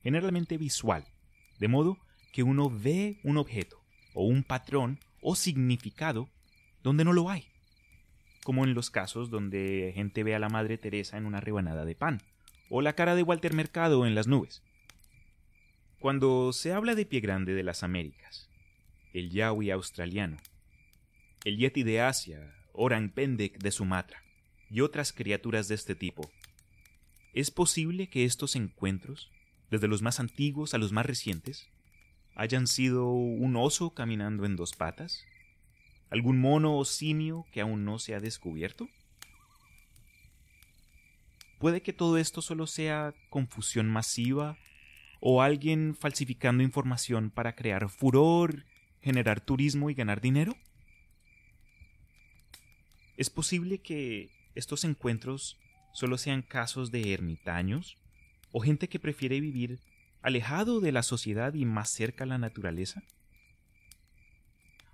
generalmente 0.00 0.58
visual, 0.58 1.08
de 1.58 1.66
modo 1.66 1.98
que 2.32 2.44
uno 2.44 2.70
ve 2.70 3.18
un 3.24 3.36
objeto 3.36 3.79
o 4.20 4.24
un 4.24 4.44
patrón 4.44 4.98
o 5.22 5.34
significado 5.34 6.28
donde 6.82 7.04
no 7.04 7.14
lo 7.14 7.30
hay, 7.30 7.46
como 8.44 8.64
en 8.64 8.74
los 8.74 8.90
casos 8.90 9.30
donde 9.30 9.92
gente 9.94 10.22
ve 10.22 10.34
a 10.34 10.38
la 10.38 10.50
Madre 10.50 10.76
Teresa 10.76 11.16
en 11.16 11.24
una 11.24 11.40
rebanada 11.40 11.86
de 11.86 11.94
pan, 11.94 12.20
o 12.68 12.82
la 12.82 12.92
cara 12.92 13.14
de 13.14 13.22
Walter 13.22 13.54
Mercado 13.54 14.04
en 14.04 14.14
las 14.14 14.26
nubes. 14.26 14.62
Cuando 16.00 16.52
se 16.52 16.74
habla 16.74 16.94
de 16.94 17.06
pie 17.06 17.20
grande 17.20 17.54
de 17.54 17.62
las 17.62 17.82
Américas, 17.82 18.50
el 19.14 19.30
yawi 19.30 19.70
australiano, 19.70 20.36
el 21.44 21.56
yeti 21.56 21.82
de 21.82 22.02
Asia, 22.02 22.54
orang 22.74 23.08
pendek 23.08 23.58
de 23.58 23.70
Sumatra 23.70 24.22
y 24.68 24.82
otras 24.82 25.14
criaturas 25.14 25.66
de 25.66 25.76
este 25.76 25.94
tipo, 25.94 26.30
¿es 27.32 27.50
posible 27.50 28.10
que 28.10 28.26
estos 28.26 28.54
encuentros, 28.54 29.30
desde 29.70 29.88
los 29.88 30.02
más 30.02 30.20
antiguos 30.20 30.74
a 30.74 30.78
los 30.78 30.92
más 30.92 31.06
recientes, 31.06 31.70
hayan 32.34 32.66
sido 32.66 33.10
un 33.10 33.56
oso 33.56 33.90
caminando 33.90 34.44
en 34.44 34.56
dos 34.56 34.74
patas? 34.74 35.24
¿Algún 36.10 36.40
mono 36.40 36.76
o 36.76 36.84
simio 36.84 37.46
que 37.52 37.60
aún 37.60 37.84
no 37.84 37.98
se 37.98 38.14
ha 38.14 38.20
descubierto? 38.20 38.88
Puede 41.58 41.82
que 41.82 41.92
todo 41.92 42.16
esto 42.16 42.40
solo 42.40 42.66
sea 42.66 43.14
confusión 43.28 43.88
masiva 43.88 44.56
o 45.20 45.42
alguien 45.42 45.94
falsificando 45.94 46.62
información 46.62 47.30
para 47.30 47.54
crear 47.54 47.90
furor, 47.90 48.64
generar 49.02 49.40
turismo 49.40 49.90
y 49.90 49.94
ganar 49.94 50.20
dinero. 50.20 50.56
¿Es 53.16 53.28
posible 53.28 53.78
que 53.78 54.30
estos 54.54 54.84
encuentros 54.84 55.58
solo 55.92 56.16
sean 56.16 56.42
casos 56.42 56.90
de 56.90 57.12
ermitaños 57.12 57.98
o 58.52 58.60
gente 58.60 58.88
que 58.88 58.98
prefiere 58.98 59.40
vivir 59.40 59.78
alejado 60.22 60.80
de 60.80 60.92
la 60.92 61.02
sociedad 61.02 61.54
y 61.54 61.64
más 61.64 61.90
cerca 61.90 62.24
a 62.24 62.26
la 62.26 62.38
naturaleza? 62.38 63.02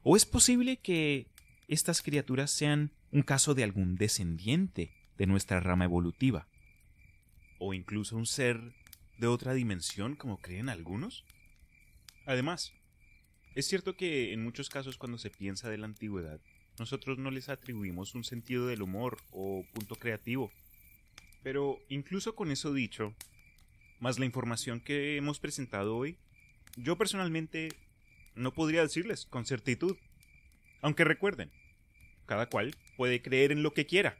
¿O 0.03 0.17
es 0.17 0.25
posible 0.25 0.77
que 0.77 1.27
estas 1.69 2.03
criaturas 2.03 2.51
sean 2.51 2.93
un 3.11 3.23
caso 3.23 3.55
de 3.55 3.65
algún 3.65 3.97
descendiente 3.97 4.93
de 5.19 5.27
nuestra 5.27 5.61
rama 5.61 5.85
evolutiva? 5.85 6.47
¿O 7.59 7.75
incluso 7.75 8.17
un 8.17 8.27
ser 8.27 8.61
de 9.19 9.27
otra 9.27 9.55
dimensión 9.55 10.15
como 10.15 10.39
creen 10.39 10.69
algunos? 10.69 11.25
Además, 12.27 12.73
es 13.55 13.67
cierto 13.67 13.97
que 13.97 14.33
en 14.33 14.45
muchos 14.45 14.69
casos 14.69 14.99
cuando 14.99 15.19
se 15.19 15.31
piensa 15.31 15.71
de 15.71 15.79
la 15.79 15.87
antigüedad, 15.87 16.41
nosotros 16.79 17.19
no 17.19 17.31
les 17.31 17.49
atribuimos 17.49 18.15
un 18.15 18.23
sentido 18.23 18.67
del 18.67 18.83
humor 18.83 19.17
o 19.31 19.65
punto 19.73 19.97
creativo. 19.97 20.53
Pero 21.43 21.79
incluso 21.89 22.35
con 22.35 22.51
eso 22.51 22.75
dicho, 22.75 23.15
más 24.01 24.19
la 24.19 24.27
información 24.27 24.81
que 24.81 25.17
hemos 25.17 25.39
presentado 25.39 25.97
hoy, 25.97 26.19
yo 26.77 26.97
personalmente 26.97 27.69
no 28.35 28.53
podría 28.53 28.83
decirles 28.83 29.27
con 29.27 29.47
certitud. 29.47 29.97
Aunque 30.83 31.05
recuerden, 31.05 31.51
cada 32.27 32.47
cual 32.49 32.75
puede 32.97 33.23
creer 33.23 33.53
en 33.53 33.63
lo 33.63 33.73
que 33.73 33.87
quiera. 33.87 34.19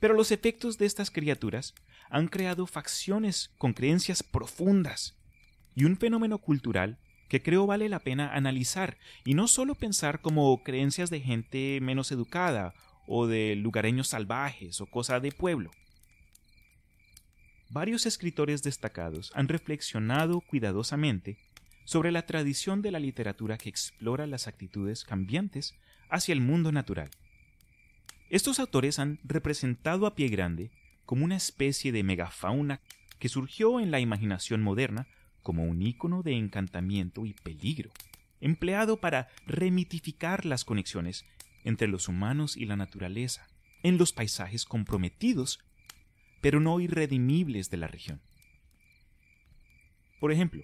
Pero 0.00 0.14
los 0.14 0.32
efectos 0.32 0.78
de 0.78 0.86
estas 0.86 1.10
criaturas 1.10 1.74
han 2.10 2.28
creado 2.28 2.66
facciones 2.66 3.52
con 3.58 3.72
creencias 3.72 4.22
profundas 4.22 5.16
y 5.74 5.84
un 5.84 5.96
fenómeno 5.96 6.38
cultural 6.38 6.98
que 7.28 7.42
creo 7.42 7.66
vale 7.66 7.88
la 7.88 8.00
pena 8.00 8.34
analizar 8.34 8.98
y 9.24 9.34
no 9.34 9.48
solo 9.48 9.74
pensar 9.74 10.20
como 10.20 10.62
creencias 10.62 11.10
de 11.10 11.20
gente 11.20 11.78
menos 11.80 12.12
educada 12.12 12.74
o 13.06 13.26
de 13.26 13.56
lugareños 13.56 14.08
salvajes 14.08 14.80
o 14.80 14.86
cosa 14.86 15.20
de 15.20 15.32
pueblo. 15.32 15.70
Varios 17.70 18.06
escritores 18.06 18.62
destacados 18.62 19.32
han 19.34 19.48
reflexionado 19.48 20.40
cuidadosamente 20.40 21.38
sobre 21.84 22.12
la 22.12 22.26
tradición 22.26 22.82
de 22.82 22.90
la 22.90 22.98
literatura 22.98 23.58
que 23.58 23.68
explora 23.68 24.26
las 24.26 24.46
actitudes 24.46 25.04
cambiantes 25.04 25.74
hacia 26.08 26.32
el 26.32 26.40
mundo 26.40 26.72
natural. 26.72 27.10
Estos 28.30 28.58
autores 28.58 28.98
han 28.98 29.18
representado 29.24 30.06
a 30.06 30.14
pie 30.14 30.28
grande 30.28 30.70
como 31.04 31.24
una 31.24 31.36
especie 31.36 31.92
de 31.92 32.02
megafauna 32.02 32.80
que 33.18 33.28
surgió 33.28 33.80
en 33.80 33.90
la 33.90 34.00
imaginación 34.00 34.62
moderna 34.62 35.06
como 35.42 35.64
un 35.64 35.82
ícono 35.82 36.22
de 36.22 36.32
encantamiento 36.32 37.26
y 37.26 37.34
peligro, 37.34 37.90
empleado 38.40 38.98
para 38.98 39.28
remitificar 39.46 40.46
las 40.46 40.64
conexiones 40.64 41.24
entre 41.64 41.88
los 41.88 42.08
humanos 42.08 42.56
y 42.56 42.66
la 42.66 42.76
naturaleza 42.76 43.46
en 43.82 43.98
los 43.98 44.12
paisajes 44.12 44.64
comprometidos, 44.64 45.60
pero 46.44 46.60
no 46.60 46.78
irredimibles 46.78 47.70
de 47.70 47.78
la 47.78 47.86
región. 47.86 48.20
Por 50.20 50.30
ejemplo, 50.30 50.62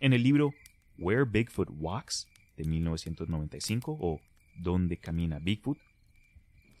en 0.00 0.14
el 0.14 0.22
libro 0.22 0.54
Where 0.96 1.26
Bigfoot 1.26 1.68
Walks 1.70 2.26
de 2.56 2.64
1995 2.64 3.98
o 4.00 4.22
Donde 4.56 4.96
camina 4.96 5.38
Bigfoot, 5.38 5.76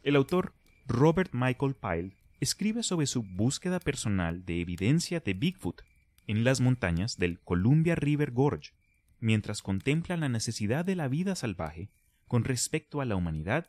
el 0.02 0.16
autor 0.16 0.54
Robert 0.86 1.34
Michael 1.34 1.74
Pyle 1.74 2.16
escribe 2.40 2.82
sobre 2.82 3.06
su 3.06 3.22
búsqueda 3.22 3.80
personal 3.80 4.46
de 4.46 4.62
evidencia 4.62 5.20
de 5.20 5.34
Bigfoot 5.34 5.82
en 6.26 6.44
las 6.44 6.62
montañas 6.62 7.18
del 7.18 7.38
Columbia 7.38 7.96
River 7.96 8.30
Gorge, 8.30 8.72
mientras 9.20 9.60
contempla 9.60 10.16
la 10.16 10.30
necesidad 10.30 10.86
de 10.86 10.96
la 10.96 11.06
vida 11.06 11.34
salvaje 11.34 11.90
con 12.28 12.44
respecto 12.44 13.02
a 13.02 13.04
la 13.04 13.14
humanidad 13.14 13.68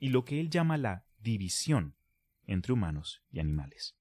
y 0.00 0.08
lo 0.08 0.24
que 0.24 0.40
él 0.40 0.48
llama 0.48 0.78
la 0.78 1.04
división 1.20 1.94
entre 2.46 2.72
humanos 2.72 3.22
y 3.30 3.40
animales. 3.40 3.96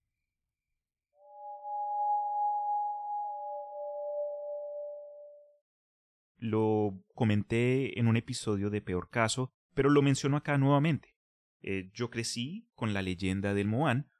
Lo 6.38 7.04
comenté 7.14 8.00
en 8.00 8.08
un 8.08 8.18
episodio 8.18 8.70
de 8.70 8.82
Peor 8.82 9.10
Caso, 9.10 9.52
pero 9.74 9.90
lo 9.90 10.02
menciono 10.02 10.38
acá 10.38 10.58
nuevamente. 10.58 11.16
Eh, 11.62 11.90
yo 11.94 12.10
crecí 12.10 12.70
con 12.76 12.94
la 12.94 13.02
leyenda 13.02 13.54
del 13.54 13.68
Moán, 13.68 14.12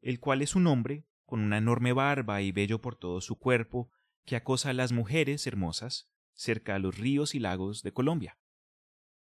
el 0.00 0.20
cual 0.20 0.42
es 0.42 0.54
un 0.54 0.66
hombre 0.66 1.06
con 1.24 1.40
una 1.40 1.58
enorme 1.58 1.92
barba 1.92 2.42
y 2.42 2.52
bello 2.52 2.80
por 2.80 2.96
todo 2.96 3.20
su 3.20 3.36
cuerpo, 3.38 3.90
que 4.24 4.36
acosa 4.36 4.70
a 4.70 4.74
las 4.74 4.92
mujeres 4.92 5.46
hermosas 5.46 6.10
cerca 6.32 6.74
a 6.74 6.78
los 6.78 6.98
ríos 6.98 7.34
y 7.34 7.38
lagos 7.38 7.82
de 7.82 7.92
Colombia. 7.92 8.38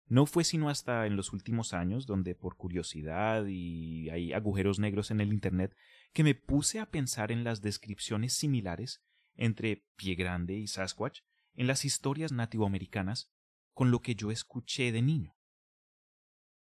No 0.07 0.27
fue 0.27 0.43
sino 0.43 0.69
hasta 0.69 1.07
en 1.07 1.15
los 1.15 1.33
últimos 1.33 1.73
años, 1.73 2.05
donde 2.05 2.35
por 2.35 2.57
curiosidad 2.57 3.45
y 3.47 4.09
hay 4.09 4.33
agujeros 4.33 4.79
negros 4.79 5.09
en 5.09 5.19
el 5.19 5.33
Internet, 5.33 5.75
que 6.13 6.23
me 6.23 6.35
puse 6.35 6.79
a 6.79 6.85
pensar 6.85 7.31
en 7.31 7.43
las 7.43 7.61
descripciones 7.61 8.33
similares 8.33 9.03
entre 9.33 9.85
Pie 9.95 10.15
Grande 10.15 10.55
y 10.55 10.67
Sasquatch 10.67 11.21
en 11.55 11.67
las 11.67 11.85
historias 11.85 12.31
nativoamericanas 12.31 13.31
con 13.73 13.91
lo 13.91 14.01
que 14.01 14.15
yo 14.15 14.31
escuché 14.31 14.91
de 14.91 15.01
niño. 15.01 15.35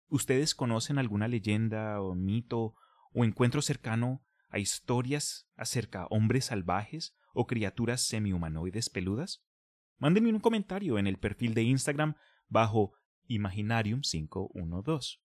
¿Ustedes 0.09 0.55
conocen 0.55 0.99
alguna 0.99 1.29
leyenda 1.29 2.01
o 2.01 2.15
mito 2.15 2.75
o 3.13 3.25
encuentro 3.25 3.63
cercano 3.63 4.25
a 4.49 4.59
historias 4.59 5.49
acerca 5.57 6.01
de 6.01 6.07
hombres 6.11 6.47
salvajes 6.47 7.17
o 7.33 7.47
criaturas 7.47 8.03
semi-humanoides 8.03 8.91
peludas? 8.91 9.45
Mándenme 9.99 10.31
un 10.31 10.41
comentario 10.41 10.99
en 10.99 11.07
el 11.07 11.19
perfil 11.19 11.55
de 11.55 11.63
Instagram 11.63 12.17
bajo 12.49 12.93
Imaginarium512 13.31 15.21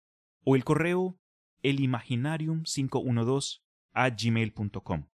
o 0.43 0.55
el 0.55 0.63
correo 0.63 1.19
elimaginarium512 1.63 3.61
a 3.93 4.09
gmail.com. 4.09 5.09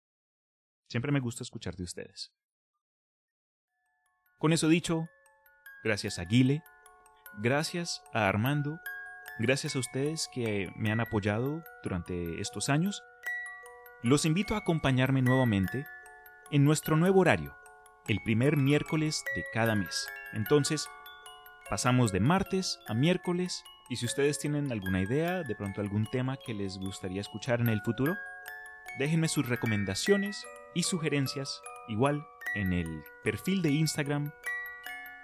Siempre 0.89 1.11
me 1.11 1.19
gusta 1.19 1.43
escuchar 1.43 1.75
de 1.75 1.83
ustedes. 1.83 2.33
Con 4.39 4.51
eso 4.53 4.67
dicho, 4.67 5.07
gracias 5.83 6.17
a 6.19 6.25
Guile, 6.25 6.63
gracias 7.41 8.01
a 8.13 8.27
Armando, 8.27 8.79
gracias 9.37 9.75
a 9.75 9.79
ustedes 9.79 10.27
que 10.33 10.71
me 10.75 10.91
han 10.91 10.99
apoyado 10.99 11.63
durante 11.83 12.41
estos 12.41 12.69
años 12.69 13.03
los 14.01 14.25
invito 14.25 14.55
a 14.55 14.59
acompañarme 14.59 15.21
nuevamente 15.21 15.85
en 16.51 16.63
nuestro 16.63 16.95
nuevo 16.95 17.19
horario, 17.19 17.53
el 18.07 18.21
primer 18.23 18.55
miércoles 18.55 19.25
de 19.35 19.43
cada 19.51 19.75
mes. 19.75 20.07
Entonces, 20.31 20.89
pasamos 21.69 22.11
de 22.11 22.19
martes 22.19 22.79
a 22.87 22.93
miércoles 22.93 23.63
y 23.89 23.95
si 23.97 24.05
ustedes 24.05 24.39
tienen 24.39 24.71
alguna 24.71 25.01
idea, 25.01 25.43
de 25.43 25.55
pronto 25.55 25.81
algún 25.81 26.05
tema 26.05 26.37
que 26.37 26.53
les 26.53 26.77
gustaría 26.77 27.21
escuchar 27.21 27.61
en 27.61 27.69
el 27.69 27.81
futuro, 27.81 28.15
déjenme 28.97 29.27
sus 29.27 29.47
recomendaciones 29.47 30.43
y 30.73 30.83
sugerencias 30.83 31.61
igual 31.87 32.25
en 32.55 32.73
el 32.73 33.03
perfil 33.23 33.61
de 33.61 33.69
Instagram 33.71 34.31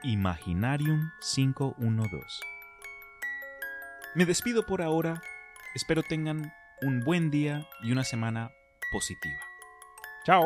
Imaginarium512. 0.04 2.22
Me 4.16 4.26
despido 4.26 4.66
por 4.66 4.82
ahora, 4.82 5.22
espero 5.76 6.04
tengan 6.04 6.54
un 6.82 7.02
buen 7.02 7.32
día 7.32 7.68
y 7.84 7.92
una 7.92 8.04
semana 8.04 8.52
positiva. 8.92 9.40
Chao. 10.26 10.46